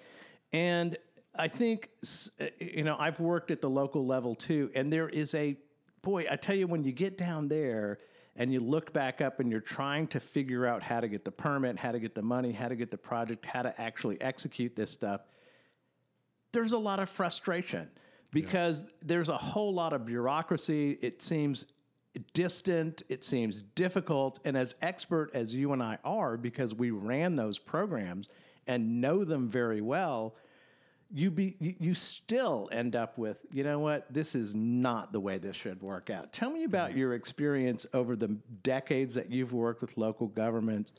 And 0.53 0.95
I 1.33 1.47
think, 1.47 1.89
you 2.59 2.83
know, 2.83 2.95
I've 2.99 3.19
worked 3.19 3.49
at 3.49 3.61
the 3.61 3.69
local 3.69 4.05
level 4.05 4.35
too, 4.35 4.69
and 4.75 4.93
there 4.93 5.09
is 5.09 5.33
a, 5.33 5.57
boy, 6.03 6.27
I 6.29 6.35
tell 6.35 6.55
you, 6.55 6.67
when 6.67 6.83
you 6.83 6.91
get 6.91 7.17
down 7.17 7.47
there 7.47 7.97
and 8.35 8.53
you 8.53 8.59
look 8.59 8.93
back 8.93 9.21
up 9.21 9.39
and 9.39 9.49
you're 9.49 9.61
trying 9.61 10.05
to 10.09 10.19
figure 10.19 10.67
out 10.67 10.83
how 10.83 10.99
to 10.99 11.07
get 11.07 11.25
the 11.25 11.31
permit, 11.31 11.79
how 11.79 11.93
to 11.93 11.99
get 11.99 12.13
the 12.13 12.21
money, 12.21 12.51
how 12.51 12.67
to 12.67 12.75
get 12.75 12.91
the 12.91 12.97
project, 12.97 13.43
how 13.43 13.63
to 13.63 13.81
actually 13.81 14.21
execute 14.21 14.75
this 14.75 14.91
stuff, 14.91 15.21
there's 16.51 16.73
a 16.73 16.77
lot 16.77 16.99
of 16.99 17.09
frustration 17.09 17.89
because 18.35 18.83
there's 18.99 19.29
a 19.29 19.37
whole 19.37 19.73
lot 19.73 19.93
of 19.93 20.05
bureaucracy. 20.05 20.97
It 21.01 21.21
seems 21.21 21.65
distant, 22.33 23.01
it 23.07 23.23
seems 23.23 23.61
difficult. 23.61 24.39
And 24.43 24.57
as 24.57 24.75
expert 24.81 25.31
as 25.33 25.55
you 25.55 25.71
and 25.71 25.81
I 25.81 25.99
are, 26.03 26.35
because 26.35 26.73
we 26.75 26.91
ran 26.91 27.37
those 27.37 27.57
programs 27.57 28.27
and 28.67 28.99
know 28.99 29.23
them 29.23 29.47
very 29.47 29.79
well, 29.79 30.35
you 31.13 31.31
be 31.31 31.55
you, 31.61 31.75
you 31.79 31.93
still 31.93 32.67
end 32.73 32.93
up 32.93 33.17
with 33.17 33.45
you 33.53 33.63
know 33.63 33.79
what? 33.79 34.05
This 34.11 34.35
is 34.35 34.53
not 34.53 35.13
the 35.13 35.19
way 35.21 35.37
this 35.37 35.55
should 35.55 35.81
work 35.81 36.09
out. 36.09 36.33
Tell 36.33 36.49
me 36.49 36.65
about 36.65 36.89
mm-hmm. 36.89 36.99
your 36.99 37.13
experience 37.13 37.85
over 37.93 38.17
the 38.17 38.37
decades 38.63 39.13
that 39.13 39.31
you've 39.31 39.53
worked 39.53 39.79
with 39.79 39.97
local 39.97 40.27
governments 40.27 40.91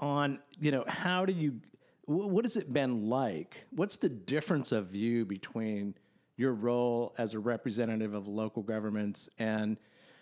on 0.00 0.40
you 0.58 0.72
know 0.72 0.84
how 0.88 1.24
do 1.24 1.32
you 1.32 1.60
what 2.06 2.44
has 2.44 2.56
it 2.56 2.72
been 2.72 3.08
like? 3.08 3.64
What's 3.70 3.96
the 3.96 4.08
difference 4.08 4.72
of 4.72 4.86
view 4.86 5.24
between 5.24 5.94
your 6.36 6.52
role 6.52 7.14
as 7.18 7.34
a 7.34 7.38
representative 7.38 8.14
of 8.14 8.26
local 8.26 8.62
governments 8.62 9.28
and 9.38 9.76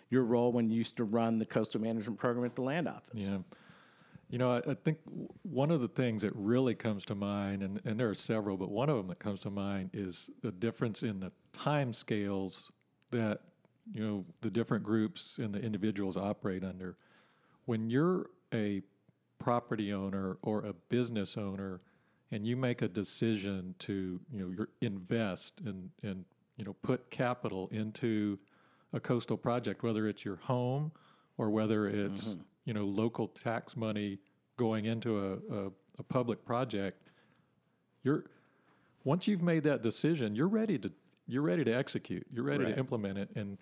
your 0.09 0.23
role 0.23 0.51
when 0.51 0.69
you 0.69 0.77
used 0.77 0.97
to 0.97 1.03
run 1.03 1.39
the 1.39 1.45
coastal 1.45 1.81
management 1.81 2.19
program 2.19 2.45
at 2.45 2.55
the 2.55 2.61
land 2.61 2.87
office 2.87 3.09
Yeah. 3.13 3.39
You 4.29 4.39
know, 4.39 4.51
I, 4.51 4.71
I 4.71 4.73
think 4.73 4.97
one 5.43 5.69
of 5.69 5.81
the 5.81 5.87
things 5.87 6.23
that 6.23 6.33
really 6.35 6.73
comes 6.73 7.05
to 7.05 7.15
mind, 7.15 7.61
and, 7.61 7.79
and 7.85 7.99
there 7.99 8.09
are 8.09 8.15
several, 8.15 8.57
but 8.57 8.71
one 8.71 8.89
of 8.89 8.97
them 8.97 9.07
that 9.07 9.19
comes 9.19 9.41
to 9.41 9.51
mind 9.51 9.91
is 9.93 10.29
the 10.41 10.51
difference 10.51 11.03
in 11.03 11.19
the 11.19 11.31
time 11.51 11.93
scales 11.93 12.71
that, 13.11 13.41
you 13.91 14.03
know, 14.03 14.25
the 14.41 14.49
different 14.49 14.83
groups 14.83 15.37
and 15.37 15.53
the 15.53 15.59
individuals 15.59 16.17
operate 16.17 16.63
under. 16.63 16.97
When 17.65 17.91
you're 17.91 18.31
a 18.51 18.81
property 19.37 19.93
owner 19.93 20.37
or 20.41 20.65
a 20.65 20.73
business 20.73 21.37
owner 21.37 21.81
and 22.33 22.45
you 22.45 22.57
make 22.57 22.81
a 22.81 22.87
decision 22.87 23.75
to, 23.79 24.19
you 24.31 24.55
know, 24.57 24.65
invest 24.81 25.61
and, 25.65 25.89
and, 26.01 26.25
you 26.57 26.65
know, 26.65 26.73
put 26.81 27.09
capital 27.09 27.69
into 27.71 28.39
a 28.93 28.99
coastal 28.99 29.37
project, 29.37 29.83
whether 29.83 30.07
it's 30.07 30.23
your 30.23 30.37
home 30.37 30.91
or 31.37 31.49
whether 31.49 31.87
it's 31.87 32.29
mm-hmm. 32.29 32.41
you 32.65 32.73
know 32.73 32.85
local 32.85 33.27
tax 33.27 33.75
money 33.75 34.19
going 34.57 34.85
into 34.85 35.19
a, 35.19 35.55
a, 35.55 35.71
a 35.99 36.03
public 36.03 36.45
project, 36.45 37.09
you're 38.03 38.25
once 39.03 39.27
you've 39.27 39.41
made 39.41 39.63
that 39.63 39.81
decision, 39.81 40.35
you're 40.35 40.47
ready 40.47 40.77
to 40.77 40.91
you're 41.27 41.41
ready 41.41 41.63
to 41.63 41.71
execute. 41.71 42.25
You're 42.31 42.43
ready 42.43 42.65
Right. 42.65 42.73
to 42.73 42.79
implement 42.79 43.17
it, 43.17 43.29
and 43.35 43.57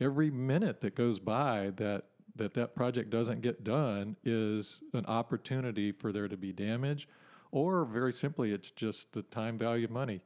every 0.00 0.30
minute 0.30 0.80
that 0.82 0.94
goes 0.94 1.18
by 1.18 1.72
that 1.76 2.04
that 2.36 2.54
that 2.54 2.74
project 2.74 3.10
doesn't 3.10 3.42
get 3.42 3.64
done 3.64 4.16
is 4.24 4.82
an 4.92 5.04
opportunity 5.06 5.90
for 5.90 6.12
there 6.12 6.28
to 6.28 6.36
be 6.36 6.52
damage, 6.52 7.08
or 7.50 7.84
very 7.84 8.12
simply, 8.12 8.52
it's 8.52 8.70
just 8.70 9.12
the 9.12 9.22
time 9.22 9.58
value 9.58 9.84
of 9.84 9.90
money. 9.90 10.22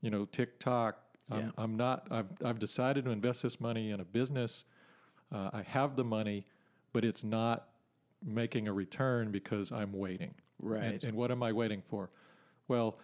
You 0.00 0.10
know, 0.10 0.24
tick 0.26 0.58
tock. 0.58 0.98
I'm. 1.30 1.52
I'm 1.58 1.76
not. 1.76 2.06
I've 2.10 2.28
I've 2.44 2.58
decided 2.58 3.04
to 3.06 3.10
invest 3.10 3.42
this 3.42 3.60
money 3.60 3.90
in 3.90 4.00
a 4.00 4.04
business. 4.04 4.64
Uh, 5.32 5.50
I 5.52 5.62
have 5.62 5.96
the 5.96 6.04
money, 6.04 6.44
but 6.92 7.04
it's 7.04 7.24
not 7.24 7.68
making 8.24 8.68
a 8.68 8.72
return 8.72 9.32
because 9.32 9.72
I'm 9.72 9.92
waiting. 9.92 10.34
Right. 10.62 10.84
And, 10.84 11.04
and 11.04 11.14
what 11.14 11.30
am 11.30 11.42
I 11.42 11.52
waiting 11.52 11.82
for? 11.88 12.10
Well, 12.68 12.98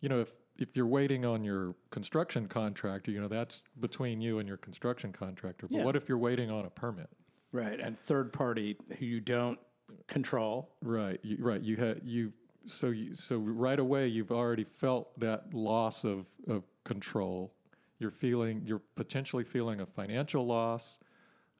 you 0.00 0.08
know, 0.08 0.20
if 0.20 0.32
if 0.58 0.76
you're 0.76 0.86
waiting 0.86 1.24
on 1.24 1.44
your 1.44 1.74
construction 1.90 2.46
contractor, 2.48 3.12
you 3.12 3.20
know 3.20 3.28
that's 3.28 3.62
between 3.78 4.20
you 4.20 4.40
and 4.40 4.48
your 4.48 4.58
construction 4.58 5.12
contractor. 5.12 5.66
But 5.68 5.76
Yeah. 5.78 5.84
what 5.84 5.94
if 5.96 6.08
you're 6.08 6.18
waiting 6.18 6.50
on 6.50 6.64
a 6.66 6.70
permit? 6.70 7.08
right 7.52 7.80
and 7.80 7.98
third 7.98 8.32
party 8.32 8.76
who 8.98 9.04
you 9.04 9.18
don't 9.20 9.58
control 10.06 10.70
Right. 10.82 11.18
You, 11.24 11.36
right. 11.40 11.60
You 11.60 11.76
have 11.76 11.98
you. 12.04 12.32
So 12.66 12.88
you, 12.88 13.14
so 13.14 13.36
right 13.36 13.78
away 13.78 14.08
you've 14.08 14.32
already 14.32 14.64
felt 14.64 15.18
that 15.18 15.54
loss 15.54 16.04
of 16.04 16.26
of 16.48 16.64
control. 16.84 17.52
You're 17.98 18.10
feeling 18.10 18.62
you're 18.64 18.82
potentially 18.96 19.44
feeling 19.44 19.80
a 19.80 19.86
financial 19.86 20.46
loss. 20.46 20.98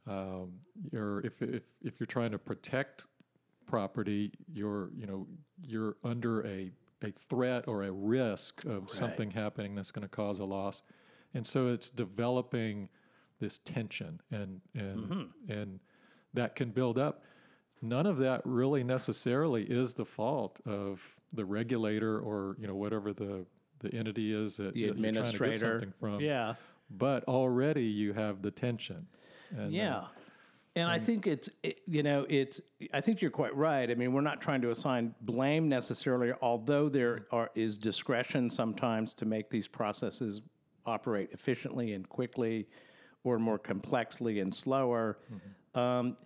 Um, 0.07 0.53
you're 0.91 1.21
if 1.21 1.41
if 1.43 1.63
if 1.83 2.01
you're 2.01 2.07
trying 2.07 2.33
to 2.33 2.39
protect 2.39 3.07
property, 3.67 4.33
you're 4.53 4.91
you 4.97 5.07
know 5.07 5.27
you're 5.67 5.97
under 6.05 6.47
a 6.47 6.73
a 7.03 7.13
threat 7.13 7.67
or 7.67 7.85
a 7.85 7.93
risk 7.93 8.65
of 8.67 8.91
something 8.91 9.31
happening 9.31 9.75
that's 9.75 9.91
going 9.91 10.03
to 10.03 10.09
cause 10.09 10.39
a 10.39 10.45
loss, 10.45 10.83
and 11.35 11.47
so 11.47 11.69
it's 11.69 11.89
developing 11.89 12.89
this 13.41 13.59
tension 13.59 14.21
and 14.31 14.61
and 14.75 15.29
and 15.49 15.81
that 16.35 16.55
can 16.55 16.71
build 16.71 16.99
up. 16.99 17.23
None 17.83 18.07
of 18.07 18.19
that 18.19 18.43
really 18.45 18.85
necessarily 18.85 19.65
is 19.65 19.95
the 19.95 20.05
fault 20.05 20.61
of 20.67 21.01
the 21.33 21.45
regulator 21.45 22.19
or 22.19 22.57
you 22.59 22.67
know 22.67 22.75
whatever 22.75 23.13
the 23.13 23.47
the 23.79 23.95
entity 23.95 24.33
is 24.33 24.57
that, 24.57 24.75
the 24.75 24.87
that 24.87 24.87
you're 24.87 24.95
to 24.95 25.01
get 25.01 25.09
administrator 25.09 25.81
something 25.81 25.95
from. 25.99 26.21
yeah 26.21 26.55
But 26.91 27.25
already 27.25 27.85
you 27.85 28.13
have 28.13 28.43
the 28.43 28.51
tension. 28.51 29.07
And, 29.51 29.67
uh, 29.67 29.69
Yeah. 29.69 30.05
And 30.77 30.89
I 30.89 31.01
think 31.01 31.27
it's, 31.27 31.49
it, 31.65 31.81
you 31.89 32.05
know, 32.05 32.27
it's, 32.29 32.61
I 32.93 33.01
think 33.01 33.21
you're 33.21 33.31
quite 33.33 33.55
right. 33.57 33.91
I 33.91 33.95
mean, 33.97 34.13
we're 34.13 34.21
not 34.21 34.41
trying 34.41 34.63
to 34.63 34.71
assign 34.71 35.15
blame 35.23 35.69
necessarily, 35.69 36.33
although 36.41 36.89
there 36.89 37.27
are, 37.33 37.51
is 37.57 37.77
discretion 37.77 38.49
sometimes 38.49 39.13
to 39.15 39.27
make 39.27 39.51
these 39.51 39.67
processes 39.67 40.43
operate 40.87 41.31
efficiently 41.33 41.93
and 41.95 42.09
quickly 42.09 42.69
or 43.25 43.39
more 43.41 43.59
complexly 43.59 44.39
and 44.39 44.55
slower. 44.55 45.19
Um, 45.75 46.17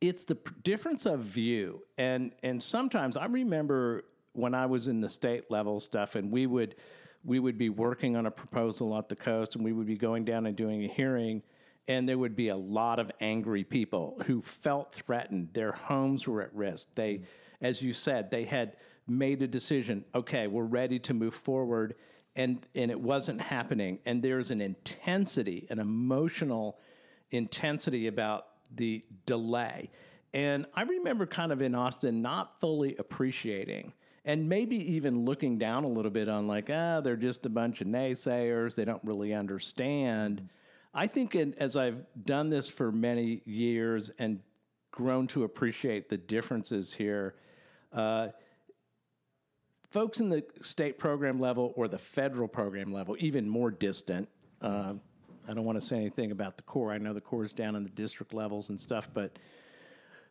it's 0.00 0.24
the 0.24 0.38
difference 0.62 1.06
of 1.06 1.20
view. 1.20 1.82
And, 1.98 2.32
and 2.42 2.62
sometimes 2.62 3.16
I 3.16 3.26
remember 3.26 4.04
when 4.32 4.54
I 4.54 4.66
was 4.66 4.86
in 4.86 5.00
the 5.00 5.08
state 5.08 5.50
level 5.50 5.80
stuff 5.80 6.14
and 6.14 6.30
we 6.30 6.46
would, 6.46 6.76
we 7.24 7.38
would 7.38 7.58
be 7.58 7.68
working 7.68 8.16
on 8.16 8.26
a 8.26 8.30
proposal 8.30 8.96
at 8.96 9.08
the 9.08 9.16
coast 9.16 9.56
and 9.56 9.64
we 9.64 9.72
would 9.72 9.86
be 9.86 9.96
going 9.96 10.24
down 10.24 10.46
and 10.46 10.56
doing 10.56 10.84
a 10.84 10.88
hearing 10.88 11.42
and 11.90 12.08
there 12.08 12.18
would 12.18 12.36
be 12.36 12.48
a 12.48 12.56
lot 12.56 13.00
of 13.00 13.10
angry 13.20 13.64
people 13.64 14.20
who 14.26 14.40
felt 14.42 14.94
threatened. 14.94 15.48
Their 15.52 15.72
homes 15.72 16.24
were 16.24 16.40
at 16.40 16.54
risk. 16.54 16.86
They, 16.94 17.22
as 17.60 17.82
you 17.82 17.92
said, 17.92 18.30
they 18.30 18.44
had 18.44 18.76
made 19.08 19.42
a 19.42 19.48
decision. 19.48 20.04
Okay, 20.14 20.46
we're 20.46 20.62
ready 20.62 21.00
to 21.00 21.14
move 21.14 21.34
forward, 21.34 21.96
and 22.36 22.64
and 22.76 22.92
it 22.92 23.00
wasn't 23.00 23.40
happening. 23.40 23.98
And 24.06 24.22
there's 24.22 24.52
an 24.52 24.60
intensity, 24.60 25.66
an 25.68 25.80
emotional 25.80 26.78
intensity 27.32 28.06
about 28.06 28.46
the 28.74 29.04
delay. 29.26 29.90
And 30.32 30.66
I 30.74 30.82
remember 30.82 31.26
kind 31.26 31.52
of 31.52 31.60
in 31.60 31.74
Austin 31.74 32.22
not 32.22 32.60
fully 32.60 32.96
appreciating 32.96 33.92
and 34.24 34.48
maybe 34.48 34.76
even 34.94 35.24
looking 35.24 35.58
down 35.58 35.84
a 35.84 35.88
little 35.88 36.10
bit 36.10 36.28
on 36.28 36.46
like, 36.46 36.68
ah, 36.70 37.00
they're 37.00 37.16
just 37.16 37.46
a 37.46 37.48
bunch 37.48 37.80
of 37.80 37.86
naysayers. 37.86 38.74
They 38.74 38.84
don't 38.84 39.02
really 39.04 39.32
understand. 39.32 40.48
I 40.92 41.06
think 41.06 41.34
in, 41.34 41.54
as 41.54 41.76
I've 41.76 42.04
done 42.24 42.50
this 42.50 42.68
for 42.68 42.92
many 42.92 43.42
years 43.44 44.10
and 44.18 44.40
grown 44.90 45.26
to 45.28 45.44
appreciate 45.44 46.08
the 46.08 46.18
differences 46.18 46.92
here, 46.92 47.34
uh, 47.92 48.28
folks 49.88 50.20
in 50.20 50.28
the 50.28 50.44
state 50.62 50.98
program 50.98 51.40
level 51.40 51.72
or 51.76 51.88
the 51.88 51.98
federal 51.98 52.48
program 52.48 52.92
level, 52.92 53.16
even 53.18 53.48
more 53.48 53.70
distant. 53.70 54.28
Uh, 54.60 54.94
I 55.50 55.54
don't 55.54 55.64
want 55.64 55.80
to 55.80 55.84
say 55.86 55.96
anything 55.96 56.30
about 56.30 56.56
the 56.56 56.62
Corps. 56.62 56.92
I 56.92 56.98
know 56.98 57.12
the 57.12 57.20
Corps 57.20 57.44
is 57.44 57.52
down 57.52 57.74
in 57.74 57.82
the 57.82 57.90
district 57.90 58.32
levels 58.32 58.70
and 58.70 58.80
stuff, 58.80 59.10
but 59.12 59.36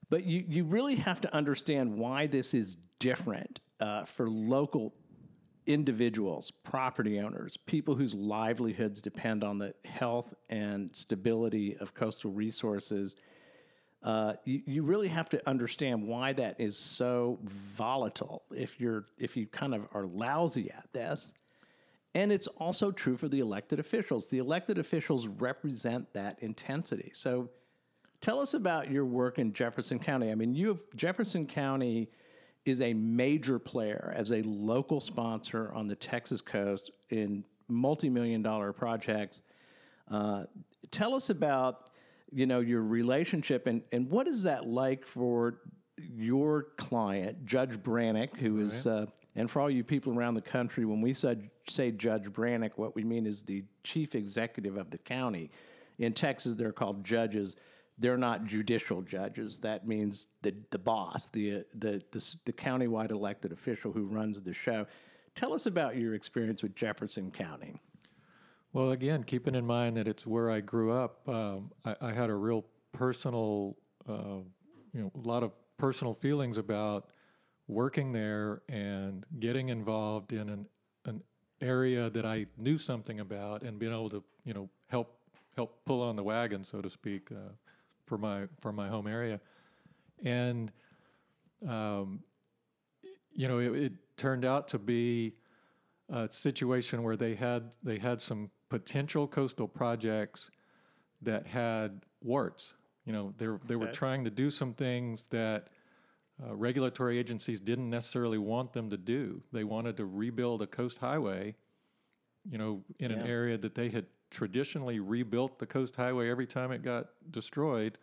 but 0.09 0.23
you, 0.23 0.43
you 0.47 0.63
really 0.63 0.95
have 0.95 1.21
to 1.21 1.35
understand 1.35 1.97
why 1.97 2.25
this 2.25 2.53
is 2.53 2.77
different 2.99 3.59
uh, 3.81 4.05
for 4.05 4.29
local 4.29 4.93
individuals, 5.67 6.51
property 6.63 7.19
owners, 7.19 7.57
people 7.57 7.93
whose 7.95 8.15
livelihoods 8.15 9.01
depend 9.01 9.43
on 9.43 9.59
the 9.59 9.73
health 9.85 10.33
and 10.49 10.89
stability 10.93 11.77
of 11.79 11.93
coastal 11.93 12.31
resources. 12.31 13.15
uh, 14.03 14.33
you, 14.45 14.61
you 14.65 14.83
really 14.83 15.09
have 15.09 15.29
to 15.29 15.49
understand 15.49 16.01
why 16.01 16.33
that 16.33 16.55
is 16.59 16.77
so 16.77 17.37
volatile 17.43 18.43
if 18.55 18.79
you're 18.79 19.05
if 19.17 19.35
you 19.35 19.45
kind 19.47 19.75
of 19.75 19.87
are 19.93 20.05
lousy 20.05 20.71
at 20.71 20.87
this. 20.93 21.33
And 22.15 22.31
it's 22.31 22.47
also 22.47 22.91
true 22.91 23.17
for 23.17 23.27
the 23.27 23.39
elected 23.39 23.79
officials. 23.79 24.27
The 24.27 24.39
elected 24.39 24.79
officials 24.79 25.27
represent 25.27 26.11
that 26.13 26.39
intensity. 26.41 27.11
So 27.13 27.49
tell 28.19 28.39
us 28.39 28.55
about 28.55 28.89
your 28.89 29.05
work 29.05 29.37
in 29.37 29.53
Jefferson 29.53 29.99
County. 29.99 30.31
I 30.31 30.35
mean, 30.35 30.55
you 30.55 30.69
have 30.69 30.81
Jefferson 30.95 31.45
County 31.45 32.09
is 32.65 32.81
a 32.81 32.93
major 32.93 33.59
player 33.59 34.13
as 34.15 34.31
a 34.31 34.41
local 34.43 34.99
sponsor 34.99 35.71
on 35.73 35.87
the 35.87 35.95
Texas 35.95 36.41
coast 36.41 36.91
in 37.09 37.43
multi-million 37.67 38.41
dollar 38.41 38.73
projects. 38.73 39.41
Uh, 40.09 40.43
tell 40.91 41.13
us 41.13 41.29
about 41.29 41.91
you 42.31 42.45
know 42.45 42.59
your 42.59 42.83
relationship 42.83 43.67
and 43.67 43.81
and 43.91 44.09
what 44.09 44.27
is 44.27 44.43
that 44.43 44.67
like 44.67 45.05
for 45.05 45.59
your 46.15 46.67
client, 46.77 47.45
Judge 47.45 47.77
Branick, 47.77 48.35
who 48.37 48.59
is, 48.59 48.87
uh, 48.87 49.05
and 49.35 49.49
for 49.49 49.61
all 49.61 49.69
you 49.69 49.83
people 49.83 50.17
around 50.17 50.35
the 50.35 50.41
country, 50.41 50.85
when 50.85 51.01
we 51.01 51.13
said, 51.13 51.49
say 51.69 51.91
Judge 51.91 52.25
Branick, 52.25 52.71
what 52.75 52.95
we 52.95 53.03
mean 53.03 53.25
is 53.25 53.43
the 53.43 53.63
chief 53.83 54.15
executive 54.15 54.77
of 54.77 54.89
the 54.89 54.97
county. 54.97 55.51
In 55.97 56.13
Texas, 56.13 56.55
they're 56.55 56.71
called 56.71 57.03
judges. 57.03 57.55
They're 57.97 58.17
not 58.17 58.45
judicial 58.45 59.01
judges. 59.01 59.59
That 59.59 59.87
means 59.87 60.27
the 60.41 60.53
the 60.69 60.79
boss, 60.79 61.29
the 61.29 61.65
the 61.75 62.01
the, 62.11 62.35
the 62.45 62.53
countywide 62.53 63.11
elected 63.11 63.51
official 63.51 63.91
who 63.91 64.05
runs 64.05 64.41
the 64.41 64.53
show. 64.53 64.87
Tell 65.35 65.53
us 65.53 65.65
about 65.65 65.97
your 65.97 66.15
experience 66.15 66.63
with 66.63 66.75
Jefferson 66.75 67.31
County. 67.31 67.75
Well, 68.71 68.91
again, 68.91 69.23
keeping 69.23 69.55
in 69.55 69.65
mind 69.65 69.97
that 69.97 70.07
it's 70.07 70.27
where 70.27 70.51
I 70.51 70.59
grew 70.59 70.91
up, 70.91 71.27
um, 71.27 71.71
I, 71.83 71.95
I, 72.01 72.13
had 72.13 72.29
a 72.29 72.35
real 72.35 72.65
personal, 72.91 73.75
uh, 74.07 74.43
you 74.93 75.01
know, 75.01 75.11
a 75.15 75.27
lot 75.27 75.41
of 75.41 75.51
personal 75.77 76.13
feelings 76.13 76.59
about 76.59 77.07
working 77.67 78.11
there 78.11 78.61
and 78.69 79.25
getting 79.39 79.69
involved 79.69 80.33
in 80.33 80.49
an, 80.49 80.49
an 80.49 80.65
area 81.61 82.09
that 82.09 82.25
I 82.25 82.45
knew 82.57 82.77
something 82.77 83.19
about 83.19 83.63
and 83.63 83.79
being 83.79 83.91
able 83.91 84.09
to, 84.09 84.23
you 84.45 84.53
know, 84.53 84.69
help 84.87 85.15
help 85.55 85.83
pull 85.85 86.01
on 86.01 86.15
the 86.15 86.23
wagon, 86.23 86.63
so 86.63 86.81
to 86.81 86.89
speak, 86.89 87.29
uh, 87.31 87.51
for 88.05 88.17
my 88.17 88.47
for 88.61 88.71
my 88.71 88.87
home 88.87 89.07
area, 89.07 89.39
and 90.23 90.71
um, 91.67 92.21
you 93.33 93.47
know, 93.47 93.59
it, 93.59 93.75
it 93.75 93.93
turned 94.17 94.45
out 94.45 94.67
to 94.69 94.79
be 94.79 95.33
a 96.09 96.29
situation 96.29 97.03
where 97.03 97.15
they 97.15 97.35
had 97.35 97.71
they 97.83 97.99
had 97.99 98.21
some 98.21 98.49
potential 98.69 99.27
coastal 99.27 99.67
projects 99.67 100.49
that 101.21 101.47
had 101.47 102.01
warts. 102.21 102.73
You 103.05 103.13
know, 103.13 103.33
they 103.37 103.47
they 103.65 103.75
were 103.75 103.91
trying 103.91 104.23
to 104.25 104.29
do 104.29 104.49
some 104.49 104.73
things 104.73 105.27
that 105.27 105.67
uh, 106.45 106.55
regulatory 106.55 107.19
agencies 107.19 107.59
didn't 107.59 107.89
necessarily 107.89 108.37
want 108.37 108.73
them 108.73 108.89
to 108.89 108.97
do. 108.97 109.41
They 109.51 109.63
wanted 109.63 109.97
to 109.97 110.05
rebuild 110.05 110.61
a 110.61 110.67
coast 110.67 110.99
highway, 110.99 111.55
you 112.49 112.57
know, 112.57 112.83
in 112.99 113.11
yeah. 113.11 113.17
an 113.17 113.27
area 113.27 113.57
that 113.57 113.75
they 113.75 113.89
had 113.89 114.05
traditionally 114.31 114.99
rebuilt 114.99 115.59
the 115.59 115.65
coast 115.65 115.95
highway 115.95 116.29
every 116.29 116.47
time 116.47 116.71
it 116.71 116.83
got 116.83 117.07
destroyed. 117.31 117.97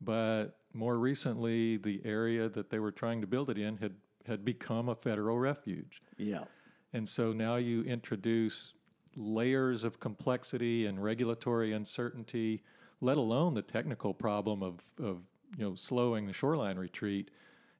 But 0.00 0.58
more 0.72 0.98
recently, 0.98 1.76
the 1.76 2.00
area 2.04 2.48
that 2.48 2.70
they 2.70 2.78
were 2.78 2.92
trying 2.92 3.20
to 3.20 3.26
build 3.26 3.50
it 3.50 3.58
in 3.58 3.76
had 3.78 3.94
had 4.26 4.44
become 4.44 4.88
a 4.90 4.94
federal 4.94 5.38
refuge. 5.38 6.02
Yeah. 6.18 6.44
And 6.92 7.08
so 7.08 7.32
now 7.32 7.56
you 7.56 7.82
introduce 7.82 8.74
layers 9.16 9.84
of 9.84 9.98
complexity 10.00 10.86
and 10.86 11.02
regulatory 11.02 11.72
uncertainty, 11.72 12.62
let 13.00 13.16
alone 13.16 13.54
the 13.54 13.62
technical 13.62 14.14
problem 14.14 14.62
of, 14.62 14.80
of 15.02 15.22
you 15.56 15.64
know 15.64 15.74
slowing 15.74 16.26
the 16.26 16.32
shoreline 16.32 16.78
retreat. 16.78 17.30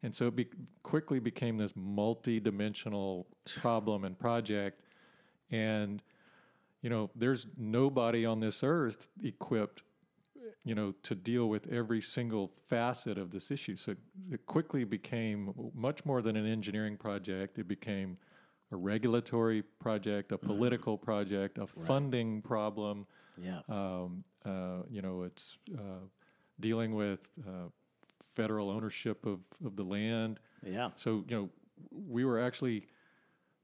And 0.02 0.14
so 0.14 0.28
it 0.28 0.36
be, 0.36 0.46
quickly 0.82 1.18
became 1.18 1.56
this 1.56 1.74
multi-dimensional 1.74 3.26
problem 3.60 4.04
and 4.04 4.18
project. 4.18 4.82
And 5.50 6.02
you 6.82 6.90
know, 6.90 7.10
there's 7.14 7.46
nobody 7.56 8.24
on 8.24 8.40
this 8.40 8.62
earth 8.62 9.08
equipped, 9.22 9.82
you 10.64 10.74
know, 10.74 10.94
to 11.02 11.14
deal 11.14 11.48
with 11.48 11.70
every 11.72 12.00
single 12.00 12.52
facet 12.66 13.18
of 13.18 13.30
this 13.30 13.50
issue. 13.50 13.76
So 13.76 13.96
it 14.30 14.46
quickly 14.46 14.84
became 14.84 15.52
much 15.74 16.04
more 16.04 16.22
than 16.22 16.36
an 16.36 16.46
engineering 16.46 16.96
project. 16.96 17.58
It 17.58 17.66
became 17.66 18.18
a 18.70 18.76
regulatory 18.76 19.62
project, 19.62 20.30
a 20.30 20.36
mm-hmm. 20.38 20.46
political 20.46 20.98
project, 20.98 21.58
a 21.58 21.62
right. 21.62 21.70
funding 21.86 22.42
problem. 22.42 23.06
Yeah. 23.40 23.60
Um, 23.68 24.24
uh, 24.44 24.82
you 24.88 25.02
know, 25.02 25.22
it's 25.22 25.58
uh, 25.76 26.06
dealing 26.60 26.94
with 26.94 27.28
uh, 27.46 27.68
federal 28.38 28.70
ownership 28.70 29.26
of, 29.26 29.40
of 29.66 29.74
the 29.74 29.82
land. 29.82 30.38
Yeah. 30.64 30.90
So, 30.94 31.24
you 31.28 31.36
know, 31.36 31.48
we 32.08 32.24
were 32.24 32.40
actually 32.40 32.86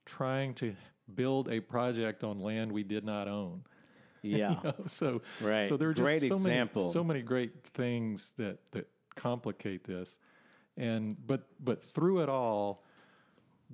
trying 0.04 0.52
to 0.54 0.74
build 1.14 1.48
a 1.48 1.60
project 1.60 2.24
on 2.24 2.40
land 2.40 2.72
we 2.72 2.82
did 2.82 3.04
not 3.04 3.28
own. 3.28 3.62
Yeah. 4.26 4.52
you 4.52 4.56
know, 4.64 4.74
so, 4.86 5.20
right. 5.42 5.66
so 5.66 5.76
there 5.76 5.90
are 5.90 5.92
just 5.92 6.02
great 6.02 6.22
so 6.22 6.36
example. 6.36 6.84
many, 6.84 6.92
so 6.94 7.04
many 7.04 7.20
great 7.20 7.52
things 7.74 8.32
that, 8.38 8.56
that 8.72 8.88
complicate 9.16 9.84
this. 9.84 10.18
And, 10.78 11.14
but, 11.26 11.46
but 11.62 11.84
through 11.84 12.22
it 12.22 12.30
all, 12.30 12.84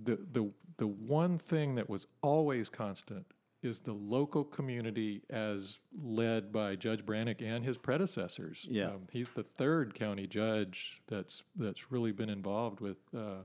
the, 0.03 0.19
the, 0.33 0.51
the 0.77 0.89
one 0.89 1.39
thing 1.39 1.77
that 1.77 1.89
was 1.89 2.09
always 2.21 2.69
constant 2.69 3.27
is 3.63 3.81
the 3.81 3.93
local 3.93 4.45
community 4.45 5.23
as 5.29 5.79
led 6.03 6.53
by 6.53 6.77
Judge 6.77 7.05
Branick 7.05 7.43
and 7.43 7.65
his 7.65 7.77
predecessors. 7.77 8.67
Yeah. 8.71 8.87
Um, 8.87 9.03
he's 9.13 9.31
the 9.31 9.43
third 9.43 9.95
county 9.95 10.27
judge 10.27 11.03
that's 11.09 11.43
that's 11.57 11.91
really 11.93 12.13
been 12.13 12.31
involved 12.31 12.81
with 12.81 12.99
uh, 13.17 13.45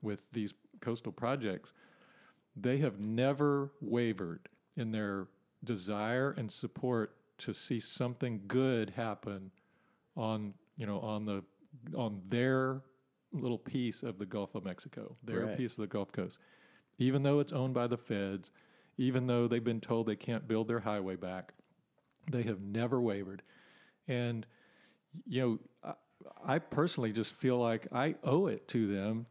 with 0.00 0.22
these 0.32 0.54
coastal 0.80 1.12
projects. 1.12 1.72
They 2.56 2.78
have 2.78 2.98
never 2.98 3.72
wavered 3.80 4.48
in 4.76 4.92
their 4.92 5.28
desire 5.64 6.34
and 6.36 6.50
support 6.50 7.16
to 7.38 7.54
see 7.54 7.80
something 7.80 8.42
good 8.46 8.90
happen 8.90 9.50
on 10.16 10.54
you 10.76 10.86
know 10.86 11.00
on 11.00 11.24
the 11.24 11.44
on 11.96 12.22
their 12.28 12.82
little 13.32 13.58
piece 13.58 14.02
of 14.02 14.18
the 14.18 14.26
Gulf 14.26 14.54
of 14.54 14.64
Mexico, 14.64 15.16
their 15.22 15.46
right. 15.46 15.56
piece 15.56 15.72
of 15.72 15.82
the 15.82 15.86
Gulf 15.86 16.12
Coast. 16.12 16.38
Even 16.98 17.22
though 17.22 17.40
it's 17.40 17.52
owned 17.52 17.74
by 17.74 17.86
the 17.86 17.96
feds, 17.96 18.50
even 18.98 19.26
though 19.26 19.48
they've 19.48 19.64
been 19.64 19.80
told 19.80 20.06
they 20.06 20.16
can't 20.16 20.46
build 20.46 20.68
their 20.68 20.80
highway 20.80 21.16
back, 21.16 21.52
they 22.30 22.42
have 22.42 22.60
never 22.60 23.00
wavered. 23.00 23.42
And, 24.08 24.46
you 25.26 25.40
know, 25.40 25.94
I, 26.46 26.54
I 26.54 26.58
personally 26.58 27.12
just 27.12 27.32
feel 27.32 27.58
like 27.58 27.86
I 27.92 28.16
owe 28.22 28.46
it 28.46 28.68
to 28.68 28.86
them. 28.86 29.26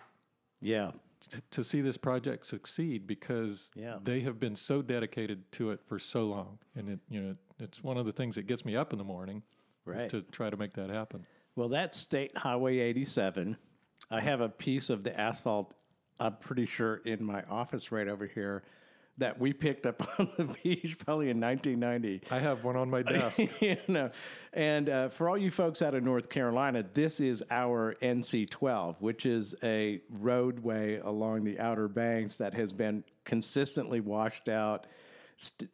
Yeah. 0.62 0.92
To, 1.30 1.42
to 1.52 1.64
see 1.64 1.82
this 1.82 1.98
project 1.98 2.48
succeed 2.48 3.06
because 3.06 3.70
yeah. 3.76 3.98
they 4.04 4.22
have 4.22 4.40
been 4.40 4.56
so 4.56 4.82
dedicated 4.82 5.52
to 5.54 5.70
it 5.70 5.80
for 5.86 6.00
so 6.00 6.26
long, 6.26 6.58
and 6.76 6.90
it 6.90 7.00
you 7.10 7.22
know 7.22 7.36
it's 7.60 7.84
one 7.84 7.98
of 7.98 8.08
the 8.08 8.12
things 8.12 8.34
that 8.36 8.48
gets 8.48 8.66
me 8.66 8.76
up 8.76 8.92
in 8.92 8.98
the 8.98 9.06
morning, 9.06 9.44
right. 9.86 10.10
to 10.10 10.24
try 10.32 10.50
to 10.50 10.58
make 10.58 10.74
that 10.74 10.90
happen. 10.90 11.24
Well, 11.56 11.70
that's 11.70 12.00
State 12.00 12.36
Highway 12.36 12.80
87 12.80 13.56
I 14.10 14.20
have 14.20 14.42
a 14.42 14.50
piece 14.50 14.90
of 14.90 15.04
the 15.04 15.18
asphalt, 15.20 15.76
I'm 16.20 16.36
pretty 16.38 16.66
sure, 16.66 16.98
in 17.06 17.24
my 17.24 17.44
office 17.44 17.92
right 17.92 18.08
over 18.08 18.26
here 18.26 18.64
that 19.22 19.40
we 19.40 19.54
picked 19.54 19.86
up 19.86 20.08
on 20.20 20.30
the 20.38 20.46
beach 20.64 20.98
probably 21.00 21.30
in 21.30 21.40
1990. 21.40 22.22
I 22.30 22.40
have 22.40 22.64
one 22.64 22.76
on 22.76 22.90
my 22.90 23.02
desk. 23.04 23.40
you 23.60 23.78
know, 23.88 24.12
and 24.54 24.90
uh, 24.90 25.10
for 25.10 25.30
all 25.30 25.38
you 25.38 25.52
folks 25.52 25.82
out 25.82 25.94
of 25.94 26.04
North 26.04 26.30
Carolina, 26.30 26.84
this 26.94 27.20
is 27.20 27.44
our 27.50 27.96
NC12, 28.02 28.96
which 29.00 29.26
is 29.26 29.56
a 29.64 30.02
roadway 30.10 31.00
along 31.00 31.44
the 31.44 31.60
Outer 31.60 31.88
Banks 31.88 32.38
that 32.38 32.54
has 32.56 32.74
been 32.74 33.04
consistently 33.24 34.00
washed 34.00 34.50
out. 34.50 34.88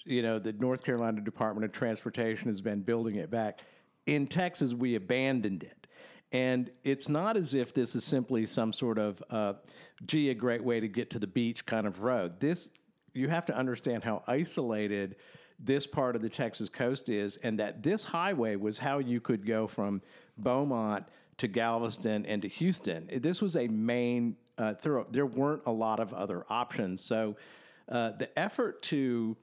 You 0.05 0.21
know, 0.21 0.39
the 0.39 0.53
North 0.53 0.83
Carolina 0.83 1.21
Department 1.21 1.65
of 1.65 1.71
Transportation 1.71 2.47
has 2.49 2.62
been 2.62 2.81
building 2.81 3.15
it 3.15 3.31
back. 3.31 3.62
In 4.05 4.27
Texas, 4.27 4.73
we 4.73 4.95
abandoned 4.95 5.63
it. 5.63 5.88
And 6.33 6.69
it's 6.83 7.07
not 7.07 7.38
as 7.38 7.53
if 7.53 7.73
this 7.73 7.95
is 7.95 8.03
simply 8.03 8.45
some 8.45 8.73
sort 8.73 8.99
of, 8.99 9.23
uh, 9.29 9.53
gee, 10.05 10.29
a 10.29 10.33
great 10.33 10.63
way 10.63 10.81
to 10.81 10.88
get 10.88 11.12
to 11.12 11.19
the 11.19 11.27
beach 11.27 11.65
kind 11.65 11.88
of 11.88 12.01
road. 12.01 12.41
This, 12.41 12.69
you 13.17 13.27
have 13.27 13.45
to 13.47 13.58
understand 13.58 14.03
how 14.03 14.23
isolated 14.27 15.15
this 15.60 15.88
part 15.88 16.15
of 16.15 16.21
the 16.21 16.30
Texas 16.30 16.69
coast 16.69 17.10
is, 17.10 17.38
and 17.38 17.60
that 17.60 17.82
this 17.82 18.03
highway 18.03 18.56
was 18.56 18.77
how 18.77 18.99
you 18.99 19.19
could 19.19 19.45
go 19.45 19.65
from 19.67 20.01
Beaumont 20.38 21.06
to 21.38 21.47
Galveston 21.47 22.25
and 22.25 22.41
to 22.43 22.47
Houston. 22.47 23.10
This 23.12 23.41
was 23.41 23.56
a 23.56 23.67
main 23.67 24.36
uh, 24.58 24.75
thorough. 24.75 25.08
There 25.10 25.25
weren't 25.25 25.63
a 25.65 25.71
lot 25.71 25.99
of 25.99 26.13
other 26.13 26.45
options. 26.49 27.01
So 27.01 27.36
uh, 27.89 28.12
the 28.12 28.38
effort 28.38 28.82
to 28.84 29.36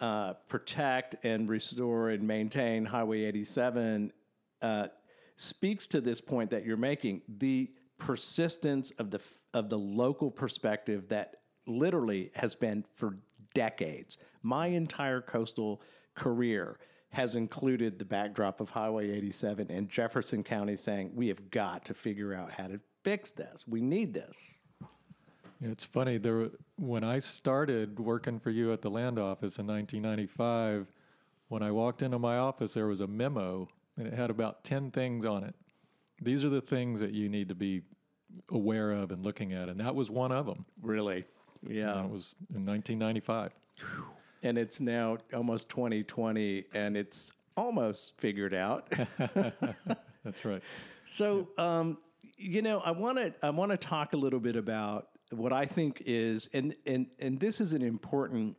uh, 0.00 0.34
protect 0.48 1.16
and 1.24 1.48
restore 1.48 2.10
and 2.10 2.26
maintain 2.26 2.84
Highway 2.84 3.24
87 3.24 4.12
uh, 4.60 4.88
speaks 5.36 5.86
to 5.88 6.00
this 6.00 6.20
point 6.20 6.50
that 6.50 6.64
you're 6.64 6.76
making 6.76 7.22
the 7.38 7.70
persistence 7.98 8.90
of 8.92 9.10
the 9.10 9.20
of 9.54 9.70
the 9.70 9.78
local 9.78 10.30
perspective 10.30 11.08
that 11.08 11.36
literally 11.66 12.30
has 12.34 12.54
been 12.54 12.84
for 12.94 13.16
decades 13.54 14.18
my 14.42 14.66
entire 14.66 15.20
coastal 15.20 15.80
career 16.14 16.78
has 17.10 17.34
included 17.34 17.98
the 17.98 18.04
backdrop 18.04 18.60
of 18.60 18.70
Highway 18.70 19.10
87 19.10 19.70
and 19.70 19.88
Jefferson 19.88 20.42
County 20.42 20.76
saying, 20.76 21.12
we 21.14 21.28
have 21.28 21.50
got 21.50 21.84
to 21.86 21.94
figure 21.94 22.34
out 22.34 22.52
how 22.52 22.66
to 22.66 22.80
fix 23.02 23.30
this. 23.30 23.64
We 23.66 23.80
need 23.80 24.12
this. 24.12 24.36
It's 25.60 25.84
funny. 25.84 26.18
There, 26.18 26.50
when 26.76 27.04
I 27.04 27.20
started 27.20 27.98
working 27.98 28.38
for 28.38 28.50
you 28.50 28.72
at 28.72 28.82
the 28.82 28.90
land 28.90 29.18
office 29.18 29.58
in 29.58 29.66
1995, 29.66 30.92
when 31.48 31.62
I 31.62 31.70
walked 31.70 32.02
into 32.02 32.18
my 32.18 32.38
office, 32.38 32.74
there 32.74 32.88
was 32.88 33.00
a 33.00 33.06
memo, 33.06 33.68
and 33.96 34.06
it 34.06 34.12
had 34.12 34.28
about 34.30 34.64
10 34.64 34.90
things 34.90 35.24
on 35.24 35.44
it. 35.44 35.54
These 36.20 36.44
are 36.44 36.48
the 36.48 36.60
things 36.60 37.00
that 37.00 37.12
you 37.12 37.28
need 37.28 37.48
to 37.48 37.54
be 37.54 37.82
aware 38.50 38.90
of 38.90 39.12
and 39.12 39.24
looking 39.24 39.52
at, 39.52 39.68
and 39.68 39.78
that 39.78 39.94
was 39.94 40.10
one 40.10 40.32
of 40.32 40.46
them. 40.46 40.66
Really? 40.82 41.24
Yeah. 41.68 41.92
That 41.92 42.10
was 42.10 42.34
in 42.54 42.64
1995. 42.64 43.52
And 44.42 44.58
it's 44.58 44.80
now 44.80 45.18
almost 45.32 45.68
2020, 45.70 46.64
and 46.74 46.96
it's 46.96 47.32
almost 47.56 48.20
figured 48.20 48.54
out. 48.54 48.90
That's 50.24 50.44
right. 50.44 50.62
So, 51.06 51.48
um, 51.56 51.98
you 52.36 52.62
know, 52.62 52.80
I 52.80 52.90
want 52.90 53.18
to 53.18 53.34
I 53.42 53.50
want 53.50 53.70
to 53.70 53.76
talk 53.76 54.12
a 54.12 54.16
little 54.16 54.40
bit 54.40 54.56
about 54.56 55.08
what 55.30 55.52
I 55.52 55.64
think 55.64 56.02
is, 56.06 56.48
and 56.52 56.76
and 56.86 57.06
and 57.18 57.40
this 57.40 57.60
is 57.60 57.72
an 57.72 57.82
important 57.82 58.56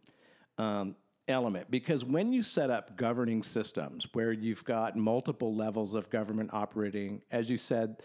um, 0.57 0.95
element 1.27 1.69
because 1.69 2.05
when 2.05 2.31
you 2.31 2.43
set 2.43 2.69
up 2.69 2.97
governing 2.97 3.43
systems 3.43 4.07
where 4.13 4.31
you've 4.31 4.63
got 4.63 4.95
multiple 4.95 5.55
levels 5.55 5.93
of 5.93 6.09
government 6.09 6.49
operating, 6.53 7.21
as 7.31 7.49
you 7.49 7.57
said, 7.57 7.97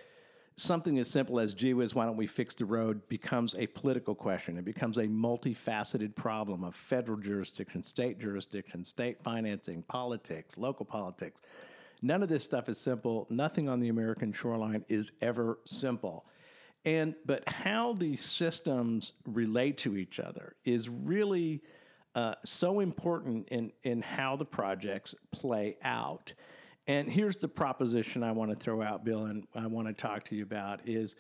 something 0.61 0.99
as 0.99 1.09
simple 1.09 1.40
as 1.40 1.55
gee 1.55 1.75
whiz, 1.75 1.94
why 1.94 2.05
don't 2.05 2.16
we 2.16 2.27
fix 2.27 2.55
the 2.55 2.64
road 2.64 3.07
becomes 3.09 3.55
a 3.57 3.66
political 3.68 4.14
question. 4.14 4.59
It 4.59 4.64
becomes 4.64 4.99
a 4.99 5.05
multifaceted 5.05 6.14
problem 6.14 6.64
of 6.64 6.75
federal 6.75 7.18
jurisdiction, 7.18 7.83
state 7.83 8.18
jurisdiction, 8.18 8.85
state 8.85 9.20
financing, 9.23 9.83
politics, 9.83 10.57
local 10.57 10.85
politics. 10.85 11.40
None 12.03 12.23
of 12.23 12.29
this 12.29 12.44
stuff 12.44 12.68
is 12.68 12.79
simple. 12.79 13.27
Nothing 13.31 13.68
on 13.68 13.81
the 13.81 13.88
American 13.88 14.33
shoreline 14.33 14.85
is 14.88 15.12
ever 15.20 15.59
simple. 15.66 16.25
And 16.85 17.14
but 17.27 17.46
how 17.46 17.92
these 17.92 18.25
systems 18.25 19.12
relate 19.27 19.77
to 19.79 19.96
each 19.96 20.18
other 20.18 20.57
is 20.64 20.88
really 20.88 21.62
uh, 22.14 22.35
so 22.44 22.81
important 22.81 23.49
in 23.49 23.73
in 23.83 24.01
how 24.01 24.37
the 24.37 24.46
projects 24.46 25.14
play 25.31 25.77
out. 25.83 26.33
And 26.90 27.09
here's 27.09 27.37
the 27.37 27.46
proposition 27.46 28.24
I 28.24 28.33
want 28.33 28.50
to 28.50 28.57
throw 28.57 28.83
out, 28.83 29.05
Bill, 29.05 29.26
and 29.26 29.46
I 29.55 29.68
want 29.68 29.87
to 29.87 29.94
talk 29.94 30.24
to 30.24 30.35
you 30.35 30.42
about 30.42 30.81
is, 30.88 31.14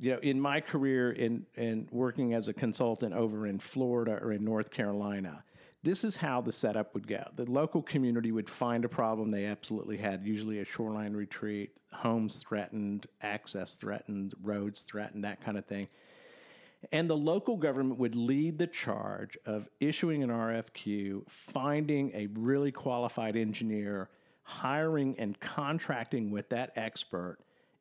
you 0.00 0.12
know, 0.12 0.18
in 0.20 0.40
my 0.40 0.58
career 0.58 1.12
in 1.12 1.44
in 1.54 1.86
working 1.90 2.32
as 2.32 2.48
a 2.48 2.54
consultant 2.54 3.12
over 3.12 3.46
in 3.46 3.58
Florida 3.58 4.18
or 4.22 4.32
in 4.32 4.42
North 4.42 4.70
Carolina, 4.70 5.44
this 5.82 6.02
is 6.02 6.16
how 6.16 6.40
the 6.40 6.50
setup 6.50 6.94
would 6.94 7.06
go. 7.06 7.22
The 7.36 7.44
local 7.44 7.82
community 7.82 8.32
would 8.32 8.48
find 8.48 8.86
a 8.86 8.88
problem 8.88 9.28
they 9.28 9.44
absolutely 9.44 9.98
had, 9.98 10.24
usually 10.24 10.60
a 10.60 10.64
shoreline 10.64 11.12
retreat, 11.12 11.76
homes 11.92 12.38
threatened, 12.38 13.06
access 13.20 13.76
threatened, 13.76 14.32
roads 14.42 14.80
threatened, 14.80 15.24
that 15.24 15.42
kind 15.44 15.58
of 15.58 15.66
thing. 15.66 15.88
And 16.90 17.10
the 17.10 17.18
local 17.18 17.58
government 17.58 18.00
would 18.00 18.16
lead 18.16 18.56
the 18.56 18.66
charge 18.66 19.36
of 19.44 19.68
issuing 19.78 20.22
an 20.22 20.30
RFQ, 20.30 21.28
finding 21.28 22.12
a 22.14 22.28
really 22.28 22.72
qualified 22.72 23.36
engineer, 23.36 24.08
hiring 24.42 25.18
and 25.18 25.38
contracting 25.40 26.30
with 26.30 26.48
that 26.50 26.72
expert 26.76 27.38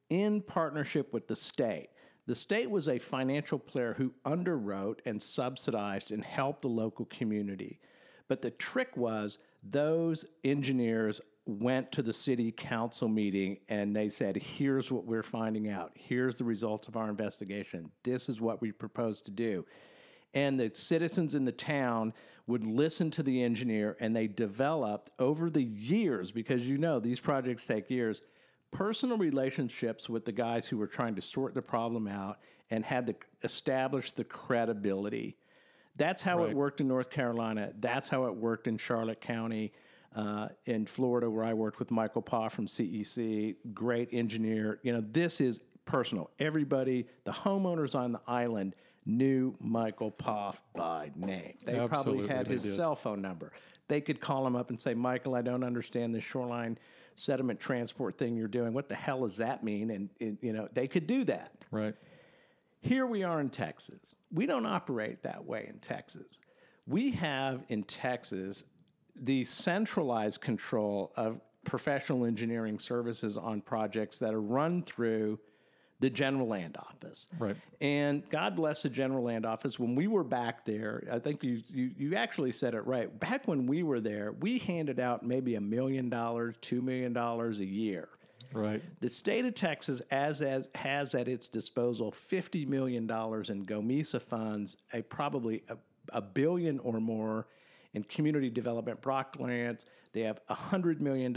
in 0.09 0.41
partnership 0.41 1.13
with 1.13 1.27
the 1.27 1.35
state. 1.35 1.89
The 2.27 2.35
state 2.35 2.69
was 2.69 2.87
a 2.87 2.99
financial 2.99 3.57
player 3.57 3.93
who 3.97 4.13
underwrote 4.25 4.99
and 5.05 5.21
subsidized 5.21 6.11
and 6.11 6.23
helped 6.23 6.61
the 6.61 6.67
local 6.67 7.05
community. 7.05 7.79
But 8.27 8.41
the 8.41 8.51
trick 8.51 8.95
was 8.95 9.39
those 9.63 10.25
engineers 10.43 11.19
went 11.45 11.91
to 11.91 12.01
the 12.01 12.13
city 12.13 12.51
council 12.51 13.07
meeting 13.07 13.57
and 13.67 13.95
they 13.95 14.09
said, 14.09 14.37
here's 14.37 14.91
what 14.91 15.05
we're 15.05 15.23
finding 15.23 15.69
out. 15.69 15.91
Here's 15.95 16.35
the 16.35 16.43
results 16.43 16.87
of 16.87 16.95
our 16.95 17.09
investigation. 17.09 17.89
This 18.03 18.29
is 18.29 18.39
what 18.39 18.61
we 18.61 18.71
propose 18.71 19.21
to 19.23 19.31
do. 19.31 19.65
And 20.33 20.59
the 20.59 20.71
citizens 20.73 21.35
in 21.35 21.43
the 21.43 21.51
town 21.51 22.13
would 22.51 22.63
listen 22.63 23.09
to 23.11 23.23
the 23.23 23.43
engineer 23.43 23.97
and 23.99 24.15
they 24.15 24.27
developed 24.27 25.11
over 25.19 25.49
the 25.49 25.63
years, 25.63 26.31
because 26.31 26.65
you 26.65 26.77
know 26.77 26.99
these 26.99 27.19
projects 27.19 27.65
take 27.65 27.89
years, 27.89 28.21
personal 28.71 29.17
relationships 29.17 30.07
with 30.07 30.25
the 30.25 30.31
guys 30.31 30.67
who 30.67 30.77
were 30.77 30.87
trying 30.87 31.15
to 31.15 31.21
sort 31.21 31.53
the 31.53 31.61
problem 31.61 32.07
out 32.07 32.37
and 32.69 32.85
had 32.85 33.07
to 33.07 33.15
establish 33.43 34.11
the 34.11 34.23
credibility 34.23 35.35
that's 35.97 36.21
how 36.21 36.39
right. 36.39 36.49
it 36.49 36.55
worked 36.55 36.81
in 36.81 36.87
North 36.87 37.09
Carolina. 37.09 37.71
That's 37.79 38.07
how 38.07 38.25
it 38.25 38.35
worked 38.35 38.67
in 38.67 38.77
Charlotte 38.77 39.21
County. 39.21 39.71
Uh, 40.13 40.49
in 40.65 40.85
Florida, 40.85 41.29
where 41.29 41.45
I 41.45 41.53
worked 41.53 41.79
with 41.79 41.89
Michael 41.89 42.21
Poff 42.21 42.51
from 42.51 42.65
CEC, 42.65 43.55
great 43.73 44.09
engineer. 44.11 44.81
You 44.83 44.91
know, 44.91 45.01
this 45.09 45.39
is 45.39 45.61
personal. 45.85 46.29
Everybody, 46.37 47.07
the 47.23 47.31
homeowners 47.31 47.95
on 47.95 48.11
the 48.11 48.19
island 48.27 48.75
knew 49.05 49.55
Michael 49.59 50.11
Poff 50.11 50.61
by 50.75 51.11
name. 51.15 51.53
They 51.65 51.77
Absolutely, 51.77 51.87
probably 51.87 52.27
had 52.27 52.47
his 52.47 52.63
did. 52.63 52.75
cell 52.75 52.95
phone 52.95 53.21
number. 53.21 53.51
They 53.87 54.01
could 54.01 54.19
call 54.19 54.45
him 54.45 54.55
up 54.55 54.69
and 54.69 54.79
say, 54.79 54.93
Michael, 54.93 55.35
I 55.35 55.41
don't 55.41 55.63
understand 55.63 56.13
this 56.13 56.23
shoreline 56.23 56.77
sediment 57.15 57.59
transport 57.59 58.17
thing 58.17 58.35
you're 58.35 58.47
doing. 58.47 58.73
What 58.73 58.89
the 58.89 58.95
hell 58.95 59.21
does 59.21 59.37
that 59.37 59.63
mean? 59.63 59.89
And, 59.91 60.09
and 60.19 60.37
you 60.41 60.53
know, 60.53 60.67
they 60.73 60.87
could 60.87 61.07
do 61.07 61.23
that. 61.25 61.51
Right. 61.71 61.95
Here 62.81 63.05
we 63.05 63.23
are 63.23 63.41
in 63.41 63.49
Texas. 63.49 64.15
We 64.31 64.45
don't 64.45 64.65
operate 64.65 65.23
that 65.23 65.43
way 65.45 65.67
in 65.69 65.79
Texas. 65.79 66.39
We 66.87 67.11
have 67.11 67.63
in 67.69 67.83
Texas 67.83 68.63
the 69.15 69.43
centralized 69.43 70.41
control 70.41 71.11
of 71.15 71.41
professional 71.63 72.25
engineering 72.25 72.79
services 72.79 73.37
on 73.37 73.61
projects 73.61 74.17
that 74.19 74.33
are 74.33 74.41
run 74.41 74.81
through 74.83 75.39
the 76.01 76.09
general 76.09 76.47
land 76.47 76.75
office. 76.77 77.29
Right. 77.39 77.55
And 77.79 78.29
God 78.29 78.55
bless 78.55 78.81
the 78.81 78.89
general 78.89 79.23
land 79.23 79.45
office. 79.45 79.79
When 79.79 79.95
we 79.95 80.07
were 80.07 80.23
back 80.23 80.65
there, 80.65 81.03
I 81.09 81.19
think 81.19 81.43
you, 81.43 81.61
you, 81.73 81.91
you 81.97 82.15
actually 82.15 82.51
said 82.51 82.73
it 82.73 82.85
right. 82.85 83.17
Back 83.19 83.47
when 83.47 83.65
we 83.65 83.83
were 83.83 84.01
there, 84.01 84.33
we 84.33 84.59
handed 84.59 84.99
out 84.99 85.25
maybe 85.25 85.55
a 85.55 85.61
million 85.61 86.09
dollars, 86.09 86.55
two 86.59 86.81
million 86.81 87.13
dollars 87.13 87.59
a 87.59 87.65
year 87.65 88.09
Right. 88.53 88.81
The 88.99 89.09
state 89.09 89.45
of 89.45 89.53
Texas 89.53 90.01
as, 90.11 90.41
as 90.41 90.67
has 90.75 91.15
at 91.15 91.27
its 91.27 91.47
disposal 91.47 92.11
$50 92.11 92.67
million 92.67 93.03
in 93.03 93.07
GOMESA 93.07 94.21
funds, 94.21 94.77
a 94.93 95.01
probably 95.01 95.63
a, 95.69 95.77
a 96.13 96.21
billion 96.21 96.79
or 96.79 96.99
more 96.99 97.47
in 97.93 98.03
community 98.03 98.49
development 98.49 99.01
block 99.01 99.37
grants. 99.37 99.85
They 100.13 100.21
have 100.21 100.39
$100 100.49 100.99
million 100.99 101.35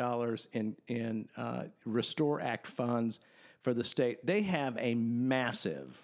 in, 0.52 0.76
in 0.88 1.28
uh, 1.36 1.64
Restore 1.84 2.40
Act 2.40 2.66
funds 2.66 3.20
for 3.64 3.74
the 3.74 3.82
state. 3.82 4.24
They 4.24 4.42
have 4.42 4.76
a 4.78 4.94
massive 4.94 6.00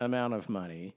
amount 0.00 0.34
of 0.34 0.50
money. 0.50 0.94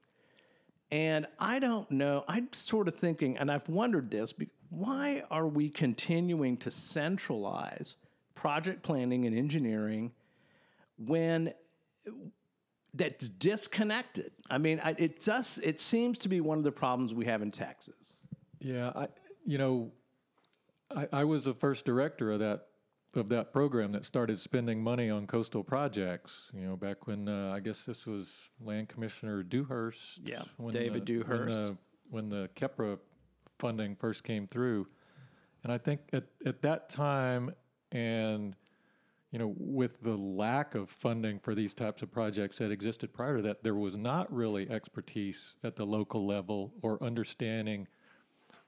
And 0.92 1.28
I 1.40 1.60
don't 1.60 1.90
know, 1.90 2.26
I'm 2.28 2.52
sort 2.52 2.88
of 2.88 2.96
thinking, 2.96 3.38
and 3.38 3.50
I've 3.50 3.70
wondered 3.70 4.12
this 4.12 4.34
why 4.70 5.24
are 5.30 5.48
we 5.48 5.70
continuing 5.70 6.58
to 6.58 6.72
centralize 6.72 7.96
project 8.34 8.82
planning 8.82 9.26
and 9.26 9.38
engineering 9.38 10.12
when 10.98 11.54
that's 12.96 13.30
disconnected. 13.30 14.32
I 14.50 14.58
mean, 14.58 14.82
it 14.98 15.20
just 15.20 15.60
it 15.64 15.80
seems 15.80 16.18
to 16.20 16.30
be 16.30 16.42
one 16.42 16.58
of 16.58 16.64
the 16.64 16.72
problems 16.72 17.14
we 17.14 17.26
have 17.26 17.42
in 17.44 17.52
Texas. 17.52 18.14
Yeah, 18.60 18.92
I 18.96 19.08
you 19.46 19.58
know, 19.58 19.92
I, 20.96 21.08
I 21.14 21.24
was 21.24 21.46
the 21.46 21.54
first 21.54 21.86
director 21.86 22.32
of 22.32 22.40
that 22.40 22.68
of 23.16 23.30
that 23.30 23.54
program 23.54 23.92
that 23.92 24.06
started 24.06 24.40
spending 24.40 24.84
money 24.84 25.10
on 25.10 25.28
coastal 25.28 25.64
projects. 25.64 26.52
You 26.54 26.68
know, 26.68 26.76
back 26.76 27.08
when 27.08 27.28
uh, 27.28 27.52
I 27.56 27.60
guess 27.60 27.86
this 27.86 28.06
was 28.06 28.36
Land 28.62 28.90
Commissioner 28.90 29.44
Dewhurst. 29.44 30.20
Yeah, 30.24 30.44
David 30.70 31.02
the, 31.02 31.06
Dewhurst. 31.06 31.48
When 31.48 31.50
the, 31.50 31.78
when 32.10 32.30
the 32.30 32.50
CEPRA 32.56 33.00
funding 33.60 33.96
first 33.96 34.24
came 34.24 34.48
through, 34.48 34.88
and 35.64 35.72
I 35.72 35.78
think 35.78 36.02
at 36.12 36.26
at 36.46 36.62
that 36.64 36.90
time 36.90 37.54
and 37.92 38.56
you 39.34 39.40
know, 39.40 39.56
with 39.58 40.00
the 40.04 40.16
lack 40.16 40.76
of 40.76 40.92
funding 40.92 41.40
for 41.40 41.56
these 41.56 41.74
types 41.74 42.04
of 42.04 42.12
projects 42.12 42.60
that 42.60 42.70
existed 42.70 43.12
prior 43.12 43.38
to 43.38 43.42
that, 43.42 43.64
there 43.64 43.74
was 43.74 43.98
not 43.98 44.32
really 44.32 44.70
expertise 44.70 45.56
at 45.64 45.76
the 45.76 45.86
local 45.86 46.24
level 46.24 46.72
or 46.84 47.04
understanding 47.04 47.88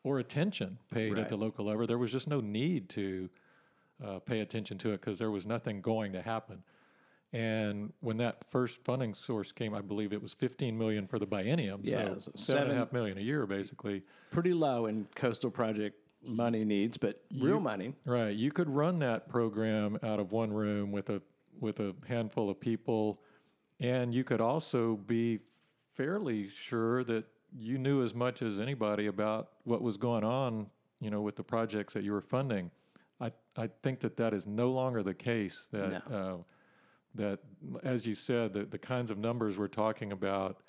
or 0.03 0.17
attention 0.17 0.79
paid 0.91 1.13
right. 1.13 1.21
at 1.21 1.29
the 1.29 1.37
local 1.37 1.65
level. 1.65 1.85
There 1.85 1.99
was 1.99 2.11
just 2.11 2.27
no 2.27 2.41
need 2.41 2.89
to 2.89 3.29
uh, 4.03 4.19
pay 4.19 4.39
attention 4.39 4.77
to 4.79 4.89
it 4.91 5.01
because 5.01 5.19
there 5.19 5.31
was 5.31 5.45
nothing 5.45 5.81
going 5.81 6.13
to 6.13 6.21
happen. 6.21 6.63
And 7.33 7.91
when 7.99 8.17
that 8.17 8.49
first 8.49 8.83
funding 8.85 9.13
source 9.13 9.51
came, 9.51 9.73
I 9.73 9.81
believe 9.81 10.13
it 10.13 10.21
was 10.21 10.33
15 10.33 10.77
million 10.77 11.05
for 11.05 11.19
the 11.19 11.27
biennium. 11.27 11.79
Yeah, 11.83 12.13
so 12.17 12.31
seven 12.35 12.63
and 12.63 12.71
a 12.71 12.75
half 12.75 12.93
million 12.93 13.17
a 13.17 13.21
year, 13.21 13.45
basically. 13.45 14.03
Pretty 14.31 14.53
low 14.53 14.85
in 14.85 15.07
coastal 15.15 15.51
project 15.51 15.97
money 16.23 16.63
needs, 16.63 16.97
but 16.97 17.21
you, 17.29 17.47
real 17.47 17.59
money. 17.59 17.93
Right. 18.05 18.35
You 18.35 18.51
could 18.51 18.69
run 18.69 18.99
that 18.99 19.27
program 19.27 19.99
out 20.01 20.19
of 20.19 20.31
one 20.31 20.53
room 20.53 20.91
with 20.91 21.09
a 21.09 21.21
with 21.59 21.79
a 21.79 21.93
handful 22.07 22.49
of 22.49 22.59
people, 22.59 23.21
and 23.79 24.13
you 24.13 24.23
could 24.23 24.41
also 24.41 24.95
be 24.95 25.39
fairly 25.93 26.49
sure 26.49 27.03
that 27.05 27.25
you 27.57 27.77
knew 27.77 28.03
as 28.03 28.13
much 28.13 28.41
as 28.41 28.59
anybody 28.59 29.07
about 29.07 29.49
what 29.63 29.81
was 29.81 29.97
going 29.97 30.23
on, 30.23 30.67
you 30.99 31.09
know, 31.09 31.21
with 31.21 31.35
the 31.35 31.43
projects 31.43 31.93
that 31.93 32.03
you 32.03 32.11
were 32.11 32.21
funding. 32.21 32.71
I 33.19 33.31
I 33.55 33.69
think 33.81 33.99
that 34.01 34.17
that 34.17 34.33
is 34.33 34.45
no 34.45 34.71
longer 34.71 35.03
the 35.03 35.13
case. 35.13 35.67
That 35.71 36.03
uh, 36.11 36.37
that 37.15 37.39
as 37.83 38.05
you 38.05 38.15
said, 38.15 38.53
the 38.53 38.65
the 38.65 38.77
kinds 38.77 39.11
of 39.11 39.17
numbers 39.17 39.57
we're 39.57 39.67
talking 39.67 40.11
about. 40.11 40.61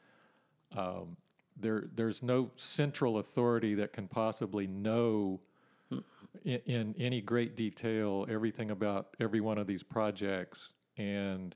Um, 0.76 1.16
there, 1.58 1.84
there's 1.94 2.22
no 2.22 2.50
central 2.56 3.18
authority 3.18 3.74
that 3.76 3.92
can 3.92 4.08
possibly 4.08 4.66
know 4.66 5.40
in, 6.44 6.60
in 6.66 6.94
any 6.98 7.20
great 7.20 7.56
detail 7.56 8.26
everything 8.28 8.70
about 8.70 9.16
every 9.20 9.40
one 9.40 9.58
of 9.58 9.66
these 9.66 9.82
projects. 9.82 10.74
And 10.98 11.54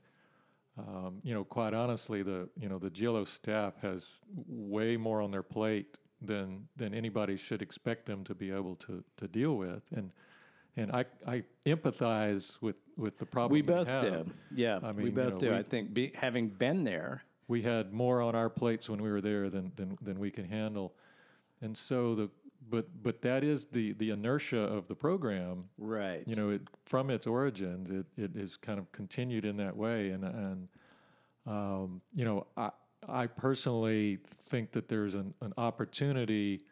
um, 0.77 1.19
you 1.23 1.33
know, 1.33 1.43
quite 1.43 1.73
honestly, 1.73 2.23
the 2.23 2.49
you 2.59 2.69
know 2.69 2.79
the 2.79 2.89
GLO 2.89 3.25
staff 3.25 3.73
has 3.81 4.21
way 4.47 4.97
more 4.97 5.21
on 5.21 5.31
their 5.31 5.43
plate 5.43 5.97
than 6.21 6.67
than 6.77 6.93
anybody 6.93 7.35
should 7.35 7.61
expect 7.61 8.05
them 8.05 8.23
to 8.23 8.33
be 8.33 8.51
able 8.51 8.75
to 8.77 9.03
to 9.17 9.27
deal 9.27 9.57
with. 9.57 9.83
And 9.95 10.11
and 10.77 10.91
I, 10.91 11.05
I 11.27 11.43
empathize 11.65 12.61
with, 12.61 12.75
with 12.97 13.17
the 13.17 13.25
problem. 13.25 13.53
We 13.53 13.61
both 13.61 13.87
did. 13.99 14.31
Yeah, 14.55 14.79
I 14.81 14.91
we 14.91 15.09
both 15.09 15.25
you 15.25 15.31
know, 15.31 15.37
do. 15.37 15.49
we- 15.51 15.55
I 15.57 15.63
think 15.63 15.93
be, 15.93 16.11
having 16.15 16.47
been 16.47 16.83
there, 16.83 17.23
we 17.47 17.61
had 17.61 17.91
more 17.91 18.21
on 18.21 18.35
our 18.35 18.49
plates 18.49 18.89
when 18.89 19.01
we 19.01 19.11
were 19.11 19.21
there 19.21 19.49
than, 19.49 19.71
than, 19.75 19.97
than 20.01 20.19
we 20.19 20.31
can 20.31 20.45
handle. 20.45 20.93
And 21.61 21.77
so 21.77 22.15
the 22.15 22.29
but 22.69 22.87
but 23.03 23.21
that 23.23 23.43
is 23.43 23.65
the 23.65 23.93
the 23.93 24.11
inertia 24.11 24.59
of 24.59 24.87
the 24.87 24.95
program. 24.95 25.65
right? 25.77 26.23
You 26.25 26.35
know, 26.35 26.49
it 26.49 26.61
from 26.85 27.09
its 27.09 27.27
origins, 27.27 27.89
it 27.89 28.05
it 28.17 28.35
is 28.35 28.55
kind 28.55 28.79
of 28.79 28.91
continued 28.91 29.45
in 29.45 29.57
that 29.57 29.75
way. 29.75 30.09
And 30.11 30.23
and 30.23 30.67
um, 31.45 32.01
you 32.15 32.23
know, 32.23 32.47
I 32.55 32.69
I 33.07 33.27
personally 33.27 34.19
think 34.49 34.71
that 34.71 34.87
there's 34.87 35.15
an, 35.15 35.33
an 35.41 35.53
opportunity 35.57 36.63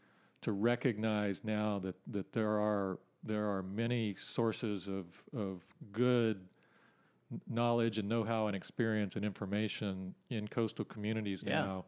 to 0.42 0.54
recognize 0.54 1.44
now 1.44 1.80
that 1.80 1.96
that 2.08 2.32
there 2.32 2.58
are 2.60 3.00
there 3.24 3.50
are 3.50 3.64
many 3.64 4.16
sources 4.16 4.88
of 4.88 5.06
of 5.36 5.66
good 5.92 6.48
knowledge 7.48 7.98
and 7.98 8.10
know-how 8.10 8.48
and 8.48 8.56
experience 8.56 9.16
and 9.16 9.24
information 9.24 10.16
in 10.30 10.48
coastal 10.48 10.86
communities 10.86 11.44
Yeah. 11.46 11.62
now, 11.62 11.86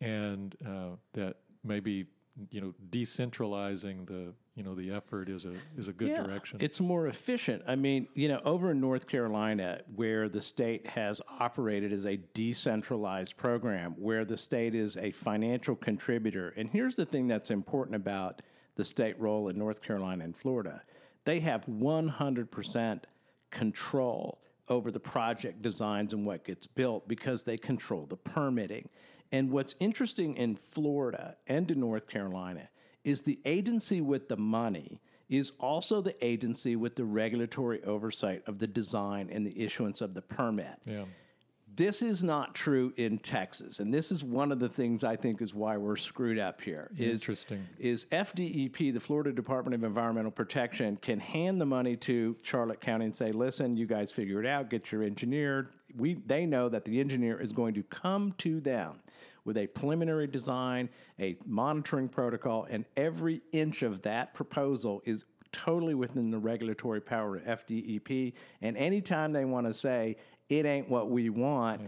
and 0.00 0.54
uh, 0.64 0.90
that 1.14 1.36
maybe 1.64 2.06
you 2.50 2.60
know 2.60 2.72
decentralizing 2.90 4.06
the 4.06 4.32
you 4.54 4.62
know 4.62 4.74
the 4.74 4.90
effort 4.92 5.28
is 5.28 5.44
a 5.44 5.54
is 5.76 5.88
a 5.88 5.92
good 5.92 6.08
Yeah, 6.10 6.22
direction. 6.22 6.58
It's 6.60 6.80
more 6.80 7.08
efficient. 7.08 7.62
I 7.66 7.74
mean, 7.74 8.06
you 8.14 8.28
know, 8.28 8.40
over 8.44 8.70
in 8.70 8.80
North 8.80 9.06
Carolina, 9.08 9.80
where 9.96 10.28
the 10.28 10.40
state 10.40 10.86
has 10.86 11.20
operated 11.40 11.92
as 11.92 12.06
a 12.06 12.16
decentralized 12.34 13.36
program, 13.36 13.94
where 13.98 14.24
the 14.24 14.36
state 14.36 14.74
is 14.74 14.96
a 14.96 15.10
financial 15.10 15.74
contributor. 15.74 16.54
And 16.56 16.68
here's 16.70 16.96
the 16.96 17.06
thing 17.06 17.26
that's 17.26 17.50
important 17.50 17.96
about 17.96 18.42
the 18.78 18.84
state 18.84 19.20
role 19.20 19.48
in 19.48 19.58
North 19.58 19.82
Carolina 19.82 20.24
and 20.24 20.34
Florida 20.34 20.80
they 21.28 21.40
have 21.40 21.66
100% 21.66 23.00
control 23.50 24.38
over 24.66 24.90
the 24.90 24.98
project 24.98 25.60
designs 25.60 26.14
and 26.14 26.24
what 26.24 26.42
gets 26.42 26.66
built 26.66 27.06
because 27.06 27.42
they 27.42 27.58
control 27.58 28.06
the 28.06 28.16
permitting. 28.16 28.88
And 29.30 29.50
what's 29.50 29.74
interesting 29.78 30.36
in 30.36 30.56
Florida 30.56 31.36
and 31.46 31.70
in 31.70 31.80
North 31.80 32.08
Carolina 32.08 32.70
is 33.04 33.20
the 33.20 33.38
agency 33.44 34.00
with 34.00 34.28
the 34.28 34.38
money 34.38 35.02
is 35.28 35.52
also 35.60 36.00
the 36.00 36.14
agency 36.24 36.76
with 36.76 36.96
the 36.96 37.04
regulatory 37.04 37.84
oversight 37.84 38.42
of 38.46 38.58
the 38.58 38.66
design 38.66 39.28
and 39.30 39.46
the 39.46 39.60
issuance 39.60 40.00
of 40.00 40.14
the 40.14 40.22
permit. 40.22 40.78
yeah. 40.86 41.04
This 41.78 42.02
is 42.02 42.24
not 42.24 42.56
true 42.56 42.92
in 42.96 43.18
Texas, 43.18 43.78
and 43.78 43.94
this 43.94 44.10
is 44.10 44.24
one 44.24 44.50
of 44.50 44.58
the 44.58 44.68
things 44.68 45.04
I 45.04 45.14
think 45.14 45.40
is 45.40 45.54
why 45.54 45.76
we're 45.76 45.94
screwed 45.94 46.36
up 46.36 46.60
here. 46.60 46.90
Is, 46.98 47.20
Interesting. 47.20 47.64
Is 47.78 48.06
FDEP, 48.06 48.92
the 48.92 48.98
Florida 48.98 49.30
Department 49.30 49.76
of 49.76 49.84
Environmental 49.84 50.32
Protection, 50.32 50.96
can 50.96 51.20
hand 51.20 51.60
the 51.60 51.66
money 51.66 51.94
to 51.98 52.34
Charlotte 52.42 52.80
County 52.80 53.04
and 53.04 53.14
say, 53.14 53.30
"Listen, 53.30 53.76
you 53.76 53.86
guys 53.86 54.10
figure 54.10 54.40
it 54.40 54.46
out. 54.46 54.70
Get 54.70 54.90
your 54.90 55.04
engineer." 55.04 55.70
We 55.96 56.14
they 56.14 56.46
know 56.46 56.68
that 56.68 56.84
the 56.84 56.98
engineer 56.98 57.40
is 57.40 57.52
going 57.52 57.74
to 57.74 57.84
come 57.84 58.32
to 58.38 58.58
them 58.60 58.98
with 59.44 59.56
a 59.56 59.68
preliminary 59.68 60.26
design, 60.26 60.88
a 61.20 61.36
monitoring 61.46 62.08
protocol, 62.08 62.66
and 62.68 62.86
every 62.96 63.40
inch 63.52 63.84
of 63.84 64.02
that 64.02 64.34
proposal 64.34 65.00
is 65.04 65.26
totally 65.52 65.94
within 65.94 66.30
the 66.30 66.38
regulatory 66.38 67.00
power 67.00 67.36
of 67.36 67.44
FDEP. 67.44 68.32
And 68.62 68.76
anytime 68.76 69.32
they 69.32 69.44
want 69.44 69.66
to 69.66 69.72
say 69.72 70.16
it 70.48 70.64
ain't 70.64 70.88
what 70.88 71.10
we 71.10 71.30
want, 71.30 71.82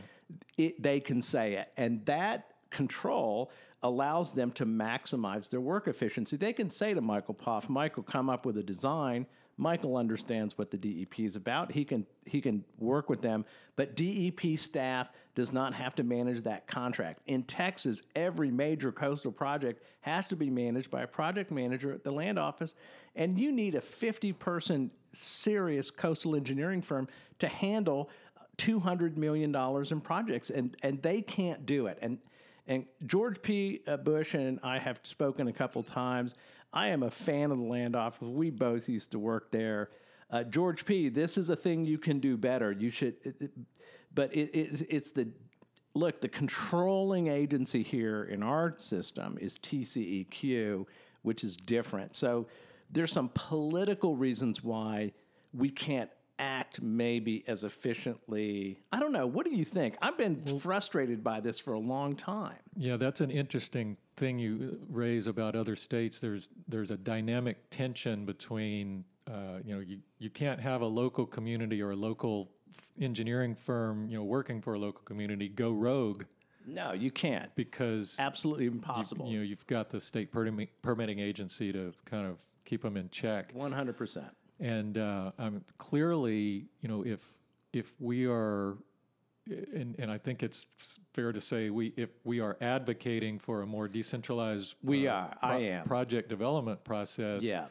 it, 0.56 0.82
they 0.82 1.00
can 1.00 1.22
say 1.22 1.54
it. 1.54 1.72
And 1.76 2.04
that 2.06 2.54
control 2.70 3.50
allows 3.82 4.32
them 4.32 4.50
to 4.52 4.66
maximize 4.66 5.48
their 5.48 5.60
work 5.60 5.88
efficiency. 5.88 6.36
They 6.36 6.52
can 6.52 6.70
say 6.70 6.94
to 6.94 7.00
Michael 7.00 7.34
Poff, 7.34 7.68
Michael, 7.68 8.02
come 8.02 8.28
up 8.28 8.44
with 8.44 8.58
a 8.58 8.62
design. 8.62 9.26
Michael 9.56 9.96
understands 9.96 10.56
what 10.56 10.70
the 10.70 10.78
DEP 10.78 11.20
is 11.20 11.36
about. 11.36 11.70
He 11.70 11.84
can 11.84 12.06
he 12.24 12.40
can 12.40 12.64
work 12.78 13.10
with 13.10 13.20
them, 13.20 13.44
but 13.76 13.94
DEP 13.94 14.58
staff 14.58 15.10
does 15.34 15.52
not 15.52 15.74
have 15.74 15.94
to 15.96 16.02
manage 16.02 16.42
that 16.42 16.66
contract. 16.66 17.20
In 17.26 17.42
Texas, 17.42 18.02
every 18.16 18.50
major 18.50 18.90
coastal 18.90 19.32
project 19.32 19.82
has 20.00 20.26
to 20.28 20.36
be 20.36 20.48
managed 20.48 20.90
by 20.90 21.02
a 21.02 21.06
project 21.06 21.50
manager 21.50 21.92
at 21.92 22.04
the 22.04 22.10
land 22.10 22.38
office, 22.38 22.72
and 23.16 23.38
you 23.38 23.52
need 23.52 23.74
a 23.74 23.82
50 23.82 24.32
person 24.32 24.90
serious 25.12 25.90
coastal 25.90 26.36
engineering 26.36 26.80
firm 26.80 27.06
to 27.38 27.48
handle 27.48 28.08
$200 28.60 29.16
million 29.16 29.54
in 29.54 30.00
projects, 30.00 30.50
and, 30.50 30.76
and 30.82 31.02
they 31.02 31.22
can't 31.22 31.64
do 31.66 31.86
it. 31.86 31.98
And, 32.02 32.18
and 32.66 32.84
George 33.06 33.40
P. 33.42 33.80
uh, 33.86 33.96
Bush 33.96 34.34
and 34.34 34.60
I 34.62 34.78
have 34.78 35.00
spoken 35.02 35.48
a 35.48 35.52
couple 35.52 35.82
times. 35.82 36.34
I 36.72 36.88
am 36.88 37.02
a 37.02 37.10
fan 37.10 37.50
of 37.50 37.58
the 37.58 37.64
land 37.64 37.96
office. 37.96 38.20
We 38.22 38.50
both 38.50 38.88
used 38.88 39.10
to 39.12 39.18
work 39.18 39.50
there. 39.50 39.90
Uh, 40.30 40.44
George 40.44 40.84
P., 40.84 41.08
this 41.08 41.36
is 41.38 41.50
a 41.50 41.56
thing 41.56 41.84
you 41.84 41.98
can 41.98 42.20
do 42.20 42.36
better. 42.36 42.70
You 42.72 42.90
should, 42.90 43.16
it, 43.24 43.34
it- 43.40 43.50
but 44.14 44.34
it, 44.34 44.50
it, 44.52 44.86
it's 44.90 45.12
the 45.12 45.28
look, 45.94 46.20
the 46.20 46.28
controlling 46.28 47.28
agency 47.28 47.82
here 47.82 48.24
in 48.24 48.42
our 48.42 48.74
system 48.78 49.38
is 49.40 49.58
TCEQ, 49.58 50.84
which 51.22 51.44
is 51.44 51.56
different. 51.56 52.16
So 52.16 52.46
there's 52.90 53.12
some 53.12 53.30
political 53.34 54.16
reasons 54.16 54.64
why 54.64 55.12
we 55.54 55.70
can't 55.70 56.10
act 56.40 56.80
maybe 56.82 57.44
as 57.46 57.62
efficiently. 57.64 58.80
I 58.92 58.98
don't 58.98 59.12
know. 59.12 59.26
What 59.26 59.44
do 59.44 59.54
you 59.54 59.64
think? 59.64 59.96
I've 60.02 60.16
been 60.18 60.44
frustrated 60.58 61.22
by 61.22 61.40
this 61.40 61.60
for 61.60 61.74
a 61.74 61.78
long 61.78 62.16
time. 62.16 62.56
Yeah, 62.76 62.96
that's 62.96 63.20
an 63.20 63.30
interesting 63.30 63.96
thing 64.16 64.38
you 64.38 64.78
raise 64.88 65.26
about 65.26 65.54
other 65.54 65.76
states. 65.76 66.18
There's 66.18 66.48
there's 66.66 66.90
a 66.90 66.96
dynamic 66.96 67.68
tension 67.70 68.24
between 68.24 69.04
uh, 69.28 69.58
you 69.64 69.74
know 69.74 69.80
you, 69.80 69.98
you 70.18 70.30
can't 70.30 70.58
have 70.60 70.80
a 70.80 70.86
local 70.86 71.26
community 71.26 71.80
or 71.82 71.90
a 71.92 71.96
local 71.96 72.50
engineering 73.00 73.54
firm 73.54 74.08
you 74.08 74.16
know 74.16 74.24
working 74.24 74.60
for 74.60 74.74
a 74.74 74.78
local 74.78 75.02
community 75.04 75.48
go 75.48 75.70
rogue 75.72 76.24
No, 76.66 76.92
you 76.92 77.10
can't. 77.10 77.54
because 77.54 78.16
Absolutely 78.18 78.66
impossible. 78.66 79.28
you 79.30 79.38
know 79.38 79.44
you've 79.44 79.66
got 79.66 79.90
the 79.90 80.00
state 80.00 80.30
permitting 80.32 81.18
agency 81.18 81.72
to 81.72 81.92
kind 82.04 82.26
of 82.26 82.36
keep 82.64 82.82
them 82.82 82.96
in 82.96 83.08
check. 83.10 83.52
100%. 83.54 84.30
And 84.60 84.98
uh, 84.98 85.32
um, 85.38 85.64
clearly, 85.78 86.66
you 86.82 86.88
know, 86.88 87.02
if 87.04 87.26
if 87.72 87.92
we 87.98 88.26
are, 88.26 88.76
and, 89.48 89.96
and 89.98 90.10
I 90.10 90.18
think 90.18 90.42
it's 90.42 90.66
fair 91.14 91.32
to 91.32 91.40
say 91.40 91.70
we 91.70 91.94
if 91.96 92.10
we 92.24 92.40
are 92.40 92.56
advocating 92.60 93.38
for 93.38 93.62
a 93.62 93.66
more 93.66 93.88
decentralized, 93.88 94.74
We 94.82 95.08
uh, 95.08 95.14
are. 95.14 95.36
I 95.42 95.56
am. 95.60 95.86
project 95.86 96.28
development 96.28 96.84
process. 96.84 97.42
Yeah. 97.42 97.66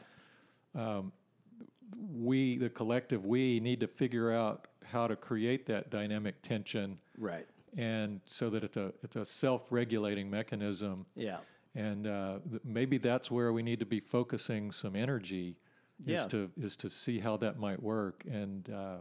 we 2.12 2.56
the 2.58 2.70
collective 2.70 3.24
we 3.24 3.60
need 3.60 3.80
to 3.80 3.86
figure 3.86 4.32
out 4.32 4.66
how 4.84 5.06
to 5.06 5.14
create 5.16 5.66
that 5.66 5.90
dynamic 5.90 6.42
tension, 6.42 6.98
Right. 7.18 7.46
and 7.76 8.20
so 8.26 8.50
that 8.50 8.64
it's 8.64 8.76
a 8.76 8.92
it's 9.04 9.14
a 9.16 9.24
self-regulating 9.24 10.28
mechanism. 10.28 11.06
Yeah. 11.14 11.38
and 11.76 12.06
uh, 12.08 12.38
th- 12.50 12.62
maybe 12.64 12.98
that's 12.98 13.30
where 13.30 13.52
we 13.52 13.62
need 13.62 13.78
to 13.78 13.86
be 13.86 14.00
focusing 14.00 14.72
some 14.72 14.96
energy 14.96 15.56
Yeah. 16.04 16.20
is 16.20 16.26
to 16.28 16.50
is 16.60 16.76
to 16.76 16.90
see 16.90 17.18
how 17.18 17.36
that 17.38 17.58
might 17.58 17.82
work 17.82 18.24
and 18.30 18.68
uh, 18.70 18.96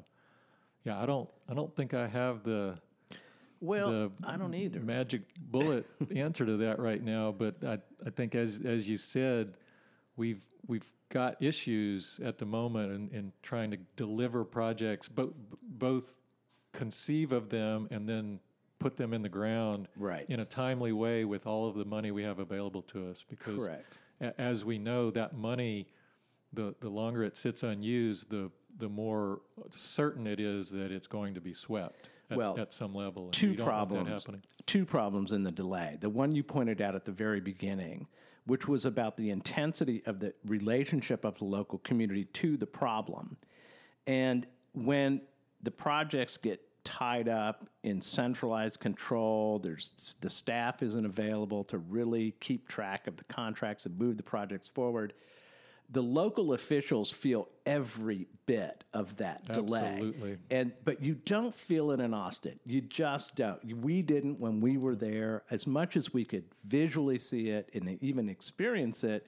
yeah 0.83 1.01
I 1.01 1.05
don't 1.05 1.29
I 1.49 1.53
don't 1.53 1.73
think 1.75 1.93
I 1.93 2.07
have 2.07 2.43
the 2.43 2.77
Well, 3.61 3.91
the 3.91 4.11
I 4.23 4.37
don't 4.37 4.53
either. 4.53 4.79
magic 4.79 5.21
bullet 5.39 5.85
answer 6.15 6.45
to 6.45 6.57
that 6.57 6.79
right 6.79 7.03
now 7.03 7.31
but 7.31 7.55
I, 7.63 7.79
I 8.05 8.09
think 8.09 8.35
as 8.35 8.61
as 8.65 8.87
you 8.87 8.97
said 8.97 9.53
we've 10.17 10.45
we've 10.67 10.85
got 11.09 11.41
issues 11.41 12.19
at 12.23 12.37
the 12.37 12.45
moment 12.45 12.91
in, 12.93 13.17
in 13.17 13.31
trying 13.41 13.71
to 13.71 13.77
deliver 13.95 14.43
projects 14.43 15.07
bo- 15.07 15.33
both 15.63 16.13
conceive 16.73 17.31
of 17.31 17.49
them 17.49 17.87
and 17.91 18.07
then 18.07 18.39
put 18.77 18.95
them 18.95 19.13
in 19.13 19.21
the 19.23 19.29
ground 19.29 19.87
Right. 19.97 20.25
in 20.29 20.39
a 20.39 20.45
timely 20.45 20.91
way 20.91 21.25
with 21.25 21.47
all 21.47 21.67
of 21.67 21.75
the 21.75 21.83
money 21.85 22.11
we 22.11 22.23
have 22.23 22.39
available 22.39 22.81
to 22.83 23.09
us 23.09 23.25
because 23.27 23.67
a- 24.21 24.39
as 24.39 24.63
we 24.63 24.77
know 24.77 25.09
that 25.11 25.35
money 25.35 25.87
the 26.53 26.75
the 26.79 26.89
longer 26.89 27.23
it 27.23 27.37
sits 27.37 27.63
unused 27.63 28.29
the 28.29 28.51
the 28.77 28.89
more 28.89 29.41
certain 29.69 30.25
it 30.25 30.39
is 30.39 30.69
that 30.69 30.91
it's 30.91 31.07
going 31.07 31.33
to 31.33 31.41
be 31.41 31.53
swept 31.53 32.09
at, 32.29 32.37
Well, 32.37 32.57
at 32.59 32.73
some 32.73 32.93
level 32.93 33.29
two 33.29 33.51
we 33.51 33.55
don't 33.55 33.67
want 33.67 33.89
that 33.89 33.95
problems. 33.95 34.23
happening 34.23 34.41
Two 34.65 34.85
problems 34.85 35.31
in 35.31 35.43
the 35.43 35.51
delay. 35.51 35.97
The 35.99 36.09
one 36.09 36.33
you 36.33 36.43
pointed 36.43 36.81
out 36.81 36.95
at 36.95 37.05
the 37.05 37.11
very 37.11 37.41
beginning 37.41 38.07
which 38.49 38.67
was 38.67 38.85
about 38.85 39.15
the 39.15 39.29
intensity 39.29 40.01
of 40.07 40.19
the 40.19 40.33
relationship 40.43 41.23
of 41.23 41.37
the 41.37 41.45
local 41.45 41.77
community 41.79 42.25
to 42.25 42.57
the 42.57 42.65
problem. 42.65 43.37
And 44.07 44.47
when 44.73 45.21
the 45.61 45.69
projects 45.69 46.35
get 46.35 46.59
tied 46.83 47.29
up 47.29 47.69
in 47.83 48.01
centralized 48.01 48.79
control, 48.79 49.59
there's 49.59 50.15
the 50.21 50.29
staff 50.31 50.81
isn't 50.81 51.05
available 51.05 51.63
to 51.65 51.77
really 51.77 52.31
keep 52.39 52.67
track 52.67 53.05
of 53.05 53.17
the 53.17 53.23
contracts 53.25 53.85
and 53.85 53.95
move 53.99 54.17
the 54.17 54.23
projects 54.23 54.67
forward. 54.67 55.13
The 55.91 56.03
local 56.03 56.53
officials 56.53 57.09
feel 57.09 57.47
every 57.65 58.27
bit 58.45 58.83
of 58.93 59.17
that 59.17 59.51
delay. 59.51 59.79
Absolutely. 59.79 60.37
And 60.51 60.71
but 60.83 61.01
you 61.01 61.15
don't 61.15 61.53
feel 61.53 61.91
it 61.91 61.99
in 61.99 62.13
Austin. 62.13 62.59
You 62.65 62.81
just 62.81 63.35
don't. 63.35 63.81
We 63.81 64.01
didn't 64.01 64.39
when 64.39 64.59
we 64.61 64.77
were 64.77 64.95
there. 64.95 65.43
As 65.49 65.65
much 65.65 65.97
as 65.97 66.13
we 66.13 66.25
could 66.25 66.45
visually 66.65 67.17
see 67.17 67.49
it 67.49 67.69
and 67.73 67.97
even 68.03 68.29
experience 68.29 69.03
it, 69.03 69.25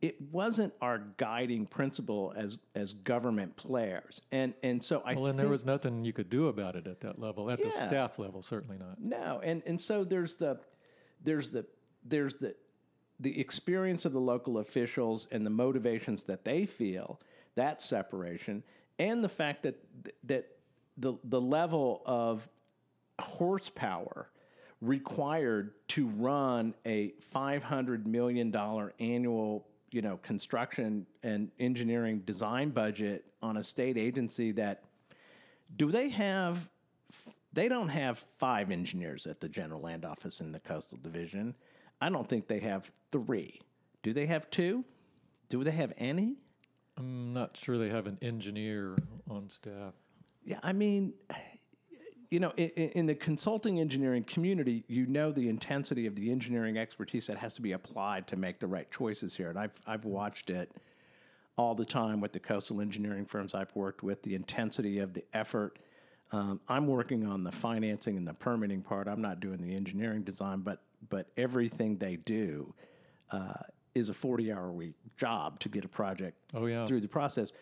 it 0.00 0.20
wasn't 0.32 0.72
our 0.80 0.98
guiding 1.16 1.66
principle 1.66 2.32
as 2.36 2.58
as 2.74 2.92
government 2.92 3.56
players. 3.56 4.20
And 4.32 4.54
and 4.62 4.82
so 4.82 5.02
I 5.04 5.14
Well, 5.14 5.26
and 5.26 5.38
there 5.38 5.48
was 5.48 5.64
nothing 5.64 6.04
you 6.04 6.12
could 6.12 6.28
do 6.28 6.48
about 6.48 6.76
it 6.76 6.86
at 6.86 7.00
that 7.00 7.18
level, 7.18 7.50
at 7.50 7.62
the 7.62 7.70
staff 7.70 8.18
level, 8.18 8.42
certainly 8.42 8.76
not. 8.78 9.00
no, 9.00 9.40
and 9.42 9.62
and 9.66 9.80
so 9.80 10.04
there's 10.04 10.36
the 10.36 10.58
there's 11.22 11.50
the 11.50 11.64
there's 12.04 12.36
the 12.36 12.54
the 13.20 13.40
experience 13.40 14.04
of 14.04 14.12
the 14.12 14.20
local 14.20 14.58
officials 14.58 15.26
and 15.32 15.44
the 15.44 15.50
motivations 15.50 16.24
that 16.24 16.44
they 16.44 16.66
feel 16.66 17.20
that 17.54 17.80
separation 17.80 18.62
and 18.98 19.24
the 19.24 19.28
fact 19.28 19.62
that 19.62 19.82
that 20.24 20.46
the 20.98 21.14
the 21.24 21.40
level 21.40 22.02
of 22.06 22.48
horsepower 23.18 24.28
required 24.82 25.72
to 25.88 26.06
run 26.08 26.74
a 26.84 27.14
500 27.20 28.06
million 28.06 28.50
dollar 28.50 28.92
annual 29.00 29.66
you 29.90 30.02
know 30.02 30.18
construction 30.18 31.06
and 31.22 31.50
engineering 31.58 32.20
design 32.26 32.70
budget 32.70 33.24
on 33.42 33.56
a 33.56 33.62
state 33.62 33.96
agency 33.96 34.52
that 34.52 34.82
do 35.76 35.90
they 35.90 36.08
have 36.08 36.68
they 37.52 37.68
don't 37.68 37.88
have 37.88 38.18
five 38.18 38.70
engineers 38.70 39.26
at 39.26 39.40
the 39.40 39.48
general 39.48 39.80
land 39.80 40.04
office 40.04 40.40
in 40.40 40.52
the 40.52 40.60
coastal 40.60 40.98
division 41.02 41.54
i 42.00 42.08
don't 42.08 42.28
think 42.28 42.48
they 42.48 42.60
have 42.60 42.90
three 43.12 43.60
do 44.02 44.12
they 44.12 44.26
have 44.26 44.48
two 44.50 44.84
do 45.48 45.62
they 45.62 45.70
have 45.70 45.92
any 45.98 46.36
I'm 46.98 47.34
not 47.34 47.56
sure 47.58 47.76
they 47.76 47.90
have 47.90 48.06
an 48.06 48.16
engineer 48.22 48.96
on 49.28 49.48
staff. 49.48 49.92
yeah 50.44 50.58
i 50.62 50.72
mean 50.72 51.12
you 52.30 52.40
know 52.40 52.52
in, 52.56 52.70
in 52.70 53.06
the 53.06 53.14
consulting 53.14 53.80
engineering 53.80 54.24
community 54.24 54.84
you 54.88 55.06
know 55.06 55.30
the 55.32 55.48
intensity 55.48 56.06
of 56.06 56.14
the 56.14 56.30
engineering 56.30 56.78
expertise 56.78 57.26
that 57.26 57.38
has 57.38 57.54
to 57.54 57.62
be 57.62 57.72
applied 57.72 58.26
to 58.28 58.36
make 58.36 58.60
the 58.60 58.66
right 58.66 58.90
choices 58.90 59.34
here 59.34 59.50
and 59.50 59.58
i've, 59.58 59.78
I've 59.86 60.04
watched 60.04 60.50
it 60.50 60.70
all 61.58 61.74
the 61.74 61.84
time 61.84 62.20
with 62.20 62.32
the 62.32 62.40
coastal 62.40 62.80
engineering 62.80 63.24
firms 63.24 63.54
I've 63.54 63.74
worked 63.74 64.02
with, 64.02 64.22
the 64.22 64.34
intensity 64.34 64.98
of 64.98 65.14
the 65.14 65.24
effort. 65.32 65.78
Um, 66.32 66.60
I'm 66.68 66.86
working 66.86 67.26
on 67.26 67.44
the 67.44 67.52
financing 67.52 68.16
and 68.16 68.26
the 68.26 68.34
permitting 68.34 68.82
part. 68.82 69.08
I'm 69.08 69.22
not 69.22 69.40
doing 69.40 69.62
the 69.62 69.74
engineering 69.74 70.22
design, 70.22 70.60
but 70.60 70.82
but 71.08 71.28
everything 71.36 71.96
they 71.98 72.16
do 72.16 72.72
uh, 73.30 73.52
is 73.94 74.08
a 74.08 74.14
40 74.14 74.52
hour 74.52 74.70
week 74.72 74.94
job 75.16 75.58
to 75.60 75.68
get 75.68 75.84
a 75.84 75.88
project 75.88 76.36
Oh, 76.54 76.66
yeah. 76.66 76.84
through 76.86 77.00
the 77.00 77.08
process. 77.08 77.52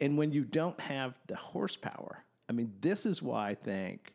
And 0.00 0.18
when 0.18 0.32
you 0.32 0.44
don't 0.44 0.78
have 0.80 1.18
the 1.26 1.36
horsepower, 1.36 2.24
I 2.48 2.52
mean, 2.52 2.72
this 2.80 3.06
is 3.06 3.22
why 3.22 3.50
I 3.50 3.54
think, 3.54 4.12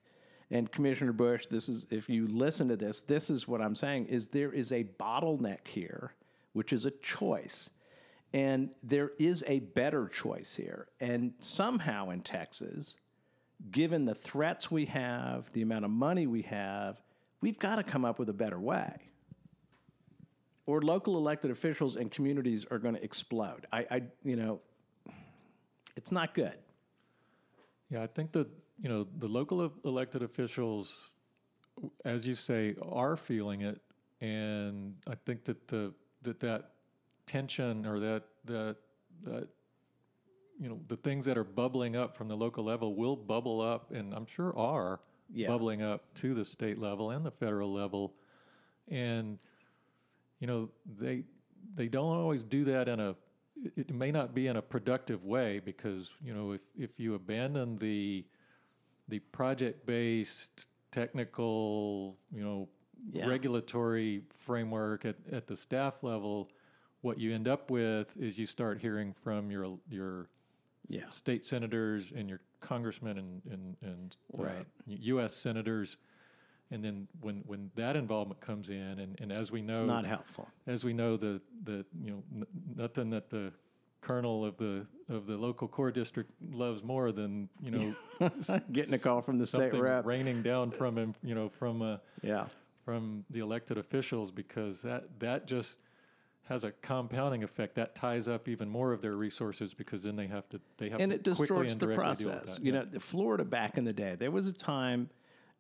and 0.52 0.72
Commissioner 0.72 1.14
Bush, 1.14 1.46
this 1.48 1.70
is 1.70 1.88
if 1.90 2.10
you 2.10 2.28
listen 2.28 2.68
to 2.70 2.76
this, 2.76 3.02
this 3.02 3.30
is 3.30 3.48
what 3.48 3.62
I'm 3.62 3.76
saying: 3.76 4.08
is 4.08 4.28
there 4.28 4.52
is 4.52 4.72
a 4.72 4.84
bottleneck 5.00 5.68
here, 5.68 6.14
which 6.54 6.74
is 6.74 6.86
a 6.86 6.92
choice. 6.92 7.70
And 8.32 8.70
there 8.84 9.12
is 9.18 9.44
a 9.48 9.58
better 9.60 10.08
choice 10.08 10.54
here. 10.54 10.88
And 11.00 11.34
somehow 11.40 12.12
in 12.12 12.22
Texas, 12.22 12.96
given 13.72 14.06
the 14.06 14.14
threats 14.14 14.70
we 14.70 14.86
have, 14.86 15.52
the 15.54 15.64
amount 15.64 15.86
of 15.86 15.90
money 15.92 16.28
we 16.28 16.44
have, 16.44 17.02
we've 17.42 17.60
got 17.60 17.76
to 17.76 17.84
come 17.84 18.06
up 18.06 18.20
with 18.20 18.30
a 18.30 18.34
better 18.34 18.60
way. 18.60 18.94
Or 20.66 20.82
local 20.82 21.18
elected 21.18 21.50
officials 21.50 21.96
and 21.96 22.12
communities 22.12 22.66
are 22.70 22.78
going 22.78 22.96
to 22.96 23.04
explode. 23.04 23.66
I, 23.72 23.86
I, 23.90 24.02
you 24.24 24.36
know, 24.36 24.60
it's 25.96 26.12
not 26.12 26.34
good. 26.34 26.56
Yeah, 27.90 28.04
I 28.04 28.08
think 28.08 28.32
that 28.34 28.48
you 28.80 28.88
know 28.88 29.08
the 29.18 29.28
local 29.28 29.74
elected 29.84 30.22
officials, 30.22 31.14
as 32.06 32.26
you 32.26 32.36
say, 32.36 32.76
are 32.84 33.18
feeling 33.18 33.62
it, 33.62 33.82
and 34.22 34.96
I 35.08 35.16
think 35.26 35.44
that 35.46 35.68
the 35.68 35.92
that 36.22 36.40
that 36.42 36.72
tension 37.26 37.86
or 37.86 38.00
that 38.00 38.24
that 38.46 38.78
that 39.24 39.48
you 40.60 40.70
know 40.70 40.80
the 40.88 40.98
things 40.98 41.26
that 41.26 41.38
are 41.38 41.44
bubbling 41.44 41.96
up 41.96 42.16
from 42.16 42.28
the 42.28 42.38
local 42.38 42.64
level 42.64 42.96
will 42.96 43.16
bubble 43.16 43.60
up, 43.60 43.92
and 43.92 44.14
I'm 44.14 44.28
sure 44.28 44.56
are 44.56 45.00
Yeah. 45.32 45.48
bubbling 45.48 45.82
up 45.82 46.14
to 46.16 46.34
the 46.34 46.44
state 46.46 46.80
level 46.80 47.12
and 47.12 47.26
the 47.26 47.32
federal 47.32 47.72
level, 47.72 48.14
and 48.88 49.38
you 50.40 50.48
know 50.48 50.70
they 51.00 51.24
they 51.76 51.88
don't 51.88 52.18
always 52.18 52.44
do 52.44 52.64
that 52.66 52.88
in 52.88 53.00
a 53.00 53.16
it 53.76 53.94
may 53.94 54.12
not 54.12 54.34
be 54.34 54.48
in 54.48 54.56
a 54.56 54.62
productive 54.62 55.26
way 55.26 55.60
because 55.60 56.14
you 56.24 56.34
know 56.34 56.52
if 56.54 56.62
if 56.78 57.00
you 57.00 57.14
abandon 57.16 57.78
the 57.78 58.26
the 59.08 59.20
project 59.20 59.86
based 59.86 60.68
technical 60.92 62.18
you 62.32 62.44
know 62.44 62.68
Yeah. 63.12 63.28
regulatory 63.28 64.24
framework 64.38 65.06
at, 65.06 65.16
at 65.32 65.48
the 65.48 65.56
staff 65.58 66.04
level 66.04 66.50
what 67.02 67.18
you 67.18 67.34
end 67.34 67.48
up 67.48 67.72
with 67.72 68.16
is 68.18 68.38
you 68.38 68.46
start 68.46 68.80
hearing 68.80 69.14
from 69.24 69.52
your 69.52 69.78
your 69.90 70.30
Yeah. 70.90 71.08
state 71.10 71.46
senators 71.46 72.12
and 72.16 72.28
your 72.30 72.42
congressmen 72.60 73.18
and 73.18 73.42
and, 73.52 73.78
and 73.82 74.16
uh, 74.38 74.64
U.S. 74.88 75.34
senators 75.34 75.98
and 76.72 76.84
then 76.84 77.08
when, 77.22 77.38
when 77.48 77.72
that 77.76 77.96
involvement 77.96 78.42
comes 78.42 78.70
in 78.70 78.76
and, 79.00 79.18
and 79.20 79.32
as 79.32 79.52
we 79.52 79.62
know 79.62 79.74
It's 79.80 79.88
not 79.88 80.06
helpful. 80.06 80.48
as 80.68 80.84
we 80.84 80.94
know, 80.94 81.18
the, 81.18 81.42
the 81.64 81.84
you 82.04 82.12
know 82.12 82.24
n- 82.36 82.46
nothing 82.76 83.10
that 83.12 83.30
the 83.30 83.52
colonel 84.02 84.46
of 84.46 84.56
the 84.58 84.86
of 85.10 85.26
the 85.26 85.36
local 85.36 85.68
Corps 85.68 85.92
district 85.92 86.30
loves 86.52 86.84
more 86.84 87.12
than 87.12 87.50
you 87.62 87.72
know 88.20 88.30
Getting 88.72 88.94
a 88.94 89.00
call 89.00 89.22
from 89.22 89.38
the 89.40 89.46
state 89.48 89.74
rep. 89.74 90.06
raining 90.06 90.42
down 90.44 90.72
from 90.72 90.98
him, 90.98 91.16
you 91.24 91.34
know, 91.36 91.50
from 91.50 91.82
uh, 91.82 91.98
Yeah. 92.22 92.46
from 92.86 93.24
the 93.30 93.40
elected 93.40 93.78
officials 93.78 94.30
because 94.32 94.82
that 94.84 95.06
that 95.20 95.48
just 95.48 95.78
has 96.50 96.64
a 96.64 96.72
compounding 96.72 97.44
effect 97.44 97.76
that 97.76 97.94
ties 97.94 98.28
up 98.28 98.48
even 98.48 98.68
more 98.68 98.92
of 98.92 99.02
their 99.02 99.16
resources 99.16 99.74
because 99.76 100.02
then 100.04 100.16
they 100.16 100.26
have 100.26 100.50
to 100.50 100.60
they 100.78 100.90
have 100.90 101.00
and 101.00 101.12
to 101.12 101.16
it 101.16 101.24
distorts 101.24 101.72
and 101.72 101.80
the 101.80 101.86
directly 101.86 102.16
deal 102.26 102.34
with 102.34 102.40
process. 102.40 102.56
that. 102.58 102.66
You 102.66 102.74
Yeah. 102.74 102.84
know, 102.92 103.00
Florida 103.00 103.46
back 103.46 103.78
in 103.78 103.86
the 103.86 103.94
day, 103.94 104.16
there 104.16 104.32
was 104.32 104.48
a 104.48 104.54
time, 104.54 105.12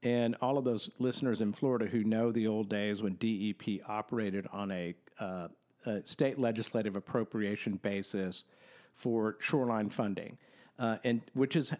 and 0.01 0.35
all 0.41 0.57
of 0.57 0.63
those 0.65 0.89
listeners 0.97 1.41
in 1.41 1.53
Florida 1.53 1.85
who 1.85 2.03
know 2.03 2.31
the 2.31 2.47
old 2.47 2.69
days 2.69 3.03
when 3.03 3.13
DEP 3.15 3.81
operated 3.87 4.47
on 4.51 4.71
a, 4.71 4.95
uh, 5.19 5.49
a 5.85 6.03
state 6.05 6.39
legislative 6.39 6.95
appropriation 6.95 7.75
basis 7.77 8.45
for 8.93 9.37
shoreline 9.39 9.89
funding, 9.89 10.39
uh, 10.79 10.97
and 11.03 11.21
which 11.33 11.55
is 11.55 11.71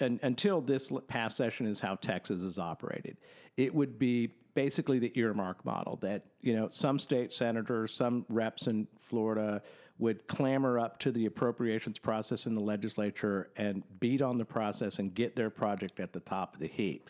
and, 0.00 0.20
until 0.22 0.60
this 0.60 0.92
past 1.08 1.36
session 1.38 1.66
is 1.66 1.80
how 1.80 1.94
Texas 1.96 2.42
is 2.42 2.58
operated. 2.58 3.16
It 3.56 3.74
would 3.74 3.98
be 3.98 4.30
basically 4.58 4.98
the 4.98 5.12
earmark 5.14 5.64
model 5.64 5.94
that 6.02 6.24
you 6.40 6.52
know 6.52 6.68
some 6.68 6.98
state 6.98 7.30
senators, 7.30 7.94
some 7.94 8.26
reps 8.28 8.66
in 8.66 8.88
Florida 8.98 9.62
would 10.00 10.26
clamor 10.26 10.80
up 10.80 10.98
to 10.98 11.12
the 11.12 11.26
appropriations 11.26 11.96
process 11.96 12.44
in 12.44 12.56
the 12.56 12.60
legislature 12.60 13.50
and 13.56 13.84
beat 14.00 14.20
on 14.20 14.36
the 14.36 14.44
process 14.44 14.98
and 14.98 15.14
get 15.14 15.36
their 15.36 15.48
project 15.48 16.00
at 16.00 16.12
the 16.12 16.18
top 16.18 16.54
of 16.54 16.60
the 16.60 16.66
heap. 16.66 17.08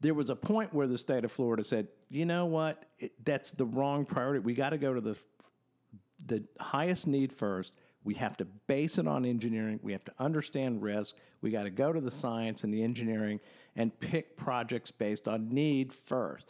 There 0.00 0.14
was 0.14 0.30
a 0.30 0.34
point 0.34 0.74
where 0.74 0.88
the 0.88 0.98
state 0.98 1.24
of 1.24 1.30
Florida 1.30 1.62
said, 1.62 1.86
"You 2.08 2.26
know 2.26 2.46
what? 2.46 2.86
It, 2.98 3.12
that's 3.24 3.52
the 3.52 3.66
wrong 3.66 4.04
priority. 4.04 4.40
We 4.40 4.54
got 4.54 4.70
to 4.70 4.78
go 4.78 4.92
to 4.92 5.00
the 5.00 5.16
the 6.26 6.42
highest 6.58 7.06
need 7.06 7.32
first. 7.32 7.76
We 8.02 8.14
have 8.14 8.36
to 8.38 8.46
base 8.66 8.98
it 8.98 9.06
on 9.06 9.24
engineering. 9.24 9.78
We 9.80 9.92
have 9.92 10.04
to 10.06 10.14
understand 10.18 10.82
risk. 10.82 11.14
We 11.40 11.52
got 11.52 11.64
to 11.64 11.70
go 11.70 11.92
to 11.92 12.00
the 12.00 12.10
science 12.10 12.64
and 12.64 12.74
the 12.74 12.82
engineering 12.82 13.38
and 13.76 13.96
pick 14.00 14.36
projects 14.36 14.90
based 14.90 15.28
on 15.28 15.50
need 15.50 15.92
first. 15.92 16.46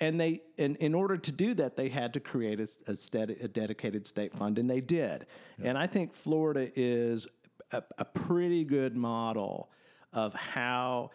And 0.00 0.18
they, 0.18 0.40
and 0.56 0.76
in 0.76 0.94
order 0.94 1.18
to 1.18 1.32
do 1.32 1.52
that, 1.54 1.76
they 1.76 1.90
had 1.90 2.14
to 2.14 2.20
create 2.20 2.58
a, 2.58 2.68
a, 2.86 2.96
steady, 2.96 3.36
a 3.40 3.48
dedicated 3.48 4.06
state 4.06 4.32
fund, 4.32 4.58
and 4.58 4.68
they 4.68 4.80
did. 4.80 5.26
And 5.62 5.76
I 5.76 5.86
think 5.86 6.14
Florida 6.14 6.70
is 6.74 7.26
a, 7.70 7.82
a 7.98 8.04
pretty 8.04 8.64
good 8.64 8.96
model 8.96 9.70
of 10.12 10.34
how 10.34 11.10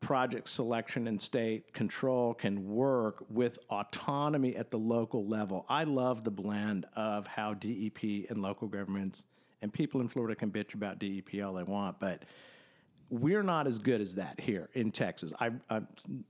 project 0.00 0.48
selection 0.48 1.06
and 1.06 1.20
state 1.20 1.72
control 1.72 2.34
can 2.34 2.66
work 2.66 3.24
with 3.28 3.58
autonomy 3.70 4.56
at 4.56 4.70
the 4.70 4.78
local 4.78 5.26
level. 5.26 5.66
I 5.68 5.84
love 5.84 6.24
the 6.24 6.30
blend 6.30 6.86
of 6.96 7.26
how 7.26 7.54
DEP 7.54 8.30
and 8.30 8.40
local 8.40 8.68
governments 8.68 9.24
and 9.62 9.72
people 9.72 10.00
in 10.00 10.08
Florida 10.08 10.34
can 10.34 10.50
bitch 10.50 10.74
about 10.74 10.98
DEP 10.98 11.42
all 11.44 11.54
they 11.54 11.62
want, 11.62 12.00
but 12.00 12.22
we're 13.10 13.42
not 13.42 13.66
as 13.66 13.78
good 13.80 14.00
as 14.00 14.14
that 14.14 14.38
here 14.38 14.70
in 14.74 14.92
Texas. 14.92 15.32
I 15.38 15.50
I, 15.68 15.82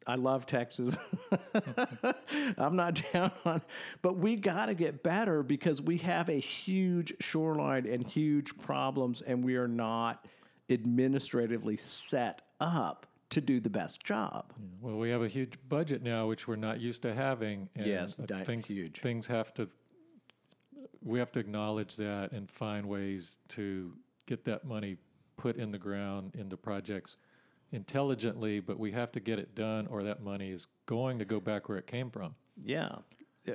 I 0.06 0.14
love 0.16 0.46
Texas. 0.46 0.96
I'm 2.58 2.74
not 2.76 3.00
down 3.12 3.30
on, 3.44 3.62
but 4.02 4.16
we 4.16 4.36
got 4.36 4.66
to 4.66 4.74
get 4.74 5.02
better 5.02 5.42
because 5.42 5.80
we 5.80 5.98
have 5.98 6.28
a 6.28 6.40
huge 6.40 7.12
shoreline 7.20 7.86
and 7.86 8.06
huge 8.06 8.56
problems, 8.58 9.20
and 9.20 9.44
we 9.44 9.56
are 9.56 9.68
not 9.68 10.24
administratively 10.70 11.76
set 11.76 12.42
up 12.60 13.06
to 13.30 13.40
do 13.40 13.60
the 13.60 13.70
best 13.70 14.02
job. 14.02 14.52
Well, 14.80 14.96
we 14.96 15.10
have 15.10 15.22
a 15.22 15.28
huge 15.28 15.54
budget 15.68 16.02
now, 16.02 16.26
which 16.26 16.48
we're 16.48 16.56
not 16.56 16.80
used 16.80 17.02
to 17.02 17.14
having. 17.14 17.68
And 17.76 17.86
Yes, 17.86 18.18
uh, 18.18 18.26
di- 18.26 18.44
things, 18.44 18.68
huge. 18.68 19.00
Things 19.00 19.26
have 19.26 19.52
to. 19.54 19.68
We 21.02 21.18
have 21.18 21.32
to 21.32 21.38
acknowledge 21.38 21.96
that 21.96 22.32
and 22.32 22.50
find 22.50 22.86
ways 22.86 23.36
to 23.50 23.92
get 24.26 24.44
that 24.44 24.64
money 24.64 24.96
put 25.40 25.56
in 25.56 25.72
the 25.72 25.78
ground 25.78 26.34
into 26.36 26.56
projects 26.56 27.16
intelligently. 27.72 28.60
But 28.60 28.78
we 28.78 28.92
have 28.92 29.10
to 29.12 29.20
get 29.20 29.38
it 29.38 29.54
done, 29.54 29.86
or 29.86 30.02
that 30.02 30.22
money 30.22 30.50
is 30.50 30.66
going 30.86 31.18
to 31.18 31.24
go 31.24 31.40
back 31.40 31.68
where 31.68 31.78
it 31.78 31.86
came 31.86 32.10
from. 32.10 32.34
Yeah. 32.56 32.90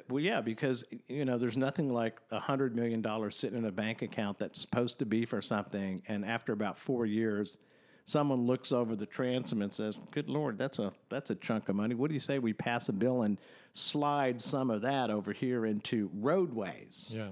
Well, 0.09 0.21
yeah, 0.23 0.41
because 0.41 0.83
you 1.07 1.25
know, 1.25 1.37
there's 1.37 1.57
nothing 1.57 1.93
like 1.93 2.19
a 2.31 2.39
hundred 2.39 2.75
million 2.75 3.01
dollars 3.01 3.37
sitting 3.37 3.57
in 3.57 3.65
a 3.65 3.71
bank 3.71 4.01
account 4.01 4.39
that's 4.39 4.59
supposed 4.59 4.97
to 4.99 5.05
be 5.05 5.25
for 5.25 5.41
something, 5.41 6.01
and 6.07 6.25
after 6.25 6.53
about 6.53 6.77
four 6.77 7.05
years, 7.05 7.59
someone 8.03 8.45
looks 8.45 8.71
over 8.71 8.95
the 8.95 9.05
transom 9.05 9.61
and 9.61 9.71
says, 9.71 9.99
"Good 10.09 10.27
Lord, 10.27 10.57
that's 10.57 10.79
a 10.79 10.91
that's 11.09 11.29
a 11.29 11.35
chunk 11.35 11.69
of 11.69 11.75
money. 11.75 11.93
What 11.93 12.07
do 12.07 12.15
you 12.15 12.19
say 12.19 12.39
we 12.39 12.51
pass 12.51 12.89
a 12.89 12.93
bill 12.93 13.21
and 13.21 13.37
slide 13.73 14.41
some 14.41 14.71
of 14.71 14.81
that 14.81 15.11
over 15.11 15.31
here 15.31 15.67
into 15.67 16.09
roadways?" 16.15 17.11
Yeah. 17.15 17.29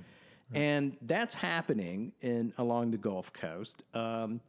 And 0.54 0.98
that's 1.02 1.34
happening 1.34 2.14
in 2.22 2.54
along 2.58 2.92
the 2.92 2.98
Gulf 2.98 3.34
Coast. 3.34 3.84
Um, 3.94 4.40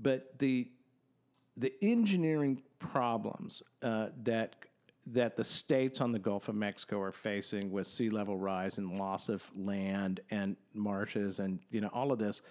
but 0.00 0.38
the 0.38 0.68
the 1.56 1.72
engineering 1.82 2.62
problems 2.78 3.62
uh, 3.82 4.08
that 4.22 4.56
that 5.06 5.36
the 5.36 5.44
states 5.44 6.00
on 6.00 6.12
the 6.12 6.18
Gulf 6.18 6.48
of 6.48 6.54
Mexico 6.54 7.00
are 7.00 7.12
facing 7.12 7.70
with 7.72 7.86
sea 7.86 8.10
level 8.10 8.36
rise 8.36 8.78
and 8.78 8.98
loss 8.98 9.28
of 9.28 9.50
land 9.56 10.20
and 10.30 10.56
marshes 10.74 11.38
and 11.38 11.58
you 11.70 11.80
know 11.80 11.88
all 11.92 12.12
of 12.12 12.18
this 12.18 12.42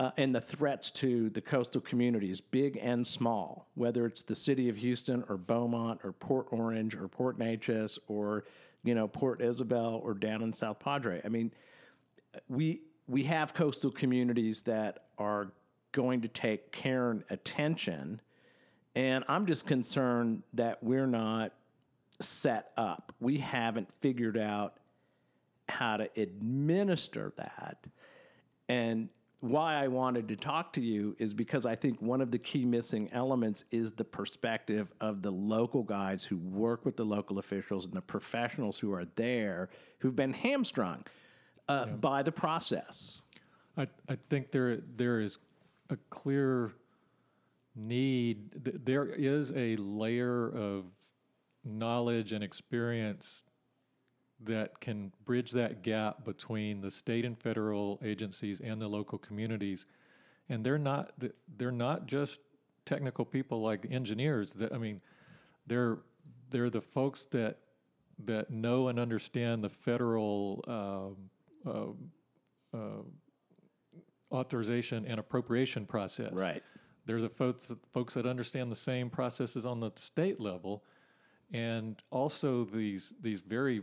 uh, 0.00 0.10
and 0.16 0.34
the 0.34 0.40
threats 0.40 0.90
to 0.92 1.28
the 1.30 1.40
coastal 1.40 1.80
communities, 1.80 2.40
big 2.40 2.78
and 2.80 3.04
small, 3.04 3.68
whether 3.74 4.06
it's 4.06 4.22
the 4.22 4.34
city 4.34 4.68
of 4.68 4.76
Houston 4.76 5.24
or 5.28 5.36
Beaumont 5.36 6.00
or 6.04 6.12
Port 6.12 6.46
Orange 6.50 6.94
or 6.94 7.08
Port 7.08 7.38
Neches 7.38 7.98
or 8.06 8.44
you 8.84 8.94
know 8.94 9.08
Port 9.08 9.40
Isabel 9.40 10.00
or 10.04 10.14
down 10.14 10.42
in 10.42 10.52
South 10.52 10.78
Padre. 10.78 11.20
I 11.24 11.28
mean, 11.28 11.50
we 12.48 12.82
we 13.06 13.24
have 13.24 13.54
coastal 13.54 13.90
communities 13.90 14.62
that 14.62 15.04
are 15.16 15.52
going 15.92 16.20
to 16.20 16.28
take 16.28 16.70
care 16.72 17.10
and 17.10 17.24
attention, 17.30 18.20
and 18.94 19.24
I'm 19.28 19.46
just 19.46 19.66
concerned 19.66 20.42
that 20.54 20.82
we're 20.82 21.06
not 21.06 21.52
set 22.20 22.70
up. 22.76 23.12
We 23.20 23.38
haven't 23.38 23.88
figured 24.00 24.36
out 24.36 24.78
how 25.68 25.98
to 25.98 26.08
administer 26.16 27.32
that. 27.36 27.86
And 28.68 29.08
why 29.40 29.74
I 29.74 29.86
wanted 29.88 30.28
to 30.28 30.36
talk 30.36 30.72
to 30.74 30.80
you 30.80 31.14
is 31.18 31.32
because 31.32 31.64
I 31.64 31.76
think 31.76 32.02
one 32.02 32.20
of 32.20 32.32
the 32.32 32.38
key 32.38 32.64
missing 32.64 33.08
elements 33.12 33.64
is 33.70 33.92
the 33.92 34.04
perspective 34.04 34.92
of 35.00 35.22
the 35.22 35.30
local 35.30 35.84
guys 35.84 36.24
who 36.24 36.38
work 36.38 36.84
with 36.84 36.96
the 36.96 37.04
local 37.04 37.38
officials 37.38 37.84
and 37.84 37.94
the 37.94 38.00
professionals 38.00 38.78
who 38.78 38.92
are 38.92 39.04
there 39.14 39.68
who've 40.00 40.16
been 40.16 40.32
hamstrung 40.32 41.04
uh, 41.68 41.86
by 41.86 42.22
the 42.22 42.32
process. 42.32 43.22
I, 43.76 43.86
I 44.08 44.18
think 44.28 44.50
there 44.50 44.78
there 44.96 45.20
is 45.20 45.38
a 45.90 45.96
clear 46.10 46.72
need. 47.76 48.50
There 48.84 49.06
is 49.06 49.52
a 49.52 49.76
layer 49.76 50.48
of 50.48 50.86
knowledge 51.64 52.32
and 52.32 52.42
experience 52.42 53.44
that 54.40 54.80
can 54.80 55.12
bridge 55.24 55.50
that 55.50 55.82
gap 55.82 56.24
between 56.24 56.80
the 56.80 56.90
state 56.90 57.24
and 57.24 57.38
federal 57.38 57.98
agencies 58.04 58.60
and 58.60 58.80
the 58.80 58.88
local 58.88 59.18
communities, 59.18 59.86
and 60.48 60.64
they're 60.64 60.78
not 60.78 61.12
they're 61.56 61.70
not 61.70 62.06
just 62.06 62.40
technical 62.84 63.24
people 63.24 63.60
like 63.60 63.86
engineers. 63.90 64.54
I 64.72 64.78
mean, 64.78 65.00
they're 65.66 65.98
they're 66.50 66.70
the 66.70 66.80
folks 66.80 67.24
that 67.26 67.58
that 68.24 68.50
know 68.50 68.88
and 68.88 68.98
understand 68.98 69.62
the 69.62 69.68
federal 69.68 70.64
um, 70.66 71.30
uh, 71.66 71.86
uh, 72.74 73.02
authorization 74.32 75.06
and 75.06 75.18
appropriation 75.18 75.86
process. 75.86 76.32
Right. 76.32 76.62
They're 77.06 77.20
the 77.20 77.28
folks 77.28 77.74
folks 77.92 78.14
that 78.14 78.26
understand 78.26 78.70
the 78.70 78.76
same 78.76 79.08
processes 79.08 79.64
on 79.64 79.80
the 79.80 79.90
state 79.96 80.40
level, 80.40 80.84
and 81.52 81.96
also 82.10 82.64
these 82.64 83.14
these 83.22 83.40
very 83.40 83.82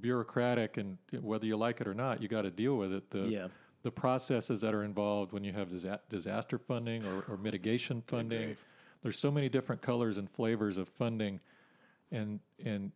bureaucratic 0.00 0.76
and 0.76 0.98
whether 1.20 1.46
you 1.46 1.56
like 1.56 1.80
it 1.80 1.88
or 1.88 1.94
not, 1.94 2.22
you 2.22 2.28
got 2.28 2.42
to 2.42 2.50
deal 2.50 2.76
with 2.76 2.92
it. 2.92 3.10
The 3.10 3.26
Yeah. 3.26 3.48
the 3.82 3.90
processes 3.90 4.60
that 4.60 4.72
are 4.72 4.84
involved 4.84 5.32
when 5.32 5.42
you 5.42 5.52
have 5.52 5.68
disa- 5.70 6.00
disaster 6.08 6.58
funding 6.58 7.04
or, 7.04 7.24
or 7.28 7.36
mitigation 7.36 8.02
funding. 8.02 8.56
There's 9.02 9.18
so 9.18 9.30
many 9.30 9.48
different 9.48 9.80
colors 9.82 10.18
and 10.18 10.30
flavors 10.30 10.76
of 10.78 10.88
funding, 10.88 11.40
and 12.12 12.38
and 12.64 12.92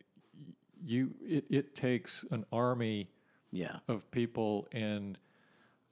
you 0.81 1.13
it, 1.21 1.45
it 1.49 1.75
takes 1.75 2.23
an 2.31 2.45
army 2.51 3.09
Yeah. 3.55 3.77
of 3.87 4.09
people, 4.11 4.67
and 4.71 5.17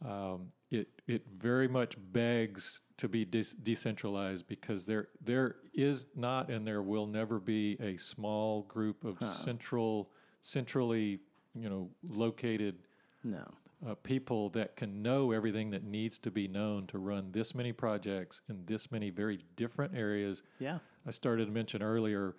um, 0.05 0.49
it 0.69 0.87
it 1.07 1.23
very 1.37 1.67
much 1.67 1.95
begs 2.11 2.81
to 2.97 3.07
be 3.07 3.25
dis- 3.25 3.53
decentralized 3.53 4.47
because 4.47 4.85
there 4.85 5.07
there 5.21 5.55
is 5.73 6.05
not 6.15 6.49
and 6.49 6.67
there 6.67 6.81
will 6.81 7.07
never 7.07 7.39
be 7.39 7.77
a 7.79 7.97
small 7.97 8.63
group 8.63 9.03
of 9.03 9.17
central 9.31 10.11
centrally 10.41 11.19
you 11.55 11.69
know 11.69 11.89
located 12.07 12.75
No. 13.23 13.43
uh, 13.87 13.95
people 13.95 14.49
that 14.49 14.75
can 14.75 15.01
know 15.01 15.31
everything 15.31 15.71
that 15.71 15.83
needs 15.83 16.19
to 16.19 16.31
be 16.31 16.47
known 16.47 16.85
to 16.87 16.97
run 16.99 17.31
this 17.31 17.55
many 17.55 17.71
projects 17.73 18.41
in 18.49 18.65
this 18.65 18.91
many 18.91 19.09
very 19.09 19.39
different 19.55 19.95
areas. 19.95 20.43
Yeah. 20.59 20.79
I 21.07 21.11
started 21.11 21.45
to 21.45 21.51
mention 21.51 21.81
earlier, 21.81 22.35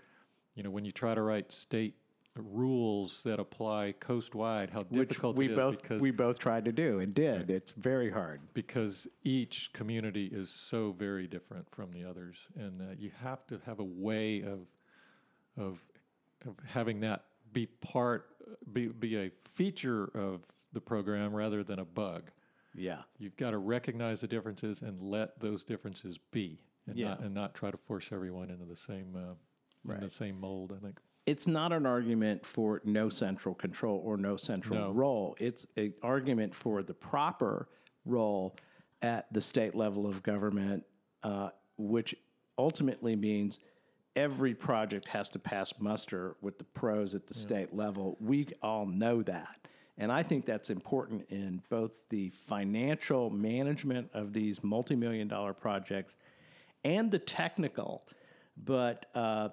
you 0.55 0.62
know, 0.62 0.70
when 0.70 0.85
you 0.85 0.93
try 0.93 1.14
to 1.14 1.22
write 1.22 1.51
state 1.53 1.95
rules 2.37 3.22
that 3.22 3.39
apply 3.39 3.95
coastwide, 4.01 4.70
how 4.70 4.82
Which 4.82 5.09
difficult 5.11 5.37
we 5.37 5.47
it 5.47 5.53
is 5.53 5.57
both 5.57 5.82
because 5.82 6.03
we 6.03 6.11
both 6.11 6.39
tried 6.39 6.64
to 6.64 6.72
do 6.72 6.99
and 6.99 7.14
did. 7.14 7.51
It's 7.51 7.72
very 7.72 8.11
hard. 8.11 8.41
because 8.55 9.07
each 9.22 9.70
community 9.72 10.26
is 10.26 10.51
so 10.51 10.93
very 10.93 11.26
different 11.26 11.70
from 11.70 11.93
the 11.93 12.05
others, 12.05 12.49
and 12.57 12.80
uh, 12.80 12.95
you 12.99 13.11
have 13.22 13.47
to 13.49 13.61
have 13.66 13.78
a 13.80 13.85
way 13.85 14.43
of 14.43 14.66
of 15.57 15.82
of 16.47 16.57
having 16.66 17.01
that 17.01 17.24
be 17.53 17.66
part 17.66 18.26
be 18.72 18.89
be 18.89 19.16
a 19.16 19.30
feature 19.45 20.11
of 20.14 20.43
the 20.72 20.80
program 20.80 21.32
rather 21.35 21.62
than 21.62 21.78
a 21.78 21.85
bug. 21.85 22.30
Yeah. 22.76 23.03
You've 23.18 23.37
got 23.37 23.53
to 23.53 23.59
recognize 23.59 24.20
the 24.22 24.26
differences 24.26 24.82
and 24.82 25.01
let 25.01 25.39
those 25.39 25.62
differences 25.64 26.18
be, 26.32 26.59
and 26.89 26.97
Yeah. 26.97 27.11
not 27.11 27.20
and 27.20 27.35
not 27.35 27.55
try 27.55 27.70
to 27.70 27.76
force 27.76 28.11
everyone 28.11 28.51
into 28.51 28.64
the 28.64 28.74
same 28.76 29.14
uh, 29.14 29.93
in 29.95 30.01
the 30.01 30.11
same 30.11 30.41
mold. 30.41 30.72
I 30.76 30.85
think. 30.85 30.99
It's 31.27 31.47
not 31.47 31.72
an 31.72 31.87
argument 31.87 32.45
for 32.45 32.83
no 32.85 33.09
central 33.09 33.55
control 33.55 34.03
or 34.05 34.16
no 34.16 34.37
central 34.37 34.79
No. 34.79 34.91
role. 34.93 35.37
It's 35.41 35.66
an 35.77 35.95
argument 36.03 36.55
for 36.55 36.83
the 36.83 36.93
proper 36.95 37.68
role 38.05 38.57
at 39.01 39.33
the 39.33 39.41
state 39.41 39.75
level 39.75 40.07
of 40.07 40.22
government, 40.22 40.85
uh, 41.22 41.51
which 41.79 42.14
ultimately 42.59 43.16
means 43.16 43.61
every 44.16 44.55
project 44.55 45.09
has 45.09 45.31
to 45.31 45.39
pass 45.39 45.72
muster 45.81 46.37
with 46.41 46.59
the 46.59 46.64
pros 46.64 47.14
at 47.14 47.27
the 47.27 47.35
state 47.35 47.75
level. 47.75 48.16
We 48.20 48.49
all 48.62 48.87
know 48.87 49.22
that. 49.22 49.66
And 49.97 50.11
I 50.12 50.22
think 50.22 50.45
that's 50.45 50.70
important 50.70 51.27
in 51.31 51.62
both 51.68 52.01
the 52.11 52.31
financial 52.31 53.31
management 53.31 54.11
of 54.12 54.33
these 54.33 54.62
multi 54.62 54.97
million 54.97 55.29
dollar 55.29 55.53
projects 55.53 56.16
and 56.85 57.11
the 57.11 57.18
technical. 57.18 58.05
But 58.57 59.07
uh, 59.14 59.51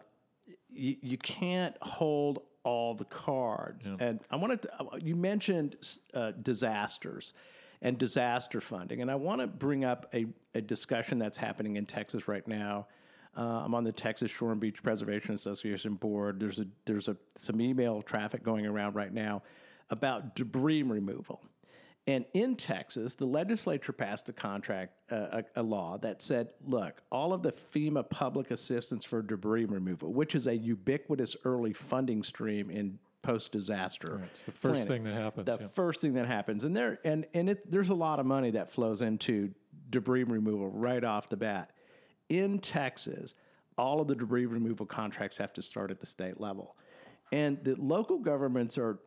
you, 0.70 0.96
you 1.02 1.18
can't 1.18 1.76
hold 1.82 2.44
all 2.64 2.94
the 2.94 3.06
cards. 3.06 3.88
And 4.00 4.20
I 4.30 4.36
wanted 4.36 4.62
to, 4.64 4.70
you 5.02 5.16
mentioned 5.16 5.76
uh, 6.14 6.32
disasters 6.42 7.34
and 7.82 7.98
disaster 7.98 8.62
funding. 8.62 9.02
And 9.02 9.10
I 9.10 9.16
want 9.16 9.42
to 9.42 9.48
bring 9.48 9.84
up 9.84 10.08
a, 10.14 10.28
a 10.54 10.62
discussion 10.62 11.18
that's 11.18 11.38
happening 11.38 11.78
in 11.78 11.86
Texas 11.86 12.28
right 12.28 12.48
now. 12.48 12.88
Uh, 13.36 13.42
I'm 13.64 13.74
on 13.74 13.84
the 13.84 13.92
Texas 13.92 14.30
Shore 14.30 14.52
and 14.52 14.60
Beach 14.60 14.84
Preservation 14.84 15.34
Association 15.34 15.96
board. 15.96 16.40
There's 16.40 16.60
a 16.60 16.66
there's 16.86 17.08
a 17.08 17.16
some 17.38 17.62
email 17.62 18.02
traffic 18.02 18.44
going 18.44 18.66
around 18.66 18.96
right 18.96 19.14
now 19.14 19.42
about 19.90 20.36
debris 20.36 20.84
removal. 20.84 21.42
And 22.08 22.26
in 22.34 22.56
Texas, 22.56 23.14
the 23.14 23.28
legislature 23.28 23.94
passed 23.94 24.28
a 24.28 24.34
contract, 24.34 24.94
uh, 25.12 25.44
a, 25.56 25.62
a 25.62 25.64
law 25.64 26.00
that 26.00 26.22
said, 26.22 26.50
look, 26.66 27.02
all 27.12 27.32
of 27.32 27.44
the 27.44 27.52
FEMA 27.52 28.10
public 28.10 28.50
assistance 28.50 29.06
for 29.06 29.22
debris 29.22 29.66
removal, 29.66 30.12
which 30.12 30.34
is 30.34 30.48
a 30.48 30.56
ubiquitous 30.56 31.36
early 31.46 31.74
funding 31.74 32.24
stream 32.24 32.72
in 32.72 32.98
post 33.22 33.52
disaster. 33.52 34.20
It's 34.32 34.42
the 34.42 34.52
first 34.52 34.88
thing 34.88 35.04
that 35.04 35.14
happens. 35.14 35.46
The 35.46 35.58
yeah. 35.62 35.68
first 35.68 36.02
thing 36.02 36.14
that 36.14 36.26
happens, 36.26 36.64
and 36.64 36.76
there 36.76 36.98
and 37.06 37.28
and 37.36 37.52
it, 37.52 37.70
there's 37.72 37.90
a 37.90 37.96
lot 37.96 38.20
of 38.20 38.26
money 38.26 38.50
that 38.52 38.72
flows 38.72 39.04
into 39.04 39.52
debris 39.92 40.24
removal 40.24 40.70
right 40.70 41.04
off 41.04 41.30
the 41.30 41.38
bat. 41.38 41.72
in 42.32 42.60
Texas, 42.60 43.36
all 43.78 44.00
of 44.02 44.08
the 44.08 44.16
debris 44.16 44.46
removal 44.46 44.86
contracts 44.86 45.38
have 45.38 45.54
to 45.54 45.62
start 45.62 45.92
at 45.92 46.00
the 46.00 46.06
state 46.06 46.40
level. 46.40 46.78
And 47.32 47.64
the 47.64 47.76
local 47.76 48.20
governments 48.20 48.78
are 48.78 49.00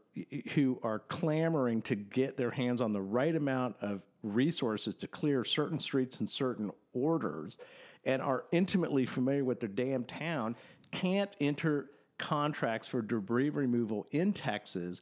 who 0.54 0.78
are 0.82 1.00
clamoring 1.00 1.82
to 1.82 1.94
get 1.94 2.36
their 2.36 2.50
hands 2.50 2.80
on 2.80 2.92
the 2.92 3.02
right 3.02 3.34
amount 3.34 3.76
of 3.80 4.02
resources 4.22 4.94
to 4.94 5.08
clear 5.08 5.44
certain 5.44 5.78
streets 5.78 6.20
and 6.20 6.28
certain 6.28 6.70
orders 6.92 7.58
and 8.04 8.22
are 8.22 8.44
intimately 8.52 9.06
familiar 9.06 9.44
with 9.44 9.60
their 9.60 9.68
damn 9.68 10.04
town 10.04 10.56
can't 10.92 11.34
enter 11.40 11.90
contracts 12.18 12.86
for 12.86 13.02
debris 13.02 13.50
removal 13.50 14.06
in 14.12 14.32
Texas 14.32 15.00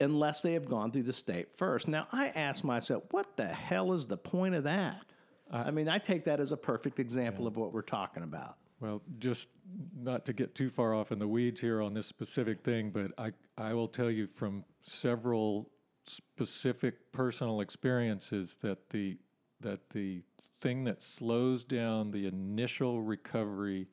unless 0.00 0.40
they 0.40 0.54
have 0.54 0.68
gone 0.68 0.90
through 0.90 1.02
the 1.02 1.12
state 1.12 1.48
first. 1.56 1.88
Now, 1.88 2.06
I 2.12 2.28
ask 2.28 2.64
myself, 2.64 3.02
what 3.10 3.36
the 3.36 3.48
hell 3.48 3.92
is 3.92 4.06
the 4.06 4.16
point 4.16 4.54
of 4.54 4.64
that? 4.64 5.02
I 5.50 5.70
mean, 5.70 5.88
I 5.88 5.98
take 5.98 6.24
that 6.24 6.40
as 6.40 6.52
a 6.52 6.56
perfect 6.56 6.98
example 6.98 7.46
of 7.46 7.56
what 7.56 7.72
we're 7.72 7.82
talking 7.82 8.22
about. 8.22 8.56
Well, 8.80 9.02
just 9.18 9.48
not 9.96 10.24
to 10.26 10.32
get 10.32 10.54
too 10.54 10.70
far 10.70 10.94
off 10.94 11.10
in 11.10 11.18
the 11.18 11.26
weeds 11.26 11.60
here 11.60 11.82
on 11.82 11.94
this 11.94 12.06
specific 12.06 12.62
thing, 12.62 12.90
but 12.90 13.10
I, 13.18 13.32
I 13.56 13.74
will 13.74 13.88
tell 13.88 14.10
you 14.10 14.28
from 14.28 14.64
several 14.82 15.70
specific 16.06 17.12
personal 17.12 17.60
experiences 17.60 18.58
that 18.62 18.90
the 18.90 19.18
that 19.60 19.90
the 19.90 20.22
thing 20.60 20.84
that 20.84 21.02
slows 21.02 21.64
down 21.64 22.12
the 22.12 22.26
initial 22.26 23.02
recovery, 23.02 23.88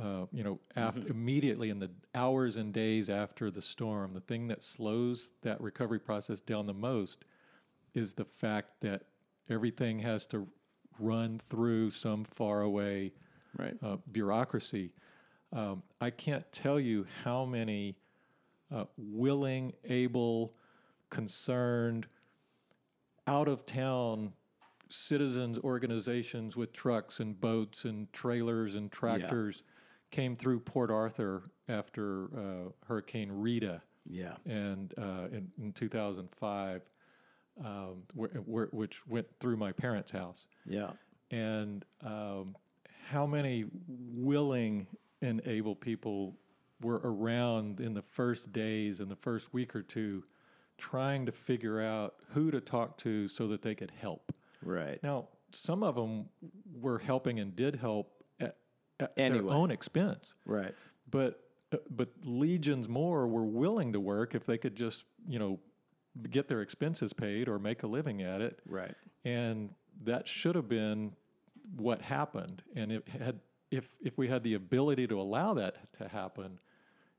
uh, 0.00 0.26
you 0.32 0.44
know, 0.44 0.60
after, 0.76 1.06
immediately 1.08 1.70
in 1.70 1.80
the 1.80 1.90
hours 2.14 2.54
and 2.56 2.72
days 2.72 3.08
after 3.08 3.50
the 3.50 3.60
storm, 3.60 4.14
the 4.14 4.20
thing 4.20 4.46
that 4.46 4.62
slows 4.62 5.32
that 5.42 5.60
recovery 5.60 5.98
process 5.98 6.40
down 6.40 6.66
the 6.66 6.74
most 6.74 7.24
is 7.94 8.12
the 8.12 8.24
fact 8.24 8.80
that 8.80 9.02
everything 9.50 9.98
has 9.98 10.24
to 10.26 10.46
run 11.00 11.40
through 11.48 11.90
some 11.90 12.24
faraway 12.24 13.10
Right. 13.56 13.74
uh, 13.82 13.96
bureaucracy. 14.10 14.92
Um, 15.52 15.82
I 16.00 16.10
can't 16.10 16.50
tell 16.52 16.80
you 16.80 17.06
how 17.22 17.44
many 17.44 17.96
uh, 18.74 18.84
willing, 18.96 19.72
able, 19.84 20.54
concerned, 21.10 22.06
out 23.26 23.46
of 23.48 23.64
town 23.64 24.32
citizens 24.88 25.58
organizations 25.60 26.56
with 26.56 26.72
trucks 26.72 27.20
and 27.20 27.40
boats 27.40 27.84
and 27.84 28.12
trailers 28.12 28.74
and 28.74 28.90
tractors 28.92 29.62
came 30.10 30.36
through 30.36 30.60
Port 30.60 30.90
Arthur 30.90 31.50
after 31.68 32.24
uh, 32.36 32.70
Hurricane 32.86 33.30
Rita 33.32 33.80
Yeah. 34.06 34.34
and 34.44 34.92
uh, 34.98 35.28
in, 35.32 35.50
in 35.60 35.72
2005, 35.72 36.82
um, 37.64 38.02
where, 38.14 38.28
where, 38.44 38.66
which 38.72 39.06
went 39.06 39.26
through 39.40 39.56
my 39.56 39.72
parents' 39.72 40.10
house 40.10 40.46
Yeah. 40.66 40.90
and 41.30 41.84
um, 42.02 42.54
how 43.10 43.26
many 43.26 43.64
willing 43.88 44.86
and 45.22 45.40
able 45.46 45.74
people 45.74 46.36
were 46.82 47.00
around 47.04 47.80
in 47.80 47.94
the 47.94 48.02
first 48.02 48.52
days 48.52 49.00
and 49.00 49.10
the 49.10 49.16
first 49.16 49.52
week 49.54 49.74
or 49.74 49.82
two 49.82 50.22
trying 50.76 51.24
to 51.26 51.32
figure 51.32 51.80
out 51.80 52.14
who 52.32 52.50
to 52.50 52.60
talk 52.60 52.96
to 52.98 53.28
so 53.28 53.46
that 53.48 53.62
they 53.62 53.74
could 53.74 53.92
help. 54.00 54.32
Right. 54.62 55.00
Now, 55.02 55.28
some 55.52 55.82
of 55.82 55.94
them 55.94 56.26
were 56.80 56.98
helping 56.98 57.38
and 57.38 57.54
did 57.54 57.76
help 57.76 58.24
at, 58.40 58.56
at 58.98 59.12
Anyway. 59.16 59.44
their 59.44 59.52
own 59.54 59.70
expense, 59.70 60.34
Right. 60.44 60.74
but 61.10 61.40
uh, 61.72 61.76
but 61.90 62.08
legions 62.22 62.88
more 62.88 63.26
were 63.26 63.44
willing 63.44 63.92
to 63.92 64.00
work 64.00 64.34
if 64.34 64.44
they 64.44 64.58
could 64.58 64.74
just 64.76 65.04
you 65.28 65.38
know 65.38 65.60
get 66.30 66.46
their 66.48 66.60
expenses 66.60 67.12
paid 67.12 67.48
or 67.48 67.58
make 67.58 67.82
a 67.82 67.86
living 67.86 68.22
at 68.22 68.40
it 68.40 68.58
Right. 68.66 68.94
and 69.24 69.70
that 70.04 70.28
should 70.28 70.54
have 70.56 70.68
been 70.68 71.12
what 71.76 72.02
happened. 72.02 72.62
And 72.74 72.92
it 72.92 73.08
had, 73.08 73.40
if 73.70 73.88
if 74.00 74.16
we 74.18 74.28
had 74.28 74.42
the 74.42 74.54
ability 74.54 75.06
to 75.08 75.20
allow 75.20 75.54
that 75.54 75.92
to 75.94 76.08
happen, 76.08 76.58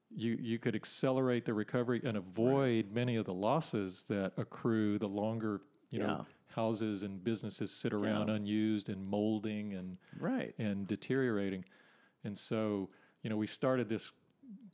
you 0.10 0.38
you 0.40 0.60
could 0.60 0.76
accelerate 0.76 1.46
the 1.46 1.54
recovery 1.54 2.02
and 2.04 2.18
avoid 2.18 2.92
many 2.92 3.16
of 3.16 3.26
the 3.26 3.34
losses 3.34 4.04
that 4.10 4.34
accrue 4.38 4.98
the 5.00 5.08
longer 5.08 5.62
you 5.90 6.00
know 6.00 6.26
houses 6.48 7.04
and 7.04 7.24
businesses 7.24 7.72
sit 7.72 7.92
around 7.94 8.30
unused 8.30 8.88
and 8.90 9.06
molding 9.06 9.74
and 9.74 9.98
Right. 10.20 10.54
and 10.58 10.88
deteriorating. 10.88 11.66
And 12.24 12.38
so, 12.38 12.90
you 13.24 13.30
know, 13.30 13.36
we 13.36 13.46
started 13.48 13.90
this 13.90 14.14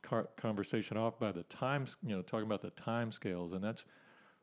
car- 0.03 0.29
conversation 0.37 0.95
off 0.97 1.17
by 1.19 1.31
the 1.31 1.43
times, 1.43 1.97
you 2.03 2.15
know, 2.15 2.21
talking 2.21 2.45
about 2.45 2.61
the 2.61 2.69
time 2.71 3.11
scales, 3.11 3.51
and 3.53 3.63
that's, 3.63 3.85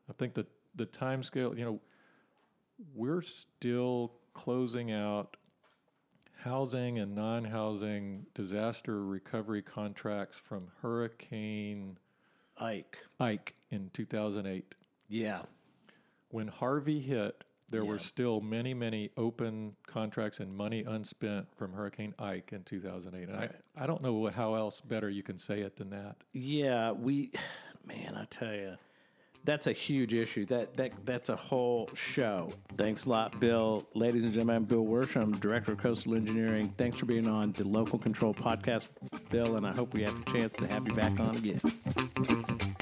I 0.09 0.13
think 0.13 0.33
that 0.33 0.47
the 0.75 0.85
time 0.85 1.23
scale, 1.23 1.57
you 1.57 1.63
know, 1.63 1.79
we're 2.93 3.21
still 3.21 4.13
closing 4.33 4.91
out 4.91 5.35
housing 6.43 6.97
and 6.99 7.13
non-housing 7.15 8.25
disaster 8.33 9.03
recovery 9.03 9.61
contracts 9.61 10.37
from 10.37 10.67
Hurricane 10.81 11.97
Ike. 12.57 12.99
Ike 13.19 13.55
in 13.69 13.89
2008 13.93 14.75
Yeah. 15.09 15.41
when 16.29 16.47
Harvey 16.47 16.99
hit, 17.01 17.43
there 17.69 17.83
were 17.85 17.99
still 17.99 18.41
many, 18.41 18.73
many 18.73 19.11
open 19.17 19.75
contracts 19.85 20.39
and 20.39 20.55
money 20.55 20.83
unspent 20.83 21.47
from 21.55 21.73
Hurricane 21.73 22.15
Ike 22.17 22.51
in 22.53 22.63
2008. 22.63 23.29
And 23.29 23.37
I, 23.37 23.49
I 23.77 23.85
don't 23.85 24.01
know 24.01 24.25
how 24.27 24.55
else 24.55 24.81
better 24.81 25.09
you 25.09 25.21
can 25.23 25.37
say 25.37 25.59
it 25.61 25.75
than 25.75 25.89
that. 25.91 26.15
Yeah, 26.33 26.91
we, 26.93 27.31
man, 27.85 28.15
I 28.15 28.25
tell 28.25 28.53
you, 28.53 28.77
that's 29.43 29.67
a 29.67 29.71
huge 29.71 30.13
issue. 30.13 30.45
That 30.45 30.75
that 30.77 31.05
that's 31.05 31.29
a 31.29 31.35
whole 31.35 31.89
show. 31.93 32.49
Thanks 32.77 33.05
a 33.05 33.09
lot, 33.09 33.39
Bill. 33.39 33.85
Ladies 33.93 34.23
and 34.23 34.33
gentlemen, 34.33 34.57
I'm 34.57 34.63
Bill 34.65 34.85
Worsham, 34.85 35.39
Director 35.39 35.73
of 35.73 35.79
Coastal 35.79 36.15
Engineering. 36.15 36.69
Thanks 36.77 36.97
for 36.97 37.05
being 37.05 37.27
on 37.27 37.51
the 37.53 37.67
Local 37.67 37.99
Control 37.99 38.33
Podcast, 38.33 38.89
Bill, 39.29 39.55
and 39.55 39.65
I 39.65 39.71
hope 39.71 39.93
we 39.93 40.03
have 40.03 40.21
a 40.21 40.31
chance 40.31 40.53
to 40.53 40.67
have 40.67 40.87
you 40.87 40.93
back 40.93 41.19
on 41.19 41.35
again. 41.35 42.78